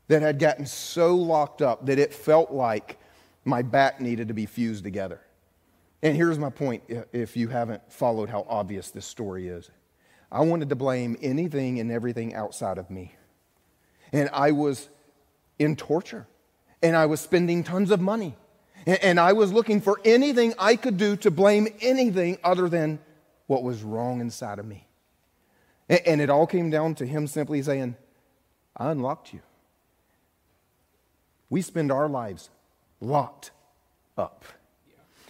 that 0.08 0.22
had 0.22 0.38
gotten 0.38 0.68
so 0.68 1.16
locked 1.16 1.64
up 1.64 1.88
that 1.88 1.98
it 1.98 2.14
felt 2.14 2.52
like 2.52 3.00
my 3.46 3.64
back 3.64 4.00
needed 4.00 4.28
to 4.28 4.36
be 4.36 4.46
fused 4.46 4.84
together. 4.84 5.22
And 6.04 6.16
here's 6.16 6.38
my 6.38 6.52
point 6.52 6.84
if 7.12 7.36
you 7.36 7.48
haven't 7.48 7.92
followed 7.92 8.30
how 8.30 8.46
obvious 8.48 8.92
this 8.92 9.08
story 9.08 9.48
is. 9.48 9.72
I 10.32 10.42
wanted 10.42 10.70
to 10.70 10.76
blame 10.76 11.18
anything 11.22 11.80
and 11.80 11.92
everything 11.92 12.36
outside 12.36 12.78
of 12.78 12.90
me. 12.90 13.16
And 14.12 14.30
I 14.32 14.52
was 14.52 14.90
in 15.58 15.76
torture. 15.76 16.28
And 16.82 16.96
I 16.96 17.08
was 17.08 17.20
spending 17.20 17.64
tons 17.64 17.92
of 17.92 18.00
money. 18.00 18.36
And 18.86 19.20
I 19.20 19.34
was 19.34 19.52
looking 19.52 19.82
for 19.82 20.00
anything 20.06 20.54
I 20.58 20.76
could 20.76 20.98
do 20.98 21.16
to 21.18 21.32
blame 21.32 21.68
anything 21.82 22.38
other 22.44 22.70
than 22.70 23.00
what 23.48 23.64
was 23.64 23.84
wrong 23.84 24.22
inside 24.22 24.60
of 24.60 24.66
me. 24.66 24.88
And 25.90 26.22
it 26.22 26.30
all 26.30 26.48
came 26.48 26.70
down 26.70 26.96
to 26.96 27.06
him 27.06 27.28
simply 27.28 27.62
saying, 27.62 27.96
I 28.78 28.92
unlocked 28.92 29.34
you. 29.34 29.42
We 31.50 31.62
spend 31.62 31.92
our 31.92 32.08
lives 32.08 32.50
locked 33.02 33.52
up. 34.18 34.46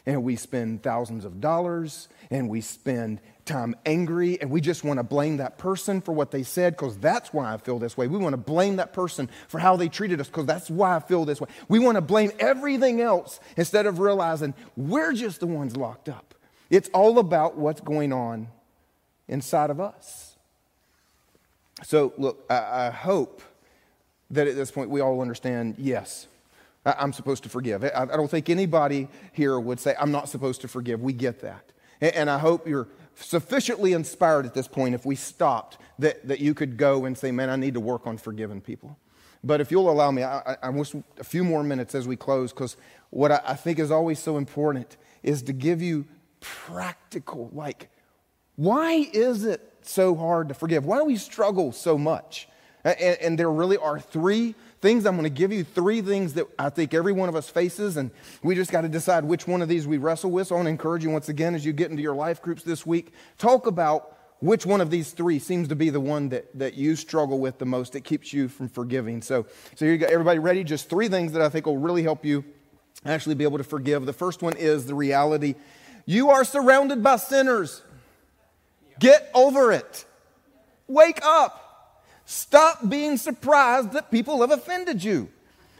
And 0.05 0.23
we 0.23 0.35
spend 0.35 0.83
thousands 0.83 1.25
of 1.25 1.39
dollars 1.41 2.09
and 2.29 2.49
we 2.49 2.61
spend 2.61 3.21
time 3.49 3.75
angry 3.85 4.39
and 4.39 4.49
we 4.49 4.61
just 4.61 4.83
want 4.83 4.99
to 4.99 5.03
blame 5.03 5.37
that 5.37 5.57
person 5.57 5.99
for 5.99 6.13
what 6.13 6.31
they 6.31 6.43
said 6.43 6.73
because 6.73 6.97
that's 6.97 7.33
why 7.33 7.53
I 7.53 7.57
feel 7.57 7.79
this 7.79 7.97
way. 7.97 8.07
We 8.07 8.17
want 8.17 8.33
to 8.33 8.37
blame 8.37 8.77
that 8.77 8.93
person 8.93 9.29
for 9.47 9.59
how 9.59 9.75
they 9.75 9.89
treated 9.89 10.21
us 10.21 10.27
because 10.27 10.45
that's 10.45 10.69
why 10.69 10.95
I 10.95 10.99
feel 10.99 11.25
this 11.25 11.41
way. 11.41 11.49
We 11.67 11.79
want 11.79 11.95
to 11.95 12.01
blame 12.01 12.31
everything 12.39 13.01
else 13.01 13.39
instead 13.57 13.85
of 13.85 13.99
realizing 13.99 14.53
we're 14.77 15.13
just 15.13 15.39
the 15.39 15.47
ones 15.47 15.75
locked 15.75 16.07
up. 16.07 16.35
It's 16.69 16.89
all 16.93 17.19
about 17.19 17.57
what's 17.57 17.81
going 17.81 18.13
on 18.13 18.47
inside 19.27 19.69
of 19.69 19.79
us. 19.79 20.37
So, 21.83 22.13
look, 22.17 22.45
I, 22.49 22.87
I 22.87 22.89
hope 22.91 23.41
that 24.31 24.47
at 24.47 24.55
this 24.55 24.69
point 24.69 24.89
we 24.89 25.01
all 25.01 25.21
understand 25.21 25.75
yes, 25.77 26.27
I'm 26.85 27.13
supposed 27.13 27.43
to 27.43 27.49
forgive. 27.49 27.83
I 27.83 28.05
don't 28.05 28.29
think 28.29 28.49
anybody 28.49 29.07
here 29.33 29.59
would 29.59 29.79
say, 29.79 29.95
I'm 29.99 30.11
not 30.11 30.29
supposed 30.29 30.61
to 30.61 30.67
forgive. 30.67 31.01
We 31.01 31.13
get 31.13 31.41
that. 31.41 31.63
And 32.01 32.29
I 32.29 32.37
hope 32.37 32.67
you're 32.67 32.87
sufficiently 33.21 33.93
inspired 33.93 34.45
at 34.45 34.53
this 34.53 34.67
point 34.67 34.95
if 34.95 35.05
we 35.05 35.15
stopped 35.15 35.77
that, 35.99 36.27
that 36.27 36.39
you 36.39 36.53
could 36.53 36.77
go 36.77 37.05
and 37.05 37.17
say, 37.17 37.31
Man, 37.31 37.49
I 37.49 37.55
need 37.55 37.73
to 37.73 37.79
work 37.79 38.07
on 38.07 38.17
forgiving 38.17 38.61
people. 38.61 38.97
But 39.43 39.61
if 39.61 39.71
you'll 39.71 39.89
allow 39.89 40.11
me, 40.11 40.23
I, 40.23 40.57
I 40.61 40.69
wish 40.69 40.93
a 41.17 41.23
few 41.23 41.43
more 41.43 41.63
minutes 41.63 41.95
as 41.95 42.07
we 42.07 42.15
close, 42.15 42.51
because 42.51 42.75
what 43.09 43.31
I, 43.31 43.41
I 43.45 43.53
think 43.53 43.79
is 43.79 43.91
always 43.91 44.19
so 44.19 44.37
important 44.37 44.97
is 45.23 45.41
to 45.43 45.53
give 45.53 45.81
you 45.81 46.05
practical, 46.41 47.49
like, 47.53 47.89
why 48.55 49.07
is 49.13 49.45
it 49.45 49.73
so 49.81 50.15
hard 50.15 50.49
to 50.49 50.53
forgive? 50.53 50.85
Why 50.85 50.97
do 50.97 51.05
we 51.05 51.15
struggle 51.15 51.71
so 51.71 51.97
much? 51.97 52.49
And, 52.83 52.99
and 52.99 53.39
there 53.39 53.51
really 53.51 53.77
are 53.77 53.99
three 53.99 54.55
things. 54.81 55.05
I'm 55.05 55.15
going 55.15 55.23
to 55.23 55.29
give 55.29 55.51
you 55.51 55.63
three 55.63 56.01
things 56.01 56.33
that 56.33 56.47
I 56.57 56.69
think 56.69 56.93
every 56.93 57.13
one 57.13 57.29
of 57.29 57.35
us 57.35 57.49
faces, 57.49 57.97
and 57.97 58.11
we 58.43 58.55
just 58.55 58.71
got 58.71 58.81
to 58.81 58.89
decide 58.89 59.23
which 59.23 59.47
one 59.47 59.61
of 59.61 59.69
these 59.69 59.87
we 59.87 59.97
wrestle 59.97 60.31
with. 60.31 60.47
So 60.47 60.55
I 60.55 60.57
want 60.57 60.67
to 60.67 60.71
encourage 60.71 61.03
you 61.03 61.09
once 61.09 61.29
again 61.29 61.55
as 61.55 61.65
you 61.65 61.73
get 61.73 61.91
into 61.91 62.03
your 62.03 62.15
life 62.15 62.41
groups 62.41 62.63
this 62.63 62.85
week, 62.85 63.13
talk 63.37 63.67
about 63.67 64.15
which 64.39 64.65
one 64.65 64.79
of 64.79 64.89
these 64.89 65.11
three 65.11 65.37
seems 65.37 65.67
to 65.67 65.75
be 65.75 65.89
the 65.89 65.99
one 65.99 66.29
that, 66.29 66.57
that 66.57 66.75
you 66.75 66.95
struggle 66.95 67.39
with 67.39 67.57
the 67.57 67.65
most 67.65 67.93
that 67.93 68.01
keeps 68.01 68.31
you 68.31 68.47
from 68.47 68.69
forgiving. 68.69 69.21
So, 69.21 69.45
so 69.75 69.85
here 69.85 69.93
you 69.93 69.99
go. 69.99 70.07
Everybody 70.07 70.39
ready? 70.39 70.63
Just 70.63 70.89
three 70.89 71.09
things 71.09 71.33
that 71.33 71.41
I 71.41 71.49
think 71.49 71.65
will 71.65 71.77
really 71.77 72.03
help 72.03 72.23
you 72.23 72.45
actually 73.05 73.35
be 73.35 73.43
able 73.43 73.57
to 73.57 73.63
forgive. 73.63 74.05
The 74.05 74.13
first 74.13 74.41
one 74.41 74.55
is 74.55 74.85
the 74.85 74.95
reality 74.95 75.55
you 76.09 76.31
are 76.31 76.43
surrounded 76.43 77.03
by 77.03 77.17
sinners. 77.17 77.83
Get 78.99 79.29
over 79.35 79.71
it. 79.71 80.05
Wake 80.87 81.19
up. 81.23 81.68
Stop 82.31 82.87
being 82.87 83.17
surprised 83.17 83.93
that 83.93 84.11
people 84.11 84.41
have 84.41 84.51
offended 84.51 85.03
you. 85.03 85.29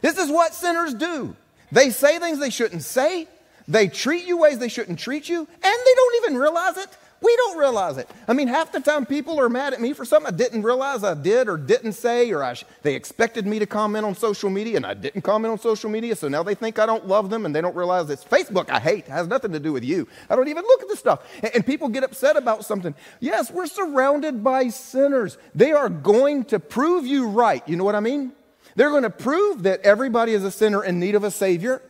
This 0.00 0.18
is 0.18 0.28
what 0.32 0.52
sinners 0.52 0.94
do. 0.94 1.36
They 1.70 1.90
say 1.90 2.18
things 2.18 2.40
they 2.40 2.50
shouldn't 2.50 2.82
say, 2.82 3.28
they 3.68 3.86
treat 3.86 4.24
you 4.24 4.36
ways 4.36 4.58
they 4.58 4.66
shouldn't 4.66 4.98
treat 4.98 5.28
you, 5.28 5.38
and 5.38 5.46
they 5.62 5.94
don't 5.94 6.24
even 6.24 6.36
realize 6.36 6.76
it. 6.76 6.88
We 7.22 7.36
don't 7.36 7.58
realize 7.58 7.98
it. 7.98 8.08
I 8.26 8.32
mean, 8.32 8.48
half 8.48 8.72
the 8.72 8.80
time 8.80 9.04
people 9.04 9.38
are 9.40 9.50
mad 9.50 9.74
at 9.74 9.80
me 9.80 9.92
for 9.92 10.06
something 10.06 10.32
I 10.32 10.36
didn't 10.36 10.62
realize 10.62 11.04
I 11.04 11.12
did 11.12 11.50
or 11.50 11.58
didn't 11.58 11.92
say, 11.92 12.32
or 12.32 12.54
sh- 12.54 12.64
they 12.82 12.94
expected 12.94 13.46
me 13.46 13.58
to 13.58 13.66
comment 13.66 14.06
on 14.06 14.14
social 14.14 14.48
media 14.48 14.78
and 14.78 14.86
I 14.86 14.94
didn't 14.94 15.20
comment 15.20 15.52
on 15.52 15.58
social 15.58 15.90
media, 15.90 16.16
so 16.16 16.28
now 16.28 16.42
they 16.42 16.54
think 16.54 16.78
I 16.78 16.86
don't 16.86 17.06
love 17.06 17.28
them 17.28 17.44
and 17.44 17.54
they 17.54 17.60
don't 17.60 17.76
realize 17.76 18.08
it's 18.08 18.24
Facebook 18.24 18.70
I 18.70 18.80
hate. 18.80 19.00
It 19.00 19.10
has 19.10 19.26
nothing 19.26 19.52
to 19.52 19.60
do 19.60 19.70
with 19.70 19.84
you. 19.84 20.08
I 20.30 20.36
don't 20.36 20.48
even 20.48 20.64
look 20.64 20.82
at 20.82 20.88
the 20.88 20.96
stuff. 20.96 21.20
And, 21.42 21.56
and 21.56 21.66
people 21.66 21.88
get 21.88 22.04
upset 22.04 22.36
about 22.36 22.64
something. 22.64 22.94
Yes, 23.20 23.50
we're 23.50 23.66
surrounded 23.66 24.42
by 24.42 24.68
sinners. 24.68 25.36
They 25.54 25.72
are 25.72 25.90
going 25.90 26.44
to 26.46 26.58
prove 26.58 27.06
you 27.06 27.28
right. 27.28 27.62
You 27.68 27.76
know 27.76 27.84
what 27.84 27.96
I 27.96 28.00
mean? 28.00 28.32
They're 28.76 28.90
going 28.90 29.02
to 29.02 29.10
prove 29.10 29.64
that 29.64 29.80
everybody 29.82 30.32
is 30.32 30.42
a 30.42 30.50
sinner 30.50 30.82
in 30.82 30.98
need 30.98 31.14
of 31.14 31.24
a 31.24 31.30
Savior. 31.30 31.82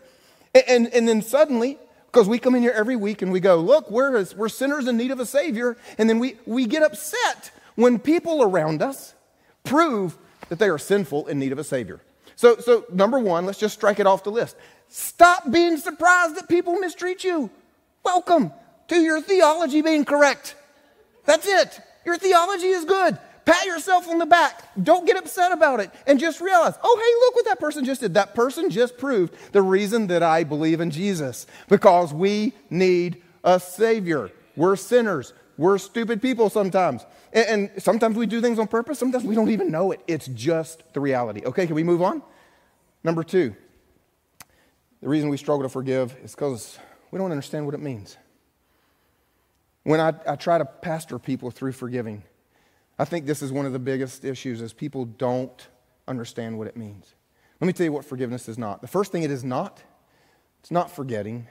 and, 0.55 0.65
and, 0.67 0.87
and 0.89 1.09
then 1.09 1.23
suddenly, 1.23 1.79
because 2.11 2.29
we 2.29 2.39
come 2.39 2.55
in 2.57 2.63
here 2.63 2.73
every 2.75 2.97
week 2.97 3.23
and 3.23 3.31
we 3.31 3.39
go, 3.39 3.57
look, 3.57 3.91
we're, 3.91 4.25
we're 4.37 4.49
sinners 4.49 4.89
in 4.89 4.97
need 4.97 5.13
of 5.13 5.21
a 5.21 5.27
Savior. 5.27 5.77
And 5.97 6.09
then 6.09 6.19
we, 6.19 6.37
we 6.45 6.67
get 6.67 6.83
upset 6.83 7.53
when 7.77 7.99
people 7.99 8.43
around 8.43 8.83
us 8.83 9.15
prove 9.63 10.19
that 10.49 10.59
they 10.59 10.69
are 10.69 10.79
sinful 10.79 11.29
in 11.29 11.39
need 11.39 11.53
of 11.53 11.59
a 11.59 11.65
Savior. 11.65 12.01
So, 12.35 12.57
so 12.57 12.85
number 12.93 13.19
one, 13.19 13.47
let's 13.47 13.59
just 13.59 13.75
strike 13.75 14.01
it 14.01 14.07
off 14.07 14.25
the 14.25 14.33
list. 14.33 14.57
Stop 14.89 15.53
being 15.53 15.77
surprised 15.77 16.35
that 16.37 16.49
people 16.49 16.75
mistreat 16.77 17.23
you. 17.23 17.49
Welcome 18.03 18.53
to 18.89 18.97
your 18.97 19.21
theology 19.21 19.83
being 19.83 20.05
correct. 20.05 20.57
That's 21.27 21.47
it. 21.47 21.81
Your 22.05 22.19
theology 22.19 22.69
is 22.69 22.85
good. 22.85 23.19
Pat 23.45 23.65
yourself 23.67 24.09
on 24.09 24.19
the 24.19 24.27
back. 24.27 24.63
Don't 24.83 25.07
get 25.07 25.17
upset 25.17 25.53
about 25.53 25.81
it. 25.81 25.91
And 26.07 26.19
just 26.21 26.41
realize, 26.41 26.75
oh, 26.83 26.97
hey, 26.97 27.21
look 27.27 27.35
what 27.37 27.45
that 27.47 27.61
person 27.61 27.85
just 27.85 28.01
did. 28.01 28.15
That 28.15 28.35
person 28.35 28.71
just 28.71 28.99
proved 28.99 29.35
the 29.53 29.63
reason 29.63 30.07
that 30.09 30.23
I 30.23 30.45
believe 30.45 30.81
in 30.81 30.91
Jesus 30.91 31.47
because 31.69 32.13
we 32.13 32.53
need 32.69 33.23
a 33.43 33.59
Savior. 33.59 34.31
We're 34.57 34.77
sinners. 34.77 35.33
We're 35.57 35.79
stupid 35.79 36.23
people 36.23 36.51
sometimes. 36.51 37.05
And, 37.33 37.71
and 37.73 37.83
sometimes 37.83 38.17
we 38.17 38.27
do 38.27 38.41
things 38.41 38.59
on 38.59 38.67
purpose. 38.67 38.99
Sometimes 38.99 39.25
we 39.25 39.35
don't 39.35 39.51
even 39.51 39.71
know 39.71 39.93
it. 39.93 40.01
It's 40.07 40.27
just 40.29 40.83
the 40.95 41.01
reality. 41.01 41.43
Okay, 41.45 41.67
can 41.67 41.75
we 41.75 41.83
move 41.83 42.03
on? 42.03 42.23
Number 43.05 43.23
two, 43.25 43.55
the 45.01 45.09
reason 45.09 45.29
we 45.29 45.37
struggle 45.37 45.63
to 45.63 45.69
forgive 45.69 46.17
is 46.23 46.35
because 46.35 46.79
we 47.11 47.19
don't 47.19 47.31
understand 47.31 47.65
what 47.65 47.75
it 47.75 47.81
means. 47.81 48.17
when 49.85 50.01
I, 50.01 50.13
I 50.27 50.37
try 50.37 50.59
to 50.59 50.65
pastor 50.65 51.19
people 51.19 51.51
through 51.51 51.73
forgiving, 51.73 52.23
I 53.01 53.07
think 53.07 53.25
this 53.25 53.41
is 53.41 53.51
one 53.51 53.65
of 53.65 53.73
the 53.73 53.79
biggest 53.79 54.27
issues 54.27 54.61
is 54.61 54.75
people 54.75 55.07
don't 55.07 55.69
understand 56.07 56.59
what 56.59 56.67
it 56.67 56.77
means. 56.77 57.15
Let 57.59 57.67
me 57.67 57.73
tell 57.73 57.85
you 57.85 57.93
what 57.93 58.05
forgiveness 58.05 58.47
is 58.47 58.59
not. 58.59 58.83
The 58.83 58.89
first 58.89 59.11
thing 59.11 59.23
it 59.23 59.31
is 59.31 59.43
not, 59.43 59.83
it's 60.61 60.71
not 60.71 60.91
forgetting. 60.91 61.47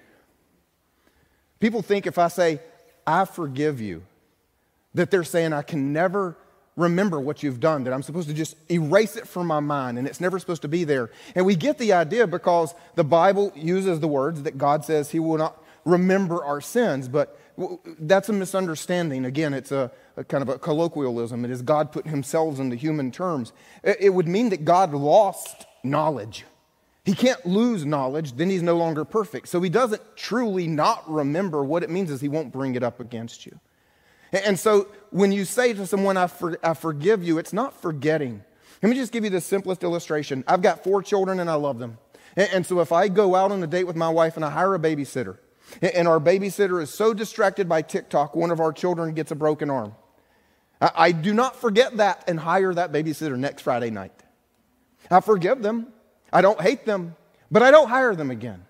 People 1.60 1.82
think 1.82 2.06
if 2.06 2.20
I 2.20 2.28
say, 2.28 2.60
I 3.08 3.26
forgive 3.26 3.82
you, 3.82 4.04
that 4.93 5.10
they're 5.10 5.24
saying 5.24 5.52
I 5.52 5.64
can 5.64 5.91
never 5.91 6.38
remember 6.76 7.20
what 7.20 7.41
you've 7.41 7.60
done, 7.60 7.84
that 7.86 7.93
I'm 7.93 8.04
supposed 8.04 8.28
to 8.28 8.36
just 8.36 8.56
erase 8.70 9.16
it 9.16 9.28
from 9.28 9.47
my 9.47 9.60
mind 9.60 9.97
and 9.97 10.08
it's 10.08 10.22
never 10.22 10.38
supposed 10.38 10.62
to 10.62 10.68
be 10.68 10.84
there. 10.84 11.10
And 11.34 11.47
we 11.47 11.56
get 11.56 11.80
the 11.80 11.93
idea 11.93 12.28
because 12.28 12.76
the 12.93 13.04
Bible 13.04 13.52
uses 13.56 14.00
the 14.00 14.08
words 14.08 14.43
that 14.43 14.60
God 14.60 14.86
says 14.86 15.10
He 15.10 15.18
will 15.20 15.39
not 15.39 15.60
remember 15.84 16.43
our 16.43 16.62
sins, 16.62 17.08
but 17.08 17.39
that's 18.00 18.30
a 18.30 18.34
misunderstanding. 18.34 19.26
Again, 19.26 19.54
it's 19.54 19.72
a, 19.72 19.91
a, 20.20 20.24
kind 20.24 20.41
of 20.41 20.49
a 20.49 20.59
colloquialism. 20.59 21.45
It 21.45 21.51
is 21.51 21.61
God 21.61 21.91
put 21.91 22.05
himself 22.05 22.59
into 22.59 22.76
human 22.76 23.11
terms. 23.11 23.53
It, 23.84 23.97
it 23.99 24.09
would 24.09 24.28
mean 24.28 24.49
that 24.49 24.65
God 24.65 24.93
lost 24.93 25.65
knowledge. 25.84 26.45
He 27.05 27.15
can't 27.15 27.43
lose 27.45 27.86
knowledge, 27.86 28.34
then 28.34 28.49
he's 28.49 28.61
no 28.61 28.78
longer 28.78 29.05
perfect. 29.05 29.47
So 29.47 29.61
he 29.61 29.70
doesn't 29.70 30.01
truly 30.15 30.67
not 30.67 31.09
remember. 31.09 31.63
What 31.63 31.82
it 31.82 31.89
means 31.89 32.11
is 32.11 32.22
he 32.22 32.28
won't 32.28 32.51
bring 32.51 32.76
it 32.76 32.84
up 32.84 32.99
against 32.99 33.45
you. 33.45 33.59
And 34.32 34.59
so 34.59 34.89
when 35.09 35.32
you 35.32 35.45
say 35.45 35.74
to 35.74 35.88
someone, 35.88 36.17
I, 36.17 36.28
for, 36.28 36.59
I 36.63 36.76
forgive 36.76 37.24
you, 37.24 37.39
it's 37.39 37.53
not 37.53 37.82
forgetting. 37.82 38.43
Let 38.84 38.89
me 38.89 38.95
just 38.95 39.11
give 39.11 39.24
you 39.24 39.32
the 39.32 39.41
simplest 39.41 39.84
illustration. 39.84 40.43
I've 40.47 40.61
got 40.61 40.84
four 40.84 41.01
children 41.01 41.39
and 41.39 41.49
I 41.49 41.55
love 41.55 41.80
them. 41.80 41.97
And, 42.36 42.49
and 42.53 42.65
so 42.65 42.80
if 42.82 42.91
I 42.91 43.07
go 43.07 43.34
out 43.34 43.51
on 43.51 43.63
a 43.63 43.67
date 43.67 43.86
with 43.86 43.95
my 43.95 44.09
wife 44.09 44.36
and 44.36 44.45
I 44.45 44.51
hire 44.51 44.76
a 44.76 44.80
babysitter, 44.80 45.38
and 45.82 46.07
our 46.07 46.20
babysitter 46.20 46.82
is 46.82 46.89
so 46.89 47.13
distracted 47.13 47.70
by 47.70 47.82
TikTok, 47.82 48.36
one 48.36 48.51
of 48.51 48.59
our 48.59 48.74
children 48.74 49.13
gets 49.13 49.32
a 49.32 49.36
broken 49.36 49.70
arm. 49.70 49.95
I, 50.82 50.92
I 50.96 51.12
do 51.12 51.34
not 51.34 51.56
forget 51.56 51.98
that 51.98 52.24
and 52.28 52.40
hire 52.40 52.74
that 52.74 52.92
babysitter 52.92 53.38
next 53.38 53.62
Friday 53.62 53.90
night. 53.90 54.14
I 55.12 55.22
forgive 55.22 55.62
them. 55.62 55.88
I 56.32 56.42
don't 56.42 56.62
hate 56.62 56.86
them, 56.86 57.16
but 57.50 57.64
I 57.64 57.72
don't 57.72 57.90
hire 57.90 58.16
them 58.16 58.30
again. 58.30 58.66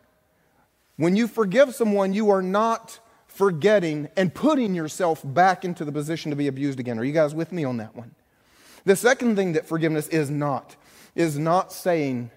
When 0.95 1.15
you 1.15 1.27
forgive 1.27 1.75
someone, 1.75 2.13
you 2.13 2.29
are 2.29 2.41
not 2.41 2.99
forgetting 3.27 4.09
and 4.17 4.33
putting 4.33 4.75
yourself 4.75 5.21
back 5.23 5.63
into 5.63 5.85
the 5.85 5.91
position 5.91 6.29
to 6.31 6.35
be 6.35 6.47
abused 6.47 6.79
again. 6.79 6.99
Are 6.99 7.03
you 7.03 7.13
guys 7.13 7.33
with 7.33 7.51
me 7.51 7.63
on 7.63 7.77
that 7.77 7.95
one? 7.95 8.15
The 8.85 8.95
second 8.95 9.35
thing 9.35 9.53
that 9.53 9.65
forgiveness 9.65 10.07
is 10.07 10.29
not 10.29 10.75
is 11.15 11.37
not 11.37 11.71
saying, 11.71 12.31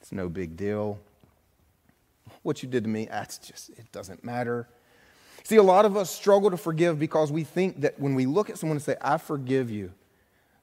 it's 0.00 0.12
no 0.12 0.28
big 0.28 0.56
deal. 0.56 0.98
What 2.42 2.62
you 2.62 2.68
did 2.68 2.84
to 2.84 2.90
me, 2.90 3.06
that's 3.06 3.38
just, 3.38 3.70
it 3.70 3.90
doesn't 3.92 4.24
matter. 4.24 4.68
See, 5.46 5.54
a 5.54 5.62
lot 5.62 5.84
of 5.84 5.96
us 5.96 6.10
struggle 6.10 6.50
to 6.50 6.56
forgive 6.56 6.98
because 6.98 7.30
we 7.30 7.44
think 7.44 7.82
that 7.82 8.00
when 8.00 8.16
we 8.16 8.26
look 8.26 8.50
at 8.50 8.58
someone 8.58 8.78
and 8.78 8.82
say, 8.82 8.96
I 9.00 9.16
forgive 9.16 9.70
you, 9.70 9.92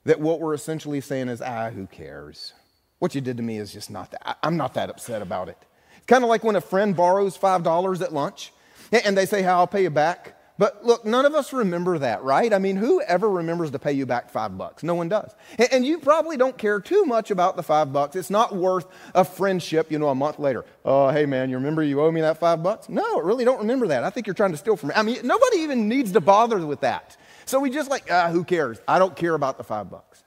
that 0.04 0.20
what 0.20 0.40
we're 0.40 0.52
essentially 0.52 1.00
saying 1.00 1.28
is, 1.28 1.40
ah, 1.40 1.70
who 1.70 1.86
cares? 1.86 2.52
What 2.98 3.14
you 3.14 3.22
did 3.22 3.38
to 3.38 3.42
me 3.42 3.56
is 3.56 3.72
just 3.72 3.90
not 3.90 4.10
that, 4.10 4.36
I'm 4.42 4.58
not 4.58 4.74
that 4.74 4.90
upset 4.90 5.22
about 5.22 5.48
it. 5.48 5.56
It's 5.96 6.04
kind 6.04 6.22
of 6.22 6.28
like 6.28 6.44
when 6.44 6.54
a 6.54 6.60
friend 6.60 6.94
borrows 6.94 7.38
$5 7.38 8.02
at 8.02 8.12
lunch 8.12 8.52
and 8.92 9.16
they 9.16 9.24
say, 9.24 9.40
How 9.40 9.60
I'll 9.60 9.66
pay 9.66 9.84
you 9.84 9.88
back. 9.88 10.36
But 10.56 10.84
look, 10.84 11.04
none 11.04 11.26
of 11.26 11.34
us 11.34 11.52
remember 11.52 11.98
that, 11.98 12.22
right? 12.22 12.52
I 12.52 12.58
mean, 12.58 12.76
who 12.76 13.02
ever 13.02 13.28
remembers 13.28 13.72
to 13.72 13.78
pay 13.80 13.92
you 13.92 14.06
back 14.06 14.30
five 14.30 14.56
bucks? 14.56 14.84
No 14.84 14.94
one 14.94 15.08
does. 15.08 15.34
And 15.72 15.84
you 15.84 15.98
probably 15.98 16.36
don't 16.36 16.56
care 16.56 16.78
too 16.78 17.04
much 17.04 17.32
about 17.32 17.56
the 17.56 17.62
five 17.64 17.92
bucks. 17.92 18.14
It's 18.14 18.30
not 18.30 18.54
worth 18.54 18.86
a 19.16 19.24
friendship, 19.24 19.90
you 19.90 19.98
know, 19.98 20.10
a 20.10 20.14
month 20.14 20.38
later. 20.38 20.64
Oh, 20.84 21.08
hey 21.08 21.26
man, 21.26 21.50
you 21.50 21.56
remember 21.56 21.82
you 21.82 22.00
owe 22.00 22.10
me 22.12 22.20
that 22.20 22.38
five 22.38 22.62
bucks? 22.62 22.88
No, 22.88 23.02
I 23.02 23.20
really 23.20 23.44
don't 23.44 23.58
remember 23.58 23.88
that. 23.88 24.04
I 24.04 24.10
think 24.10 24.28
you're 24.28 24.34
trying 24.34 24.52
to 24.52 24.56
steal 24.56 24.76
from 24.76 24.90
me. 24.90 24.94
I 24.94 25.02
mean, 25.02 25.18
nobody 25.24 25.58
even 25.58 25.88
needs 25.88 26.12
to 26.12 26.20
bother 26.20 26.64
with 26.64 26.82
that. 26.82 27.16
So 27.46 27.58
we 27.58 27.68
just 27.68 27.90
like, 27.90 28.06
ah, 28.10 28.28
who 28.30 28.44
cares? 28.44 28.80
I 28.86 29.00
don't 29.00 29.16
care 29.16 29.34
about 29.34 29.58
the 29.58 29.64
five 29.64 29.90
bucks. 29.90 30.22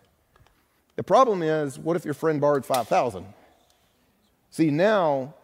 The 0.97 1.03
problem 1.03 1.41
is, 1.41 1.79
what 1.79 1.95
if 1.95 2.03
your 2.03 2.13
friend 2.13 2.41
borrowed 2.41 2.65
5,000? 2.65 3.25
See, 4.49 4.71
now 4.71 5.35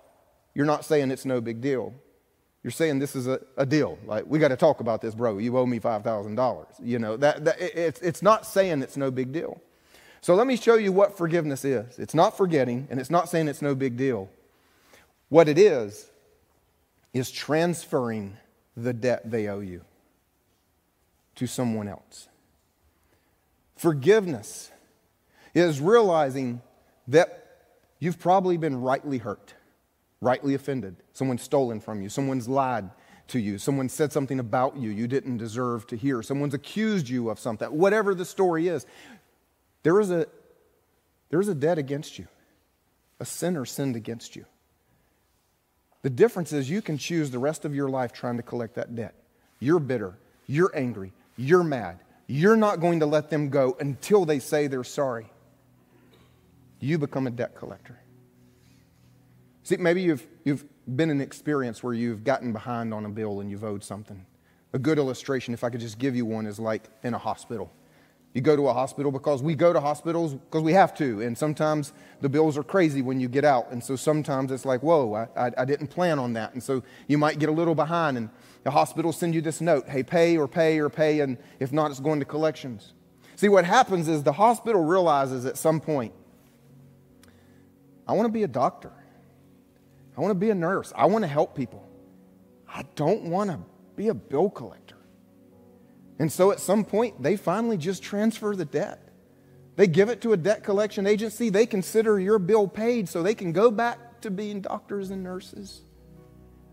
you're 0.53 0.65
not 0.65 0.83
saying 0.83 1.11
it's 1.11 1.25
no 1.25 1.39
big 1.39 1.61
deal 1.61 1.93
you're 2.63 2.71
saying 2.71 2.99
this 2.99 3.15
is 3.15 3.27
a, 3.27 3.41
a 3.57 3.65
deal. 3.65 3.99
Like, 4.05 4.23
we 4.25 4.39
got 4.39 4.47
to 4.47 4.55
talk 4.55 4.79
about 4.79 5.01
this, 5.01 5.13
bro. 5.13 5.37
You 5.37 5.57
owe 5.57 5.65
me 5.65 5.79
$5,000. 5.79 6.65
You 6.81 6.97
know, 6.97 7.17
that, 7.17 7.43
that, 7.43 7.55
it's, 7.59 8.01
it's 8.01 8.21
not 8.21 8.45
saying 8.45 8.81
it's 8.81 8.95
no 8.95 9.11
big 9.11 9.33
deal. 9.33 9.61
So 10.21 10.35
let 10.35 10.47
me 10.47 10.55
show 10.55 10.75
you 10.75 10.93
what 10.93 11.17
forgiveness 11.17 11.65
is. 11.65 11.99
It's 11.99 12.13
not 12.13 12.37
forgetting, 12.37 12.87
and 12.89 12.99
it's 13.01 13.09
not 13.09 13.27
saying 13.27 13.49
it's 13.49 13.61
no 13.61 13.75
big 13.75 13.97
deal. 13.97 14.29
What 15.27 15.49
it 15.49 15.57
is, 15.57 16.09
is 17.13 17.29
transferring 17.29 18.37
the 18.75 18.93
debt 18.93 19.29
they 19.29 19.47
owe 19.47 19.59
you 19.59 19.81
to 21.35 21.45
someone 21.45 21.87
else. 21.87 22.27
Forgiveness 23.75 24.71
is 25.53 25.79
realizing 25.79 26.61
that 27.07 27.65
you've 27.99 28.19
probably 28.19 28.57
been 28.57 28.81
rightly 28.81 29.19
hurt 29.19 29.53
rightly 30.23 30.53
offended. 30.53 30.95
Someone's 31.13 31.43
stolen 31.43 31.79
from 31.79 32.01
you. 32.01 32.09
Someone's 32.09 32.47
lied 32.47 32.89
to 33.27 33.39
you. 33.39 33.57
Someone 33.57 33.89
said 33.89 34.11
something 34.11 34.39
about 34.39 34.77
you 34.77 34.89
you 34.89 35.07
didn't 35.07 35.37
deserve 35.37 35.87
to 35.87 35.95
hear. 35.95 36.21
Someone's 36.21 36.53
accused 36.53 37.09
you 37.09 37.29
of 37.29 37.39
something. 37.39 37.67
Whatever 37.69 38.15
the 38.15 38.25
story 38.25 38.67
is, 38.67 38.85
there 39.83 39.99
is 39.99 40.11
a, 40.11 40.27
there 41.29 41.39
is 41.39 41.47
a 41.47 41.55
debt 41.55 41.77
against 41.77 42.17
you. 42.17 42.27
A 43.19 43.25
sinner 43.25 43.65
sinned 43.65 43.95
against 43.95 44.35
you. 44.35 44.45
The 46.01 46.09
difference 46.09 46.51
is 46.51 46.69
you 46.69 46.81
can 46.81 46.97
choose 46.97 47.31
the 47.31 47.39
rest 47.39 47.63
of 47.63 47.73
your 47.73 47.89
life 47.89 48.11
trying 48.11 48.37
to 48.37 48.43
collect 48.43 48.75
that 48.75 48.93
debt. 48.95 49.15
You're 49.59 49.79
bitter. 49.79 50.17
You're 50.47 50.71
angry. 50.75 51.13
You're 51.37 51.63
mad. 51.63 51.99
You're 52.27 52.57
not 52.57 52.81
going 52.81 52.99
to 52.99 53.05
let 53.05 53.29
them 53.29 53.49
go 53.49 53.77
until 53.79 54.25
they 54.25 54.39
say 54.39 54.67
they're 54.67 54.83
sorry. 54.83 55.27
You 56.79 56.97
become 56.97 57.27
a 57.27 57.31
debt 57.31 57.55
collector. 57.55 57.97
See, 59.63 59.77
maybe 59.77 60.01
you've, 60.01 60.27
you've 60.43 60.65
been 60.85 61.09
in 61.09 61.17
an 61.17 61.21
experience 61.21 61.81
where 61.81 61.93
you've 61.93 62.23
gotten 62.23 62.51
behind 62.51 62.93
on 62.93 63.05
a 63.05 63.09
bill 63.09 63.39
and 63.39 63.49
you've 63.49 63.63
owed 63.63 63.83
something. 63.83 64.25
A 64.73 64.79
good 64.79 64.97
illustration, 64.97 65.53
if 65.53 65.63
I 65.63 65.69
could 65.69 65.79
just 65.79 65.97
give 65.97 66.15
you 66.15 66.25
one, 66.25 66.45
is 66.45 66.59
like 66.59 66.89
in 67.03 67.13
a 67.13 67.17
hospital. 67.17 67.71
You 68.33 68.41
go 68.41 68.55
to 68.55 68.67
a 68.67 68.73
hospital 68.73 69.11
because 69.11 69.43
we 69.43 69.53
go 69.53 69.71
to 69.71 69.79
hospitals 69.79 70.33
because 70.33 70.63
we 70.63 70.73
have 70.73 70.95
to, 70.97 71.21
and 71.21 71.37
sometimes 71.37 71.93
the 72.19 72.27
bills 72.27 72.57
are 72.57 72.63
crazy 72.63 73.03
when 73.03 73.19
you 73.19 73.29
get 73.29 73.45
out. 73.45 73.71
And 73.71 73.81
so 73.83 73.95
sometimes 73.95 74.51
it's 74.51 74.65
like, 74.65 74.81
whoa, 74.81 75.13
I, 75.13 75.47
I, 75.47 75.51
I 75.59 75.65
didn't 75.65 75.87
plan 75.87 76.17
on 76.17 76.33
that. 76.33 76.53
And 76.53 76.61
so 76.61 76.81
you 77.07 77.19
might 77.19 77.37
get 77.37 77.49
a 77.49 77.51
little 77.51 77.75
behind, 77.75 78.17
and 78.17 78.29
the 78.63 78.71
hospital 78.71 79.13
send 79.13 79.35
you 79.35 79.41
this 79.41 79.61
note 79.61 79.87
hey, 79.87 80.01
pay 80.01 80.35
or 80.35 80.47
pay 80.47 80.79
or 80.79 80.89
pay, 80.89 81.19
and 81.19 81.37
if 81.59 81.71
not, 81.71 81.91
it's 81.91 81.99
going 81.99 82.19
to 82.19 82.25
collections. 82.25 82.93
See, 83.35 83.49
what 83.49 83.65
happens 83.65 84.07
is 84.07 84.23
the 84.23 84.33
hospital 84.33 84.83
realizes 84.83 85.45
at 85.45 85.55
some 85.55 85.79
point, 85.79 86.13
I 88.07 88.13
want 88.13 88.25
to 88.25 88.33
be 88.33 88.43
a 88.43 88.47
doctor. 88.47 88.91
I 90.17 90.21
want 90.21 90.31
to 90.31 90.35
be 90.35 90.49
a 90.49 90.55
nurse. 90.55 90.93
I 90.95 91.05
want 91.07 91.23
to 91.23 91.27
help 91.27 91.55
people. 91.55 91.87
I 92.67 92.83
don't 92.95 93.23
want 93.25 93.49
to 93.49 93.59
be 93.95 94.07
a 94.09 94.13
bill 94.13 94.49
collector. 94.49 94.97
And 96.19 96.31
so 96.31 96.51
at 96.51 96.59
some 96.59 96.85
point, 96.85 97.21
they 97.21 97.35
finally 97.35 97.77
just 97.77 98.03
transfer 98.03 98.55
the 98.55 98.65
debt. 98.65 99.09
They 99.75 99.87
give 99.87 100.09
it 100.09 100.21
to 100.21 100.33
a 100.33 100.37
debt 100.37 100.63
collection 100.63 101.07
agency. 101.07 101.49
They 101.49 101.65
consider 101.65 102.19
your 102.19 102.39
bill 102.39 102.67
paid 102.67 103.09
so 103.09 103.23
they 103.23 103.33
can 103.33 103.51
go 103.51 103.71
back 103.71 104.21
to 104.21 104.31
being 104.31 104.61
doctors 104.61 105.09
and 105.09 105.23
nurses, 105.23 105.81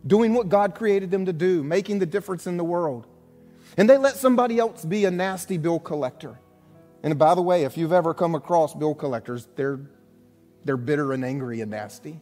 doing 0.07 0.35
what 0.35 0.49
God 0.49 0.75
created 0.75 1.11
them 1.11 1.27
to 1.27 1.33
do, 1.33 1.63
making 1.65 1.99
the 1.99 2.07
difference 2.07 2.47
in 2.47 2.57
the 2.57 2.65
world. 2.65 3.07
And 3.77 3.89
they 3.89 3.97
let 3.97 4.17
somebody 4.17 4.59
else 4.59 4.85
be 4.85 5.05
a 5.05 5.11
nasty 5.11 5.57
bill 5.57 5.79
collector. 5.79 6.39
And 7.03 7.19
by 7.19 7.35
the 7.35 7.43
way, 7.43 7.65
if 7.65 7.79
you've 7.79 7.93
ever 7.93 8.13
come 8.13 8.35
across 8.35 8.75
bill 8.75 8.95
collectors, 8.95 9.49
they're, 9.57 9.81
they're 10.65 10.77
bitter 10.77 11.13
and 11.13 11.25
angry 11.25 11.63
and 11.63 11.71
nasty. 11.71 12.21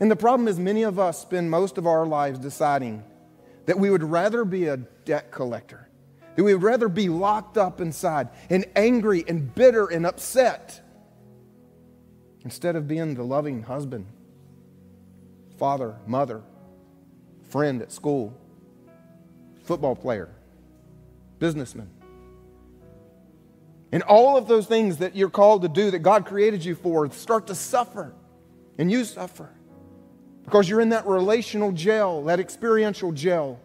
And 0.00 0.10
the 0.10 0.16
problem 0.16 0.48
is, 0.48 0.58
many 0.58 0.82
of 0.82 0.98
us 0.98 1.20
spend 1.20 1.50
most 1.50 1.78
of 1.78 1.86
our 1.86 2.06
lives 2.06 2.38
deciding 2.38 3.04
that 3.66 3.78
we 3.78 3.90
would 3.90 4.02
rather 4.02 4.44
be 4.44 4.66
a 4.66 4.76
debt 4.76 5.30
collector, 5.30 5.88
that 6.36 6.42
we 6.42 6.52
would 6.52 6.62
rather 6.62 6.88
be 6.88 7.08
locked 7.08 7.56
up 7.56 7.80
inside 7.80 8.28
and 8.50 8.64
angry 8.74 9.24
and 9.26 9.54
bitter 9.54 9.86
and 9.86 10.04
upset 10.04 10.80
instead 12.44 12.76
of 12.76 12.86
being 12.86 13.14
the 13.14 13.22
loving 13.22 13.62
husband, 13.62 14.06
father, 15.58 15.96
mother, 16.06 16.42
friend 17.48 17.80
at 17.80 17.90
school, 17.90 18.36
football 19.62 19.96
player, 19.96 20.28
businessman. 21.38 21.88
And 23.92 24.02
all 24.02 24.36
of 24.36 24.48
those 24.48 24.66
things 24.66 24.98
that 24.98 25.14
you're 25.14 25.30
called 25.30 25.62
to 25.62 25.68
do 25.68 25.92
that 25.92 26.00
God 26.00 26.26
created 26.26 26.64
you 26.64 26.74
for 26.74 27.10
start 27.12 27.46
to 27.46 27.54
suffer, 27.54 28.12
and 28.76 28.90
you 28.90 29.04
suffer. 29.04 29.48
Because 30.44 30.68
you're 30.68 30.80
in 30.80 30.90
that 30.90 31.06
relational 31.06 31.72
jail, 31.72 32.22
that 32.24 32.40
experiential 32.40 33.12
jail. 33.12 33.58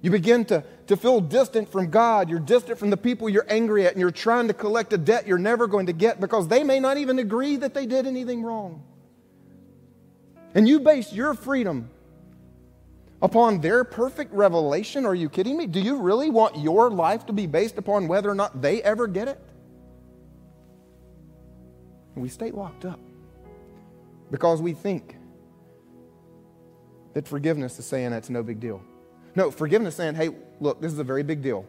You 0.00 0.10
begin 0.10 0.44
to, 0.46 0.64
to 0.88 0.96
feel 0.96 1.20
distant 1.20 1.70
from 1.70 1.90
God. 1.90 2.28
You're 2.28 2.40
distant 2.40 2.78
from 2.78 2.90
the 2.90 2.96
people 2.96 3.28
you're 3.28 3.46
angry 3.48 3.86
at, 3.86 3.92
and 3.92 4.00
you're 4.00 4.10
trying 4.10 4.48
to 4.48 4.54
collect 4.54 4.92
a 4.92 4.98
debt 4.98 5.26
you're 5.26 5.38
never 5.38 5.66
going 5.66 5.86
to 5.86 5.92
get 5.92 6.20
because 6.20 6.48
they 6.48 6.64
may 6.64 6.80
not 6.80 6.96
even 6.96 7.18
agree 7.18 7.56
that 7.56 7.74
they 7.74 7.86
did 7.86 8.06
anything 8.06 8.42
wrong. 8.42 8.82
And 10.54 10.68
you 10.68 10.80
base 10.80 11.12
your 11.12 11.34
freedom 11.34 11.90
Upon 13.22 13.60
their 13.60 13.84
perfect 13.84 14.34
revelation? 14.34 15.06
Are 15.06 15.14
you 15.14 15.28
kidding 15.28 15.56
me? 15.56 15.66
Do 15.66 15.80
you 15.80 15.96
really 15.96 16.28
want 16.28 16.58
your 16.58 16.90
life 16.90 17.24
to 17.26 17.32
be 17.32 17.46
based 17.46 17.78
upon 17.78 18.08
whether 18.08 18.28
or 18.28 18.34
not 18.34 18.60
they 18.60 18.82
ever 18.82 19.06
get 19.06 19.28
it? 19.28 19.38
We 22.16 22.28
stay 22.28 22.50
locked 22.50 22.84
up 22.84 22.98
because 24.32 24.60
we 24.60 24.72
think 24.72 25.16
that 27.14 27.28
forgiveness 27.28 27.78
is 27.78 27.84
saying 27.84 28.10
that's 28.10 28.30
no 28.30 28.42
big 28.42 28.60
deal. 28.60 28.82
No, 29.34 29.50
forgiveness 29.50 29.94
is 29.94 29.96
saying, 29.96 30.14
hey, 30.14 30.30
look, 30.60 30.80
this 30.80 30.92
is 30.92 30.98
a 30.98 31.04
very 31.04 31.22
big 31.22 31.42
deal. 31.42 31.66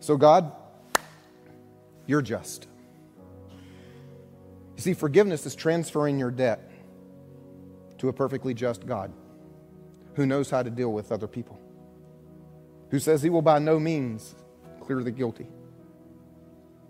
So, 0.00 0.16
God, 0.16 0.52
you're 2.06 2.22
just. 2.22 2.66
You 4.76 4.82
see, 4.82 4.94
forgiveness 4.94 5.44
is 5.46 5.54
transferring 5.54 6.18
your 6.18 6.30
debt 6.30 6.70
to 7.98 8.08
a 8.08 8.12
perfectly 8.12 8.54
just 8.54 8.86
God 8.86 9.12
who 10.14 10.26
knows 10.26 10.50
how 10.50 10.62
to 10.62 10.70
deal 10.70 10.92
with 10.92 11.12
other 11.12 11.26
people, 11.26 11.58
who 12.90 12.98
says 12.98 13.22
he 13.22 13.30
will 13.30 13.42
by 13.42 13.58
no 13.58 13.78
means 13.78 14.34
clear 14.80 15.02
the 15.02 15.10
guilty. 15.10 15.46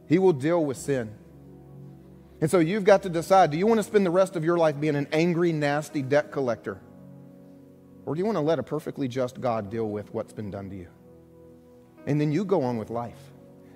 He 0.07 0.19
will 0.19 0.33
deal 0.33 0.65
with 0.65 0.77
sin. 0.77 1.15
And 2.41 2.51
so 2.51 2.59
you've 2.59 2.85
got 2.85 3.03
to 3.03 3.09
decide 3.09 3.51
do 3.51 3.59
you 3.59 3.67
want 3.67 3.79
to 3.79 3.83
spend 3.83 4.07
the 4.07 4.11
rest 4.11 4.37
of 4.37 4.45
your 4.45 4.57
life 4.57 4.79
being 4.79 4.97
an 4.97 5.09
angry, 5.13 5.53
nasty 5.53 6.03
debt 6.03 6.31
collector? 6.31 6.79
Or 8.09 8.15
do 8.15 8.21
you 8.21 8.25
want 8.25 8.37
to 8.37 8.41
let 8.41 8.59
a 8.59 8.63
perfectly 8.63 9.07
just 9.07 9.39
God 9.39 9.69
deal 9.69 9.87
with 9.91 10.15
what's 10.15 10.33
been 10.33 10.51
done 10.51 10.71
to 10.71 10.77
you? 10.77 10.89
And 12.07 12.19
then 12.19 12.33
you 12.33 12.43
go 12.43 12.63
on 12.63 12.79
with 12.79 12.89
life. 12.89 13.21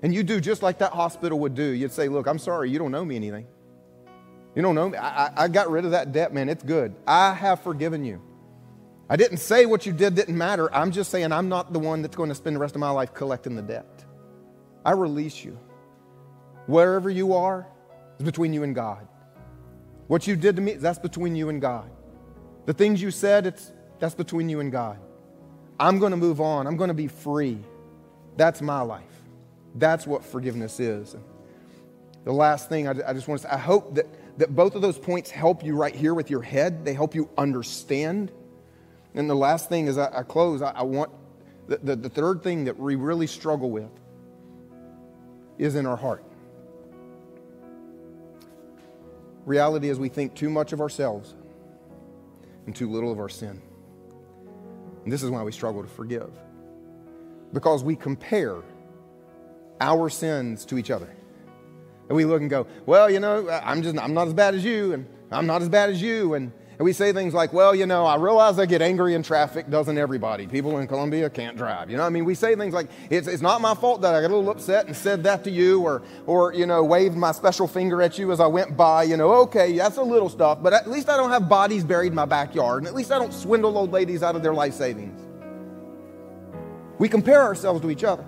And 0.03 0.15
you 0.15 0.23
do 0.23 0.41
just 0.41 0.63
like 0.63 0.79
that 0.79 0.93
hospital 0.93 1.39
would 1.41 1.55
do. 1.55 1.65
You'd 1.65 1.93
say, 1.93 2.09
Look, 2.09 2.27
I'm 2.27 2.39
sorry, 2.39 2.71
you 2.71 2.79
don't 2.79 2.91
know 2.91 3.05
me 3.05 3.15
anything. 3.17 3.47
You 4.55 4.63
don't 4.63 4.75
know 4.75 4.89
me. 4.89 4.97
I, 4.97 5.45
I, 5.45 5.49
got 5.49 5.71
rid 5.71 5.85
of 5.85 5.91
that 5.91 6.13
debt, 6.13 6.33
man. 6.33 6.49
It's 6.49 6.63
good. 6.63 6.95
I 7.07 7.35
have 7.35 7.61
forgiven 7.61 8.07
you. 8.07 8.23
I 9.11 9.17
didn't 9.17 9.37
say 9.37 9.67
what 9.67 9.85
you 9.85 9.93
did 9.93 10.15
didn't 10.15 10.39
matter. 10.39 10.75
I'm 10.75 10.93
just 10.93 11.11
saying 11.11 11.31
I'm 11.31 11.51
not 11.51 11.75
the 11.75 11.79
one 11.79 12.01
that's 12.01 12.17
going 12.17 12.31
to 12.31 12.35
spend 12.35 12.57
the 12.57 12.61
rest 12.61 12.75
of 12.75 12.81
my 12.81 12.89
life 12.89 13.13
collecting 13.13 13.55
the 13.55 13.61
debt. 13.61 14.03
I 14.83 14.93
release 14.93 15.45
you. 15.45 15.59
Wherever 16.65 17.11
you 17.11 17.35
are, 17.35 17.67
is 18.19 18.25
between 18.25 18.55
you 18.55 18.63
and 18.63 18.75
God. 18.75 19.07
What 20.07 20.27
you 20.27 20.37
did 20.37 20.57
to 20.57 20.63
me, 20.63 20.73
that's 20.73 20.99
between 20.99 21.37
you 21.37 21.51
and 21.51 21.61
God. 21.61 21.91
The 22.65 22.73
things 22.73 23.03
you 23.03 23.11
said, 23.11 23.47
it's, 23.47 23.73
that's 24.03 24.17
between 24.17 24.49
you 24.49 24.59
and 24.59 24.73
God. 24.73 24.99
I'm 25.79 26.01
going 26.01 26.11
to 26.11 26.17
move 26.17 26.41
on. 26.41 26.67
I'm 26.67 26.77
going 26.77 26.89
to 26.89 26.95
be 26.95 27.07
free. 27.07 27.61
That's 28.37 28.61
my 28.61 28.81
life. 28.81 29.05
That's 29.77 30.09
what 30.09 30.25
forgiveness 30.25 30.81
is. 30.81 31.15
The 32.25 32.33
last 32.33 32.69
thing 32.69 32.89
I, 32.89 32.95
I 33.07 33.13
just 33.13 33.29
want 33.29 33.43
to 33.43 33.47
say, 33.47 33.55
I 33.55 33.59
hope 33.59 33.95
that, 33.95 34.07
that 34.39 34.57
both 34.57 34.75
of 34.75 34.83
those 34.83 34.99
points 34.99 35.31
help 35.31 35.65
you 35.65 35.77
right 35.77 35.95
here 35.95 36.15
with 36.15 36.31
your 36.31 36.43
head. 36.43 36.85
They 36.85 36.95
help 36.95 37.15
you 37.15 37.31
understand. 37.39 38.33
And 39.15 39.31
the 39.31 39.37
last 39.37 39.69
thing 39.69 39.87
as 39.87 39.97
I, 39.99 40.11
I 40.13 40.23
close, 40.25 40.63
I, 40.63 40.73
I 40.73 40.83
want 40.83 41.13
the, 41.69 41.77
the, 41.77 41.95
the 41.95 42.09
third 42.09 42.43
thing 42.43 42.65
that 42.65 42.77
we 42.77 42.97
really 42.97 43.29
struggle 43.29 43.71
with 43.71 43.91
is 45.59 45.77
in 45.77 45.87
our 45.87 45.97
heart. 45.97 46.25
Reality 49.47 49.91
is 49.91 50.01
we 50.01 50.09
think 50.09 50.35
too 50.35 50.51
much 50.51 50.73
of 50.73 50.81
ourselves 50.81 51.37
and 52.67 52.75
too 52.75 52.91
little 52.91 53.13
of 53.13 53.21
our 53.21 53.29
sin. 53.29 53.63
And 55.05 55.13
this 55.13 55.23
is 55.23 55.31
why 55.31 55.43
we 55.43 55.53
struggle 55.53 55.83
to 55.83 55.89
forgive. 55.89 56.31
Because 57.53 57.83
we 57.83 57.97
compare 57.97 58.63
our 59.81 60.09
sins 60.09 60.65
to 60.67 60.79
each 60.79 60.91
other. 60.91 61.09
And 62.09 62.17
we 62.17 62.25
look 62.25 62.41
and 62.41 62.51
go, 62.51 62.67
well, 62.87 63.11
you 63.11 63.21
know, 63.21 63.49
I'm 63.49 63.83
just 63.83 63.99
I'm 63.99 64.15
not 64.15 64.29
as 64.29 64.35
bad 64.35 64.55
as 64.55 64.65
you, 64.65 64.93
and 64.93 65.07
I'm 65.31 65.47
not 65.47 65.63
as 65.63 65.69
bad 65.69 65.91
as 65.91 66.01
you, 66.01 66.35
and 66.35 66.53
and 66.79 66.85
we 66.85 66.93
say 66.93 67.13
things 67.13 67.35
like, 67.35 67.53
well, 67.53 67.75
you 67.75 67.87
know, 67.87 68.07
I 68.07 68.17
realize 68.17 68.59
I 68.59 68.67
get 68.67 68.81
angry 68.81 69.15
in 69.15 69.23
traffic, 69.23 69.69
doesn't 69.69 69.99
everybody? 69.99 70.47
People 70.47 70.79
in 70.79 70.87
Columbia 70.87 71.29
can't 71.29 71.57
drive. 71.57 71.91
You 71.91 71.99
know, 71.99 72.05
I 72.05 72.09
mean, 72.09 72.25
we 72.25 72.35
say 72.35 72.57
things 72.57 72.73
like, 72.73 72.89
it's, 73.11 73.29
it's 73.29 73.43
not 73.43 73.61
my 73.61 73.75
fault 73.75 74.01
that 74.03 74.15
I 74.15 74.21
got 74.21 74.31
a 74.31 74.35
little 74.35 74.51
upset 74.51 74.87
and 74.87 74.97
said 74.97 75.23
that 75.25 75.45
to 75.45 75.51
you, 75.51 75.83
or, 75.83 76.03
or, 76.27 76.55
you 76.55 76.67
know, 76.67 76.83
waved 76.83 77.17
my 77.17 77.33
special 77.33 77.69
finger 77.69 78.01
at 78.01 78.19
you 78.19 78.33
as 78.33 78.41
I 78.41 78.47
went 78.47 78.77
by. 78.77 79.03
You 79.03 79.17
know, 79.17 79.33
okay, 79.43 79.77
that's 79.77 79.99
a 79.99 80.03
little 80.03 80.29
stuff, 80.29 80.63
but 80.63 80.73
at 80.73 80.89
least 80.89 81.09
I 81.09 81.17
don't 81.17 81.31
have 81.31 81.49
bodies 81.49 81.85
buried 81.85 82.09
in 82.09 82.15
my 82.15 82.25
backyard, 82.25 82.79
and 82.79 82.89
at 82.89 82.95
least 82.95 83.13
I 83.13 83.19
don't 83.19 83.35
swindle 83.35 83.77
old 83.77 83.93
ladies 83.93 84.23
out 84.23 84.35
of 84.35 84.43
their 84.43 84.55
life 84.55 84.75
savings. 84.75 85.21
We 86.99 87.09
compare 87.09 87.43
ourselves 87.43 87.81
to 87.83 87.91
each 87.91 88.05
other. 88.05 88.25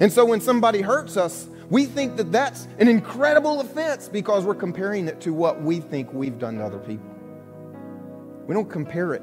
And 0.00 0.12
so 0.12 0.24
when 0.24 0.40
somebody 0.40 0.80
hurts 0.80 1.16
us, 1.16 1.48
we 1.70 1.84
think 1.84 2.16
that 2.16 2.32
that's 2.32 2.66
an 2.78 2.88
incredible 2.88 3.60
offense 3.60 4.08
because 4.08 4.44
we're 4.44 4.54
comparing 4.54 5.06
it 5.06 5.20
to 5.22 5.34
what 5.34 5.62
we 5.62 5.80
think 5.80 6.12
we've 6.12 6.38
done 6.38 6.56
to 6.58 6.64
other 6.64 6.78
people. 6.78 7.06
We 8.46 8.54
don't 8.54 8.70
compare 8.70 9.12
it 9.12 9.22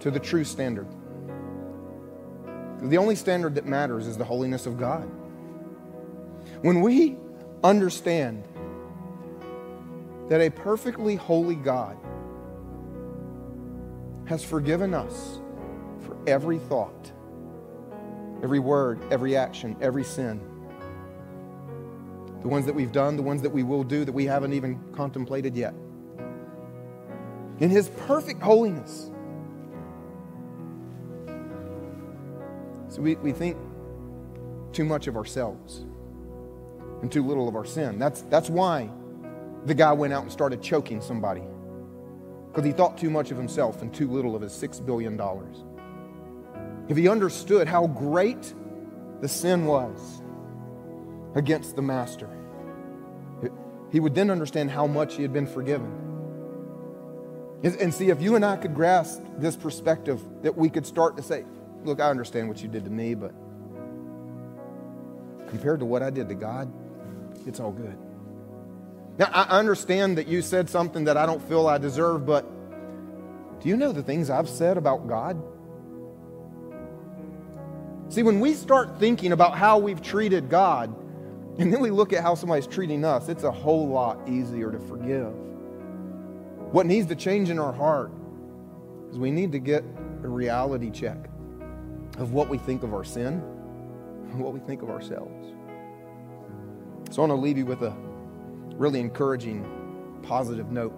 to 0.00 0.10
the 0.10 0.18
true 0.18 0.44
standard. 0.44 0.86
The 2.80 2.96
only 2.96 3.16
standard 3.16 3.54
that 3.56 3.66
matters 3.66 4.06
is 4.06 4.16
the 4.16 4.24
holiness 4.24 4.66
of 4.66 4.78
God. 4.78 5.10
When 6.62 6.80
we 6.80 7.16
understand 7.62 8.44
that 10.28 10.40
a 10.40 10.50
perfectly 10.50 11.16
holy 11.16 11.54
God 11.54 11.98
has 14.26 14.42
forgiven 14.42 14.94
us 14.94 15.38
for 16.00 16.16
every 16.26 16.58
thought, 16.58 17.12
every 18.42 18.58
word, 18.58 19.00
every 19.10 19.36
action, 19.36 19.76
every 19.82 20.04
sin, 20.04 20.40
the 22.44 22.50
ones 22.50 22.66
that 22.66 22.74
we've 22.74 22.92
done, 22.92 23.16
the 23.16 23.22
ones 23.22 23.40
that 23.40 23.48
we 23.48 23.62
will 23.62 23.82
do 23.82 24.04
that 24.04 24.12
we 24.12 24.26
haven't 24.26 24.52
even 24.52 24.78
contemplated 24.92 25.56
yet 25.56 25.74
in 27.58 27.70
his 27.70 27.88
perfect 27.88 28.42
holiness. 28.42 29.10
So 32.88 33.00
we, 33.00 33.14
we 33.16 33.32
think 33.32 33.56
too 34.72 34.84
much 34.84 35.06
of 35.06 35.16
ourselves 35.16 35.86
and 37.00 37.10
too 37.10 37.26
little 37.26 37.48
of 37.48 37.56
our 37.56 37.64
sin. 37.64 37.98
That's, 37.98 38.20
that's 38.22 38.50
why 38.50 38.90
the 39.64 39.74
guy 39.74 39.92
went 39.92 40.12
out 40.12 40.24
and 40.24 40.30
started 40.30 40.60
choking 40.62 41.00
somebody 41.00 41.42
because 42.48 42.66
he 42.66 42.72
thought 42.72 42.98
too 42.98 43.10
much 43.10 43.30
of 43.30 43.38
himself 43.38 43.80
and 43.80 43.92
too 43.92 44.06
little 44.06 44.36
of 44.36 44.42
his 44.42 44.52
$6 44.52 44.84
billion. 44.84 45.18
If 46.90 46.96
he 46.98 47.08
understood 47.08 47.68
how 47.68 47.86
great 47.86 48.52
the 49.22 49.28
sin 49.28 49.64
was 49.64 50.20
against 51.34 51.76
the 51.76 51.82
master, 51.82 52.28
he 53.90 54.00
would 54.00 54.14
then 54.14 54.30
understand 54.30 54.70
how 54.70 54.86
much 54.86 55.14
he 55.14 55.22
had 55.22 55.32
been 55.32 55.46
forgiven. 55.46 56.00
And 57.62 57.94
see, 57.94 58.10
if 58.10 58.20
you 58.20 58.36
and 58.36 58.44
I 58.44 58.56
could 58.56 58.74
grasp 58.74 59.22
this 59.38 59.56
perspective, 59.56 60.20
that 60.42 60.56
we 60.56 60.68
could 60.68 60.84
start 60.84 61.16
to 61.16 61.22
say, 61.22 61.44
Look, 61.84 62.00
I 62.00 62.08
understand 62.08 62.48
what 62.48 62.62
you 62.62 62.68
did 62.68 62.84
to 62.84 62.90
me, 62.90 63.14
but 63.14 63.32
compared 65.48 65.80
to 65.80 65.84
what 65.84 66.02
I 66.02 66.10
did 66.10 66.28
to 66.30 66.34
God, 66.34 66.72
it's 67.46 67.60
all 67.60 67.72
good. 67.72 67.96
Now, 69.18 69.28
I 69.32 69.58
understand 69.58 70.18
that 70.18 70.26
you 70.26 70.42
said 70.42 70.68
something 70.68 71.04
that 71.04 71.16
I 71.16 71.26
don't 71.26 71.42
feel 71.46 71.68
I 71.68 71.78
deserve, 71.78 72.26
but 72.26 72.44
do 73.60 73.68
you 73.68 73.76
know 73.76 73.92
the 73.92 74.02
things 74.02 74.28
I've 74.30 74.48
said 74.48 74.76
about 74.76 75.06
God? 75.06 75.40
See, 78.08 78.22
when 78.22 78.40
we 78.40 78.54
start 78.54 78.98
thinking 78.98 79.32
about 79.32 79.56
how 79.56 79.78
we've 79.78 80.02
treated 80.02 80.48
God, 80.48 80.94
and 81.58 81.72
then 81.72 81.80
we 81.80 81.90
look 81.90 82.12
at 82.12 82.22
how 82.22 82.34
somebody's 82.34 82.66
treating 82.66 83.04
us, 83.04 83.28
it's 83.28 83.44
a 83.44 83.50
whole 83.50 83.88
lot 83.88 84.18
easier 84.28 84.72
to 84.72 84.78
forgive. 84.78 85.32
What 86.72 86.86
needs 86.86 87.06
to 87.08 87.14
change 87.14 87.50
in 87.50 87.60
our 87.60 87.72
heart 87.72 88.10
is 89.10 89.18
we 89.18 89.30
need 89.30 89.52
to 89.52 89.60
get 89.60 89.84
a 90.24 90.28
reality 90.28 90.90
check 90.90 91.30
of 92.18 92.32
what 92.32 92.48
we 92.48 92.58
think 92.58 92.82
of 92.82 92.92
our 92.92 93.04
sin 93.04 93.42
and 94.30 94.40
what 94.40 94.52
we 94.52 94.58
think 94.60 94.82
of 94.82 94.90
ourselves. 94.90 95.52
So 97.10 97.22
I 97.22 97.26
want 97.26 97.38
to 97.38 97.42
leave 97.42 97.56
you 97.56 97.66
with 97.66 97.82
a 97.82 97.94
really 98.76 98.98
encouraging, 98.98 99.64
positive 100.22 100.72
note. 100.72 100.94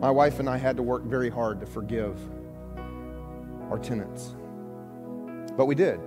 My 0.00 0.10
wife 0.10 0.40
and 0.40 0.48
I 0.48 0.56
had 0.56 0.76
to 0.78 0.82
work 0.82 1.04
very 1.04 1.30
hard 1.30 1.60
to 1.60 1.66
forgive 1.66 2.18
our 3.70 3.78
tenants. 3.78 4.34
But 5.56 5.66
we 5.66 5.76
did 5.76 6.00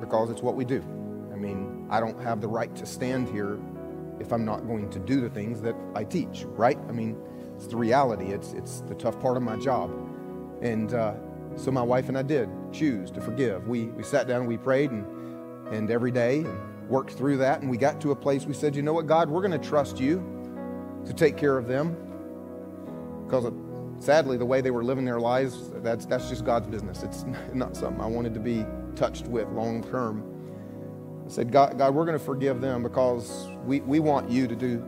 because 0.00 0.30
it's 0.30 0.42
what 0.42 0.56
we 0.56 0.64
do. 0.64 0.82
I 1.38 1.40
mean, 1.40 1.86
I 1.88 2.00
don't 2.00 2.20
have 2.20 2.40
the 2.40 2.48
right 2.48 2.74
to 2.74 2.84
stand 2.84 3.28
here 3.28 3.60
if 4.18 4.32
I'm 4.32 4.44
not 4.44 4.66
going 4.66 4.90
to 4.90 4.98
do 4.98 5.20
the 5.20 5.30
things 5.30 5.60
that 5.60 5.76
I 5.94 6.02
teach, 6.02 6.42
right? 6.44 6.76
I 6.88 6.92
mean, 6.92 7.16
it's 7.54 7.68
the 7.68 7.76
reality. 7.76 8.32
It's, 8.32 8.54
it's 8.54 8.80
the 8.80 8.96
tough 8.96 9.20
part 9.20 9.36
of 9.36 9.44
my 9.44 9.56
job. 9.56 9.92
And 10.62 10.92
uh, 10.92 11.14
so 11.54 11.70
my 11.70 11.82
wife 11.82 12.08
and 12.08 12.18
I 12.18 12.22
did 12.22 12.48
choose 12.72 13.12
to 13.12 13.20
forgive. 13.20 13.68
We, 13.68 13.84
we 13.84 14.02
sat 14.02 14.26
down 14.26 14.40
and 14.40 14.48
we 14.48 14.56
prayed 14.56 14.90
and, 14.90 15.06
and 15.68 15.90
every 15.92 16.10
day 16.10 16.38
and 16.38 16.88
worked 16.88 17.12
through 17.12 17.36
that. 17.36 17.60
And 17.60 17.70
we 17.70 17.76
got 17.76 18.00
to 18.00 18.10
a 18.10 18.16
place 18.16 18.44
we 18.44 18.54
said, 18.54 18.74
you 18.74 18.82
know 18.82 18.92
what, 18.92 19.06
God, 19.06 19.30
we're 19.30 19.46
going 19.46 19.60
to 19.60 19.68
trust 19.68 20.00
you 20.00 20.18
to 21.06 21.12
take 21.12 21.36
care 21.36 21.56
of 21.56 21.68
them. 21.68 21.96
Because 23.26 23.44
uh, 23.44 23.52
sadly, 24.00 24.38
the 24.38 24.46
way 24.46 24.60
they 24.60 24.72
were 24.72 24.82
living 24.82 25.04
their 25.04 25.20
lives, 25.20 25.70
that's, 25.76 26.04
that's 26.04 26.28
just 26.28 26.44
God's 26.44 26.66
business. 26.66 27.04
It's 27.04 27.24
not 27.54 27.76
something 27.76 28.00
I 28.00 28.06
wanted 28.06 28.34
to 28.34 28.40
be 28.40 28.66
touched 28.96 29.28
with 29.28 29.48
long 29.50 29.84
term. 29.84 30.34
Said, 31.28 31.52
God, 31.52 31.78
God 31.78 31.94
we're 31.94 32.04
going 32.04 32.18
to 32.18 32.24
forgive 32.24 32.60
them 32.60 32.82
because 32.82 33.48
we, 33.64 33.80
we 33.80 34.00
want 34.00 34.30
you 34.30 34.48
to 34.48 34.56
do 34.56 34.78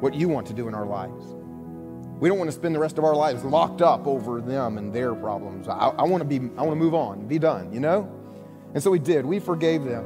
what 0.00 0.14
you 0.14 0.28
want 0.28 0.46
to 0.48 0.52
do 0.52 0.68
in 0.68 0.74
our 0.74 0.86
lives. 0.86 1.24
We 2.20 2.28
don't 2.28 2.38
want 2.38 2.48
to 2.48 2.56
spend 2.56 2.74
the 2.74 2.78
rest 2.78 2.98
of 2.98 3.04
our 3.04 3.16
lives 3.16 3.44
locked 3.44 3.82
up 3.82 4.06
over 4.06 4.40
them 4.40 4.78
and 4.78 4.92
their 4.92 5.14
problems. 5.14 5.68
I, 5.68 5.88
I 5.88 6.04
want 6.04 6.20
to 6.20 6.24
be, 6.24 6.36
I 6.56 6.62
want 6.62 6.72
to 6.72 6.76
move 6.76 6.94
on, 6.94 7.26
be 7.26 7.38
done, 7.38 7.72
you 7.72 7.80
know? 7.80 8.10
And 8.74 8.82
so 8.82 8.90
we 8.90 8.98
did. 8.98 9.24
We 9.26 9.40
forgave 9.40 9.84
them. 9.84 10.04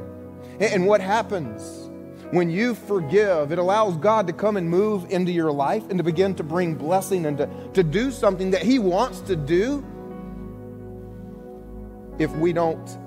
And, 0.53 0.73
and 0.73 0.87
what 0.87 1.01
happens 1.01 1.89
when 2.31 2.49
you 2.49 2.75
forgive, 2.75 3.51
it 3.51 3.59
allows 3.59 3.97
God 3.97 4.27
to 4.27 4.33
come 4.33 4.57
and 4.57 4.69
move 4.69 5.11
into 5.11 5.31
your 5.31 5.51
life 5.51 5.83
and 5.89 5.97
to 5.97 6.03
begin 6.03 6.35
to 6.35 6.43
bring 6.43 6.75
blessing 6.75 7.25
and 7.25 7.37
to, 7.37 7.49
to 7.73 7.83
do 7.83 8.11
something 8.11 8.51
that 8.51 8.61
He 8.61 8.79
wants 8.79 9.21
to 9.21 9.35
do 9.35 9.85
if 12.19 12.31
we 12.33 12.53
don't 12.53 12.97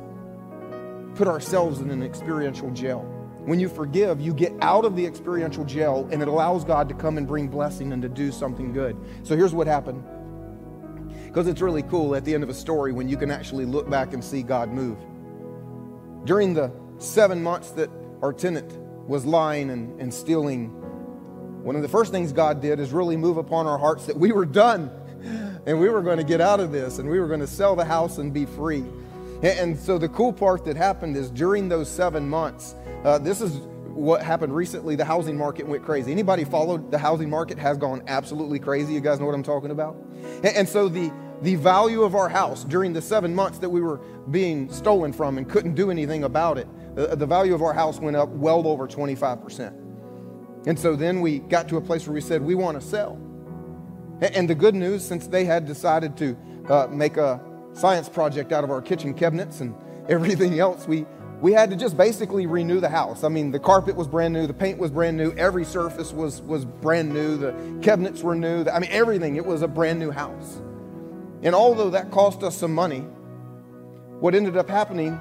put 1.15 1.29
ourselves 1.29 1.81
in 1.81 1.91
an 1.91 2.03
experiential 2.03 2.71
jail. 2.71 3.01
When 3.45 3.59
you 3.59 3.69
forgive, 3.69 4.21
you 4.21 4.33
get 4.33 4.53
out 4.61 4.85
of 4.85 4.95
the 4.95 5.05
experiential 5.05 5.65
jail 5.65 6.09
and 6.13 6.23
it 6.23 6.29
allows 6.29 6.65
God 6.65 6.89
to 6.89 6.95
come 6.95 7.19
and 7.19 7.27
bring 7.27 7.49
blessing 7.49 7.93
and 7.93 8.01
to 8.03 8.09
do 8.09 8.31
something 8.31 8.73
good. 8.73 8.97
So 9.25 9.37
here's 9.37 9.53
what 9.53 9.67
happened. 9.67 10.05
Because 11.27 11.49
it's 11.49 11.61
really 11.61 11.83
cool 11.83 12.15
at 12.15 12.25
the 12.25 12.35
end 12.35 12.45
of 12.45 12.51
a 12.51 12.55
story 12.55 12.93
when 12.93 13.09
you 13.09 13.17
can 13.17 13.31
actually 13.31 13.65
look 13.65 13.91
back 13.91 14.13
and 14.13 14.23
see 14.23 14.43
God 14.43 14.71
move. 14.71 14.99
During 16.25 16.55
the 16.55 16.71
seven 16.99 17.43
months 17.43 17.71
that 17.73 17.91
our 18.23 18.33
tenant 18.33 18.79
was 19.09 19.25
lying 19.25 19.71
and, 19.71 20.01
and 20.01 20.15
stealing, 20.15 20.69
one 21.65 21.75
of 21.75 21.83
the 21.83 21.89
first 21.89 22.13
things 22.13 22.33
God 22.33 22.61
did 22.61 22.79
is 22.79 22.93
really 22.93 23.17
move 23.17 23.39
upon 23.39 23.67
our 23.67 23.79
hearts 23.79 24.07
that 24.07 24.17
we 24.17 24.31
were 24.31 24.47
done 24.47 24.91
and 25.67 25.81
we 25.81 25.89
were 25.89 26.03
going 26.03 26.19
to 26.19 26.25
get 26.25 26.41
out 26.41 26.61
of 26.61 26.71
this 26.71 26.99
and 26.99 27.09
we 27.09 27.19
were 27.19 27.29
going 27.29 27.41
to 27.41 27.47
sell 27.47 27.75
the 27.75 27.85
house 27.85 28.19
and 28.19 28.33
be 28.33 28.47
free. 28.47 28.85
And 29.43 29.77
so 29.79 29.99
the 29.99 30.09
cool 30.09 30.33
part 30.33 30.65
that 30.67 30.77
happened 30.77 31.17
is 31.17 31.31
during 31.31 31.69
those 31.69 31.91
seven 31.91 32.29
months, 32.29 32.77
uh, 33.05 33.19
this 33.19 33.41
is 33.41 33.57
what 33.89 34.23
happened 34.23 34.55
recently. 34.55 34.95
The 34.97 35.05
housing 35.05 35.37
market 35.37 35.67
went 35.67 35.85
crazy. 35.85 36.13
Anybody 36.13 36.45
followed 36.45 36.91
the 36.91 36.99
housing 36.99 37.29
market 37.29 37.59
has 37.59 37.77
gone 37.77 38.03
absolutely 38.07 38.59
crazy. 38.59 38.95
You 38.95 39.01
guys 39.01 39.19
know 39.19 39.27
what 39.27 39.35
I'm 39.35 39.43
talking 39.43 39.71
about? 39.71 39.97
And 40.45 40.69
so 40.69 40.89
the 40.89 41.13
the 41.43 41.57
value 41.57 42.03
of 42.03 42.15
our 42.15 42.29
house 42.29 42.63
during 42.65 42.93
the 42.93 43.03
seven 43.03 43.35
months 43.35 43.59
that 43.59 43.69
we 43.69 43.81
were 43.81 43.99
being 44.31 44.73
stolen 44.73 45.13
from 45.13 45.39
and 45.39 45.49
couldn't 45.49 45.75
do 45.75 45.91
anything 45.91 46.23
about 46.23 46.57
it, 46.57 46.69
the, 46.95 47.17
the 47.17 47.27
value 47.27 47.53
of 47.53 47.63
our 47.63 47.73
house 47.73 47.99
went 47.99 48.17
up 48.17 48.29
well 48.29 48.67
over 48.67 48.87
25%. 48.87 49.77
And 50.67 50.79
so 50.79 50.95
then 50.95 51.21
we 51.21 51.41
got 51.41 51.69
to 51.69 51.77
a 51.79 51.81
place 51.81 52.07
where 52.07 52.15
we 52.15 52.21
said, 52.21 52.43
we 52.43 52.55
want 52.55 52.81
to 52.81 52.87
sell. 52.87 53.19
And 54.21 54.49
the 54.49 54.55
good 54.55 54.77
news, 54.77 55.05
since 55.05 55.27
they 55.27 55.45
had 55.45 55.67
decided 55.67 56.17
to 56.19 56.37
uh, 56.69 56.87
make 56.87 57.17
a 57.17 57.41
science 57.73 58.09
project 58.09 58.53
out 58.53 58.65
of 58.65 58.71
our 58.71 58.83
kitchen 58.83 59.15
cabinets 59.15 59.61
and 59.61 59.75
everything 60.09 60.59
else, 60.59 60.87
we, 60.87 61.07
we 61.41 61.53
had 61.53 61.71
to 61.71 61.77
just 61.77 61.97
basically 61.97 62.47
renew 62.47 62.81
the 62.81 62.89
house. 62.89 63.25
I 63.25 63.29
mean, 63.29 63.51
the 63.51 63.59
carpet 63.59 63.97
was 63.97 64.07
brand 64.07 64.33
new, 64.33 64.47
the 64.47 64.55
paint 64.55 64.79
was 64.79 64.91
brand 64.91 65.17
new, 65.17 65.33
every 65.33 65.65
surface 65.65 66.13
was, 66.13 66.41
was 66.43 66.65
brand 66.65 67.13
new, 67.13 67.37
the 67.37 67.53
cabinets 67.83 68.23
were 68.23 68.35
new. 68.35 68.65
I 68.67 68.79
mean, 68.79 68.91
everything. 68.93 69.37
It 69.37 69.45
was 69.45 69.63
a 69.63 69.69
brand 69.69 69.99
new 69.99 70.11
house. 70.11 70.61
And 71.43 71.55
although 71.55 71.91
that 71.91 72.11
cost 72.11 72.43
us 72.43 72.57
some 72.57 72.73
money, 72.73 73.01
what 74.21 74.35
ended 74.35 74.57
up 74.57 74.69
happening 74.69 75.21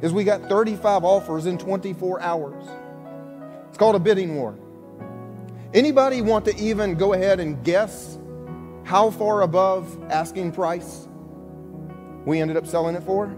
is 0.00 0.12
we 0.12 0.24
got 0.24 0.48
35 0.48 1.04
offers 1.04 1.46
in 1.46 1.58
24 1.58 2.20
hours. 2.20 2.64
It's 3.68 3.78
called 3.78 3.94
a 3.94 4.00
bidding 4.00 4.34
war. 4.34 4.58
Anybody 5.72 6.20
want 6.20 6.44
to 6.46 6.56
even 6.56 6.96
go 6.96 7.12
ahead 7.12 7.38
and 7.38 7.62
guess 7.64 8.18
how 8.82 9.10
far 9.10 9.42
above 9.42 9.96
asking 10.10 10.52
price 10.52 11.06
we 12.24 12.40
ended 12.40 12.56
up 12.56 12.66
selling 12.66 12.94
it 12.94 13.02
for? 13.02 13.34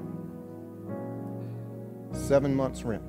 Seven 2.12 2.54
months' 2.54 2.82
rent. 2.82 3.02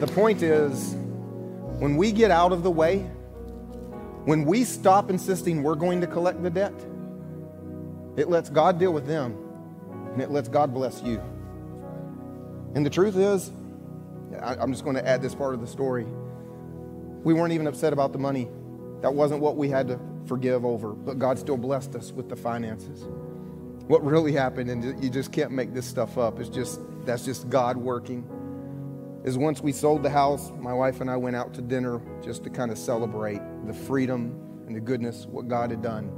The 0.00 0.06
point 0.06 0.42
is, 0.42 0.94
when 1.78 1.96
we 1.96 2.12
get 2.12 2.30
out 2.30 2.52
of 2.52 2.62
the 2.62 2.70
way, 2.70 2.98
when 4.24 4.44
we 4.44 4.62
stop 4.62 5.10
insisting 5.10 5.62
we're 5.62 5.74
going 5.74 6.00
to 6.00 6.06
collect 6.06 6.42
the 6.42 6.50
debt, 6.50 6.74
it 8.16 8.28
lets 8.28 8.50
God 8.50 8.78
deal 8.78 8.92
with 8.92 9.06
them 9.06 9.36
and 10.12 10.22
it 10.22 10.30
lets 10.30 10.48
God 10.48 10.74
bless 10.74 11.02
you. 11.02 11.20
And 12.74 12.84
the 12.84 12.90
truth 12.90 13.16
is, 13.16 13.50
I'm 14.40 14.72
just 14.72 14.84
going 14.84 14.96
to 14.96 15.06
add 15.06 15.22
this 15.22 15.34
part 15.34 15.54
of 15.54 15.60
the 15.60 15.66
story. 15.66 16.04
We 17.24 17.34
weren't 17.34 17.52
even 17.52 17.66
upset 17.66 17.92
about 17.92 18.12
the 18.12 18.18
money. 18.18 18.48
That 19.00 19.14
wasn't 19.14 19.40
what 19.40 19.56
we 19.56 19.68
had 19.68 19.88
to 19.88 20.00
forgive 20.26 20.64
over, 20.64 20.92
but 20.92 21.18
God 21.18 21.38
still 21.38 21.56
blessed 21.56 21.94
us 21.94 22.12
with 22.12 22.28
the 22.28 22.36
finances. 22.36 23.06
What 23.86 24.04
really 24.04 24.32
happened, 24.32 24.70
and 24.70 25.02
you 25.02 25.08
just 25.08 25.32
can't 25.32 25.50
make 25.50 25.72
this 25.72 25.86
stuff 25.86 26.18
up, 26.18 26.40
is 26.40 26.48
just 26.48 26.80
that's 27.04 27.24
just 27.24 27.48
God 27.48 27.76
working 27.76 28.28
is 29.24 29.36
once 29.36 29.60
we 29.60 29.72
sold 29.72 30.02
the 30.02 30.10
house, 30.10 30.52
my 30.58 30.72
wife 30.72 31.00
and 31.00 31.10
I 31.10 31.16
went 31.16 31.36
out 31.36 31.52
to 31.54 31.62
dinner 31.62 32.00
just 32.22 32.44
to 32.44 32.50
kind 32.50 32.70
of 32.70 32.78
celebrate 32.78 33.40
the 33.66 33.74
freedom 33.74 34.64
and 34.66 34.76
the 34.76 34.80
goodness, 34.80 35.26
what 35.26 35.48
God 35.48 35.70
had 35.70 35.82
done. 35.82 36.10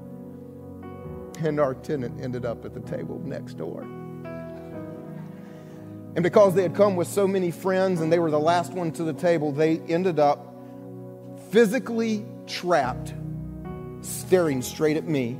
And 1.39 1.59
our 1.59 1.74
tenant 1.74 2.20
ended 2.22 2.45
up 2.45 2.64
at 2.64 2.74
the 2.74 2.81
table 2.81 3.20
next 3.24 3.55
door. 3.55 3.83
And 6.14 6.22
because 6.22 6.55
they 6.55 6.62
had 6.62 6.74
come 6.74 6.97
with 6.97 7.09
so 7.09 7.26
many 7.26 7.51
friends 7.51 8.01
and 8.01 8.12
they 8.12 8.18
were 8.18 8.31
the 8.31 8.41
last 8.41 8.72
one 8.72 8.93
to 8.93 9.05
the 9.05 9.14
table, 9.14 9.51
they 9.51 9.78
ended 9.89 10.18
up 10.18 10.55
physically 11.51 12.26
trapped, 12.51 13.14
staring 14.03 14.62
straight 14.62 14.96
at 14.96 15.05
me 15.05 15.38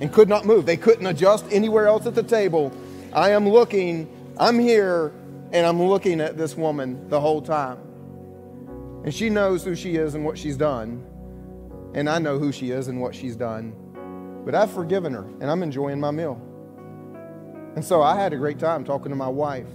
and 0.00 0.12
could 0.12 0.28
not 0.28 0.44
move. 0.44 0.66
They 0.66 0.76
couldn't 0.76 1.06
adjust 1.06 1.44
anywhere 1.50 1.86
else 1.86 2.06
at 2.06 2.14
the 2.14 2.22
table. 2.22 2.72
I 3.12 3.30
am 3.30 3.48
looking, 3.48 4.08
I'm 4.38 4.58
here, 4.58 5.12
and 5.52 5.66
I'm 5.66 5.82
looking 5.82 6.20
at 6.20 6.36
this 6.36 6.56
woman 6.56 7.08
the 7.08 7.20
whole 7.20 7.40
time. 7.40 7.78
And 9.04 9.14
she 9.14 9.30
knows 9.30 9.64
who 9.64 9.74
she 9.74 9.96
is 9.96 10.14
and 10.14 10.24
what 10.24 10.36
she's 10.36 10.56
done. 10.56 11.04
And 11.94 12.10
I 12.10 12.18
know 12.18 12.38
who 12.38 12.52
she 12.52 12.72
is 12.72 12.88
and 12.88 13.00
what 13.00 13.14
she's 13.14 13.36
done. 13.36 13.74
But 14.44 14.54
I've 14.54 14.70
forgiven 14.70 15.12
her 15.12 15.24
and 15.40 15.44
I'm 15.44 15.62
enjoying 15.62 16.00
my 16.00 16.10
meal. 16.10 16.40
And 17.74 17.84
so 17.84 18.02
I 18.02 18.16
had 18.16 18.32
a 18.32 18.36
great 18.36 18.58
time 18.58 18.84
talking 18.84 19.10
to 19.10 19.16
my 19.16 19.28
wife. 19.28 19.66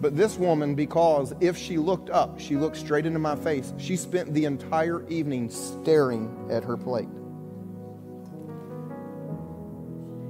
But 0.00 0.16
this 0.16 0.36
woman, 0.36 0.76
because 0.76 1.34
if 1.40 1.56
she 1.56 1.76
looked 1.76 2.08
up, 2.10 2.38
she 2.38 2.56
looked 2.56 2.76
straight 2.76 3.04
into 3.04 3.18
my 3.18 3.34
face, 3.34 3.72
she 3.78 3.96
spent 3.96 4.32
the 4.32 4.44
entire 4.44 5.06
evening 5.08 5.50
staring 5.50 6.48
at 6.50 6.62
her 6.62 6.76
plate. 6.76 7.08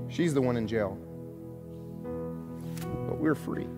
She's 0.09 0.33
the 0.33 0.41
one 0.41 0.57
in 0.57 0.67
jail. 0.67 0.97
But 3.09 3.19
we're 3.19 3.35
free. 3.35 3.69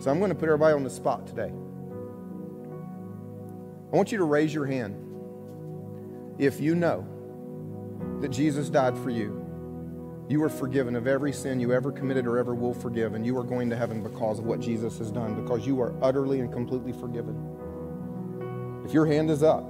So 0.00 0.10
I'm 0.10 0.18
going 0.18 0.30
to 0.30 0.34
put 0.34 0.46
everybody 0.46 0.74
on 0.74 0.84
the 0.84 0.90
spot 0.90 1.26
today. 1.26 1.52
I 3.92 3.96
want 3.96 4.10
you 4.10 4.18
to 4.18 4.24
raise 4.24 4.54
your 4.54 4.64
hand 4.64 4.96
if 6.38 6.60
you 6.60 6.74
know 6.74 7.06
that 8.20 8.28
Jesus 8.28 8.70
died 8.70 8.96
for 8.96 9.10
you. 9.10 9.37
You 10.28 10.42
are 10.42 10.48
forgiven 10.48 10.94
of 10.94 11.06
every 11.06 11.32
sin 11.32 11.58
you 11.58 11.72
ever 11.72 11.90
committed 11.90 12.26
or 12.26 12.38
ever 12.38 12.54
will 12.54 12.74
forgive, 12.74 13.14
and 13.14 13.24
you 13.24 13.36
are 13.38 13.42
going 13.42 13.70
to 13.70 13.76
heaven 13.76 14.02
because 14.02 14.38
of 14.38 14.44
what 14.44 14.60
Jesus 14.60 14.98
has 14.98 15.10
done, 15.10 15.40
because 15.42 15.66
you 15.66 15.80
are 15.80 15.94
utterly 16.02 16.40
and 16.40 16.52
completely 16.52 16.92
forgiven. 16.92 18.82
If 18.84 18.92
your 18.92 19.06
hand 19.06 19.30
is 19.30 19.42
up, 19.42 19.64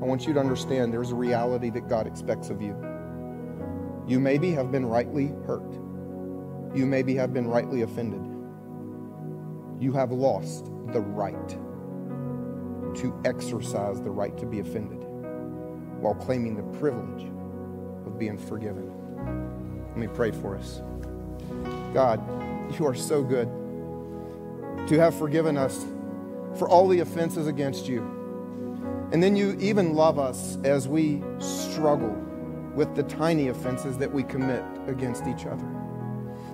I 0.00 0.04
want 0.04 0.26
you 0.26 0.34
to 0.34 0.40
understand 0.40 0.92
there's 0.92 1.10
a 1.10 1.16
reality 1.16 1.70
that 1.70 1.88
God 1.88 2.06
expects 2.06 2.50
of 2.50 2.62
you. 2.62 2.76
You 4.06 4.20
maybe 4.20 4.52
have 4.52 4.70
been 4.70 4.86
rightly 4.86 5.32
hurt. 5.46 5.72
You 6.74 6.86
maybe 6.86 7.14
have 7.16 7.32
been 7.32 7.48
rightly 7.48 7.82
offended 7.82 8.36
you 9.80 9.92
have 9.92 10.10
lost 10.10 10.66
the 10.92 11.00
right 11.00 11.48
to 12.94 13.20
exercise 13.24 14.00
the 14.00 14.10
right 14.10 14.36
to 14.38 14.46
be 14.46 14.60
offended 14.60 15.04
while 16.00 16.14
claiming 16.14 16.56
the 16.56 16.78
privilege 16.78 17.30
of 18.06 18.18
being 18.18 18.38
forgiven. 18.38 18.90
Let 19.96 20.10
me 20.10 20.14
pray 20.14 20.30
for 20.30 20.54
us. 20.54 20.82
God, 21.94 22.20
you 22.78 22.84
are 22.84 22.94
so 22.94 23.22
good 23.22 23.48
to 24.88 24.98
have 24.98 25.14
forgiven 25.14 25.56
us 25.56 25.86
for 26.58 26.68
all 26.68 26.86
the 26.86 27.00
offenses 27.00 27.46
against 27.46 27.88
you. 27.88 28.02
And 29.12 29.22
then 29.22 29.36
you 29.36 29.56
even 29.58 29.94
love 29.94 30.18
us 30.18 30.58
as 30.64 30.86
we 30.86 31.22
struggle 31.38 32.14
with 32.74 32.94
the 32.94 33.04
tiny 33.04 33.48
offenses 33.48 33.96
that 33.96 34.12
we 34.12 34.22
commit 34.22 34.62
against 34.86 35.26
each 35.26 35.46
other. 35.46 35.66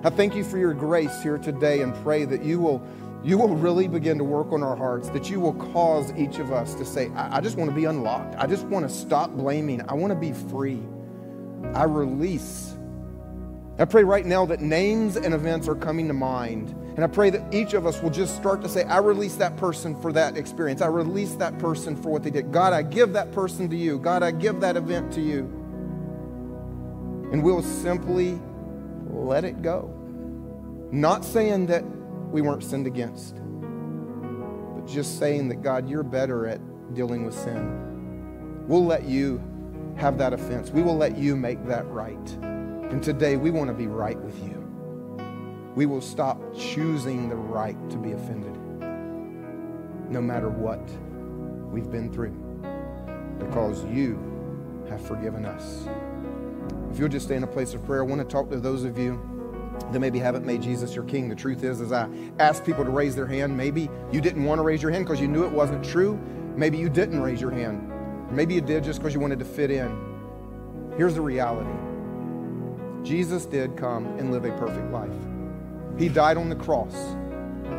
I 0.05 0.09
thank 0.09 0.35
you 0.35 0.45
for 0.45 0.57
your 0.57 0.73
grace 0.73 1.21
here 1.21 1.37
today 1.37 1.81
and 1.81 1.93
pray 1.95 2.23
that 2.23 2.43
you 2.43 2.61
will 2.61 2.81
you 3.25 3.37
will 3.37 3.55
really 3.57 3.89
begin 3.89 4.17
to 4.19 4.23
work 4.23 4.53
on 4.53 4.63
our 4.63 4.77
hearts, 4.77 5.09
that 5.09 5.29
you 5.29 5.41
will 5.41 5.53
cause 5.53 6.13
each 6.13 6.39
of 6.39 6.53
us 6.53 6.75
to 6.75 6.85
say, 6.85 7.09
I, 7.09 7.39
I 7.39 7.41
just 7.41 7.57
want 7.57 7.69
to 7.69 7.75
be 7.75 7.85
unlocked. 7.85 8.35
I 8.37 8.47
just 8.47 8.65
want 8.67 8.87
to 8.87 8.93
stop 8.93 9.31
blaming. 9.31 9.81
I 9.89 9.95
want 9.95 10.11
to 10.11 10.19
be 10.19 10.31
free. 10.31 10.81
I 11.73 11.83
release. 11.83 12.75
I 13.79 13.85
pray 13.85 14.03
right 14.03 14.25
now 14.25 14.45
that 14.45 14.61
names 14.61 15.15
and 15.15 15.33
events 15.33 15.67
are 15.67 15.75
coming 15.75 16.07
to 16.07 16.13
mind. 16.13 16.69
And 16.95 17.03
I 17.03 17.07
pray 17.07 17.31
that 17.31 17.51
each 17.51 17.73
of 17.73 17.87
us 17.87 18.03
will 18.03 18.11
just 18.11 18.35
start 18.35 18.61
to 18.61 18.69
say, 18.69 18.83
I 18.83 18.99
release 18.99 19.35
that 19.37 19.57
person 19.57 19.99
for 19.99 20.11
that 20.13 20.37
experience. 20.37 20.81
I 20.81 20.87
release 20.87 21.33
that 21.35 21.57
person 21.57 21.95
for 21.95 22.09
what 22.09 22.21
they 22.21 22.29
did. 22.29 22.51
God, 22.51 22.71
I 22.71 22.83
give 22.83 23.13
that 23.13 23.31
person 23.31 23.67
to 23.69 23.75
you. 23.75 23.97
God, 23.97 24.21
I 24.21 24.29
give 24.29 24.59
that 24.61 24.77
event 24.77 25.11
to 25.13 25.21
you. 25.21 25.39
And 27.31 27.41
we'll 27.41 27.63
simply 27.63 28.39
let 29.09 29.43
it 29.43 29.63
go. 29.63 29.91
Not 30.91 31.25
saying 31.25 31.65
that 31.67 31.83
we 32.29 32.43
weren't 32.43 32.63
sinned 32.63 32.85
against. 32.85 33.37
But 34.75 34.85
just 34.85 35.17
saying 35.17 35.47
that, 35.47 35.63
God, 35.63 35.89
you're 35.89 36.03
better 36.03 36.45
at 36.45 36.61
dealing 36.93 37.25
with 37.25 37.33
sin. 37.33 38.67
We'll 38.67 38.85
let 38.85 39.05
you 39.05 39.41
have 39.95 40.19
that 40.19 40.31
offense. 40.31 40.69
We 40.69 40.83
will 40.83 40.95
let 40.95 41.17
you 41.17 41.35
make 41.35 41.65
that 41.65 41.87
right. 41.87 42.52
And 42.93 43.01
today 43.01 43.37
we 43.37 43.49
want 43.49 43.69
to 43.69 43.73
be 43.73 43.87
right 43.87 44.19
with 44.19 44.37
you. 44.43 44.63
We 45.73 45.87
will 45.87 45.99
stop 45.99 46.39
choosing 46.55 47.27
the 47.27 47.35
right 47.35 47.75
to 47.89 47.97
be 47.97 48.11
offended, 48.11 48.55
no 50.11 50.21
matter 50.21 50.47
what 50.47 50.79
we've 51.71 51.89
been 51.89 52.13
through, 52.13 52.35
because 53.39 53.83
you 53.85 54.85
have 54.91 55.01
forgiven 55.01 55.43
us. 55.43 55.87
If 56.91 56.99
you'll 56.99 57.09
just 57.09 57.25
stay 57.25 57.35
in 57.35 57.41
a 57.41 57.47
place 57.47 57.73
of 57.73 57.83
prayer, 57.83 58.03
I 58.03 58.05
want 58.05 58.21
to 58.21 58.27
talk 58.27 58.51
to 58.51 58.59
those 58.59 58.83
of 58.83 58.95
you 58.99 59.19
that 59.91 59.99
maybe 59.99 60.19
haven't 60.19 60.45
made 60.45 60.61
Jesus 60.61 60.93
your 60.93 61.05
king. 61.05 61.27
The 61.29 61.35
truth 61.35 61.63
is, 61.63 61.81
as 61.81 61.91
I 61.91 62.07
ask 62.37 62.63
people 62.63 62.85
to 62.85 62.91
raise 62.91 63.15
their 63.15 63.25
hand, 63.25 63.57
maybe 63.57 63.89
you 64.11 64.21
didn't 64.21 64.43
want 64.43 64.59
to 64.59 64.63
raise 64.63 64.83
your 64.83 64.91
hand 64.91 65.05
because 65.05 65.19
you 65.19 65.27
knew 65.27 65.45
it 65.45 65.51
wasn't 65.51 65.83
true. 65.83 66.21
Maybe 66.55 66.77
you 66.77 66.89
didn't 66.89 67.23
raise 67.23 67.41
your 67.41 67.49
hand. 67.49 67.91
Maybe 68.29 68.53
you 68.53 68.61
did 68.61 68.83
just 68.83 68.99
because 68.99 69.15
you 69.15 69.19
wanted 69.19 69.39
to 69.39 69.45
fit 69.45 69.71
in. 69.71 70.93
Here's 70.95 71.15
the 71.15 71.21
reality 71.21 71.71
Jesus 73.03 73.45
did 73.45 73.75
come 73.75 74.05
and 74.17 74.31
live 74.31 74.45
a 74.45 74.51
perfect 74.57 74.89
life. 74.91 75.11
He 75.97 76.07
died 76.07 76.37
on 76.37 76.49
the 76.49 76.55
cross 76.55 76.95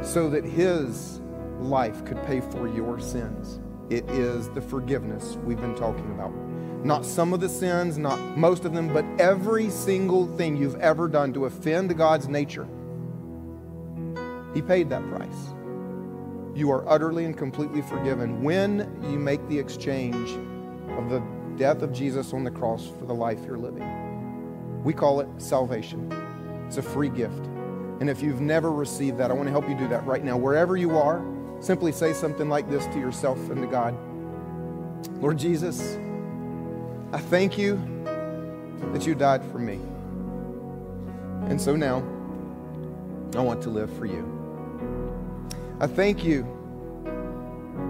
so 0.03 0.29
that 0.29 0.45
his 0.45 1.21
life 1.59 2.05
could 2.05 2.23
pay 2.25 2.41
for 2.41 2.69
your 2.69 3.01
sins. 3.01 3.61
It 3.89 4.09
is 4.11 4.51
the 4.51 4.61
forgiveness 4.61 5.37
we've 5.45 5.61
been 5.61 5.75
talking 5.75 6.11
about. 6.11 6.33
Not 6.85 7.07
some 7.07 7.33
of 7.33 7.41
the 7.41 7.49
sins, 7.49 7.97
not 7.97 8.19
most 8.37 8.67
of 8.67 8.75
them, 8.75 8.93
but 8.93 9.07
every 9.19 9.71
single 9.71 10.27
thing 10.37 10.57
you've 10.57 10.79
ever 10.81 11.09
done 11.09 11.33
to 11.33 11.47
offend 11.47 11.97
God's 11.97 12.29
nature. 12.29 12.69
He 14.53 14.61
paid 14.61 14.91
that 14.91 15.03
price. 15.09 15.55
You 16.55 16.71
are 16.71 16.87
utterly 16.89 17.25
and 17.25 17.37
completely 17.37 17.81
forgiven 17.81 18.43
when 18.43 19.01
you 19.11 19.19
make 19.19 19.47
the 19.49 19.59
exchange 19.59 20.31
of 20.99 21.09
the 21.09 21.23
death 21.57 21.83
of 21.83 21.93
Jesus 21.93 22.35
on 22.35 22.45
the 22.45 22.51
cross 22.51 22.87
for 22.99 23.07
the 23.07 23.15
life 23.15 23.39
you're 23.47 23.59
living. 23.59 24.04
We 24.85 24.93
call 24.93 25.21
it 25.21 25.29
salvation. 25.39 26.13
It's 26.69 26.77
a 26.77 26.83
free 26.83 27.09
gift. 27.09 27.47
And 28.01 28.09
if 28.09 28.23
you've 28.23 28.41
never 28.41 28.71
received 28.71 29.19
that, 29.19 29.31
I 29.31 29.35
want 29.35 29.47
to 29.47 29.51
help 29.51 29.69
you 29.69 29.77
do 29.77 29.89
that 29.89 30.07
right 30.07 30.23
now. 30.23 30.37
Wherever 30.37 30.77
you 30.77 30.97
are, 30.97 31.25
simply 31.61 31.91
say 31.91 32.13
something 32.13 32.49
like 32.49 32.71
this 32.71 32.87
to 32.87 32.99
yourself 33.01 33.39
and 33.51 33.61
to 33.63 33.67
God 33.67 33.97
Lord 35.21 35.39
Jesus, 35.39 35.97
I 37.13 37.19
thank 37.19 37.57
you 37.57 37.77
that 38.93 39.07
you 39.07 39.15
died 39.15 39.43
for 39.45 39.59
me. 39.59 39.81
And 41.49 41.61
so 41.61 41.77
now, 41.77 41.99
I 43.35 43.41
want 43.41 43.63
to 43.63 43.71
live 43.71 43.91
for 43.97 44.07
you. 44.07 44.31
I 45.81 45.87
thank 45.87 46.25
you 46.25 46.43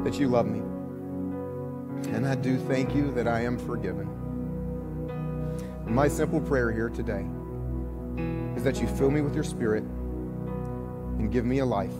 that 0.04 0.18
you 0.18 0.28
love 0.28 0.46
me. 0.46 0.60
And 2.14 2.26
I 2.26 2.34
do 2.34 2.56
thank 2.56 2.94
you 2.94 3.10
that 3.12 3.26
I 3.26 3.40
am 3.40 3.58
forgiven. 3.58 4.23
My 5.86 6.08
simple 6.08 6.40
prayer 6.40 6.72
here 6.72 6.88
today 6.88 7.24
is 8.56 8.64
that 8.64 8.80
you 8.80 8.86
fill 8.86 9.10
me 9.10 9.20
with 9.20 9.34
your 9.34 9.44
spirit 9.44 9.84
and 11.18 11.30
give 11.30 11.44
me 11.44 11.58
a 11.58 11.64
life 11.64 11.94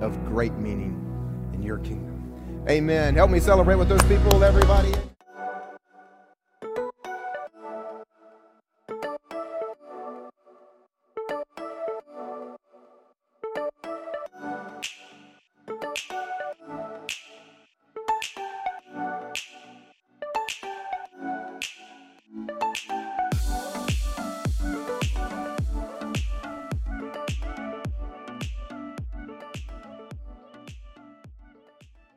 of 0.00 0.24
great 0.26 0.52
meaning 0.54 0.94
in 1.54 1.62
your 1.62 1.78
kingdom. 1.78 2.64
Amen. 2.68 3.14
Help 3.14 3.30
me 3.30 3.40
celebrate 3.40 3.76
with 3.76 3.88
those 3.88 4.02
people, 4.02 4.44
everybody. 4.44 4.92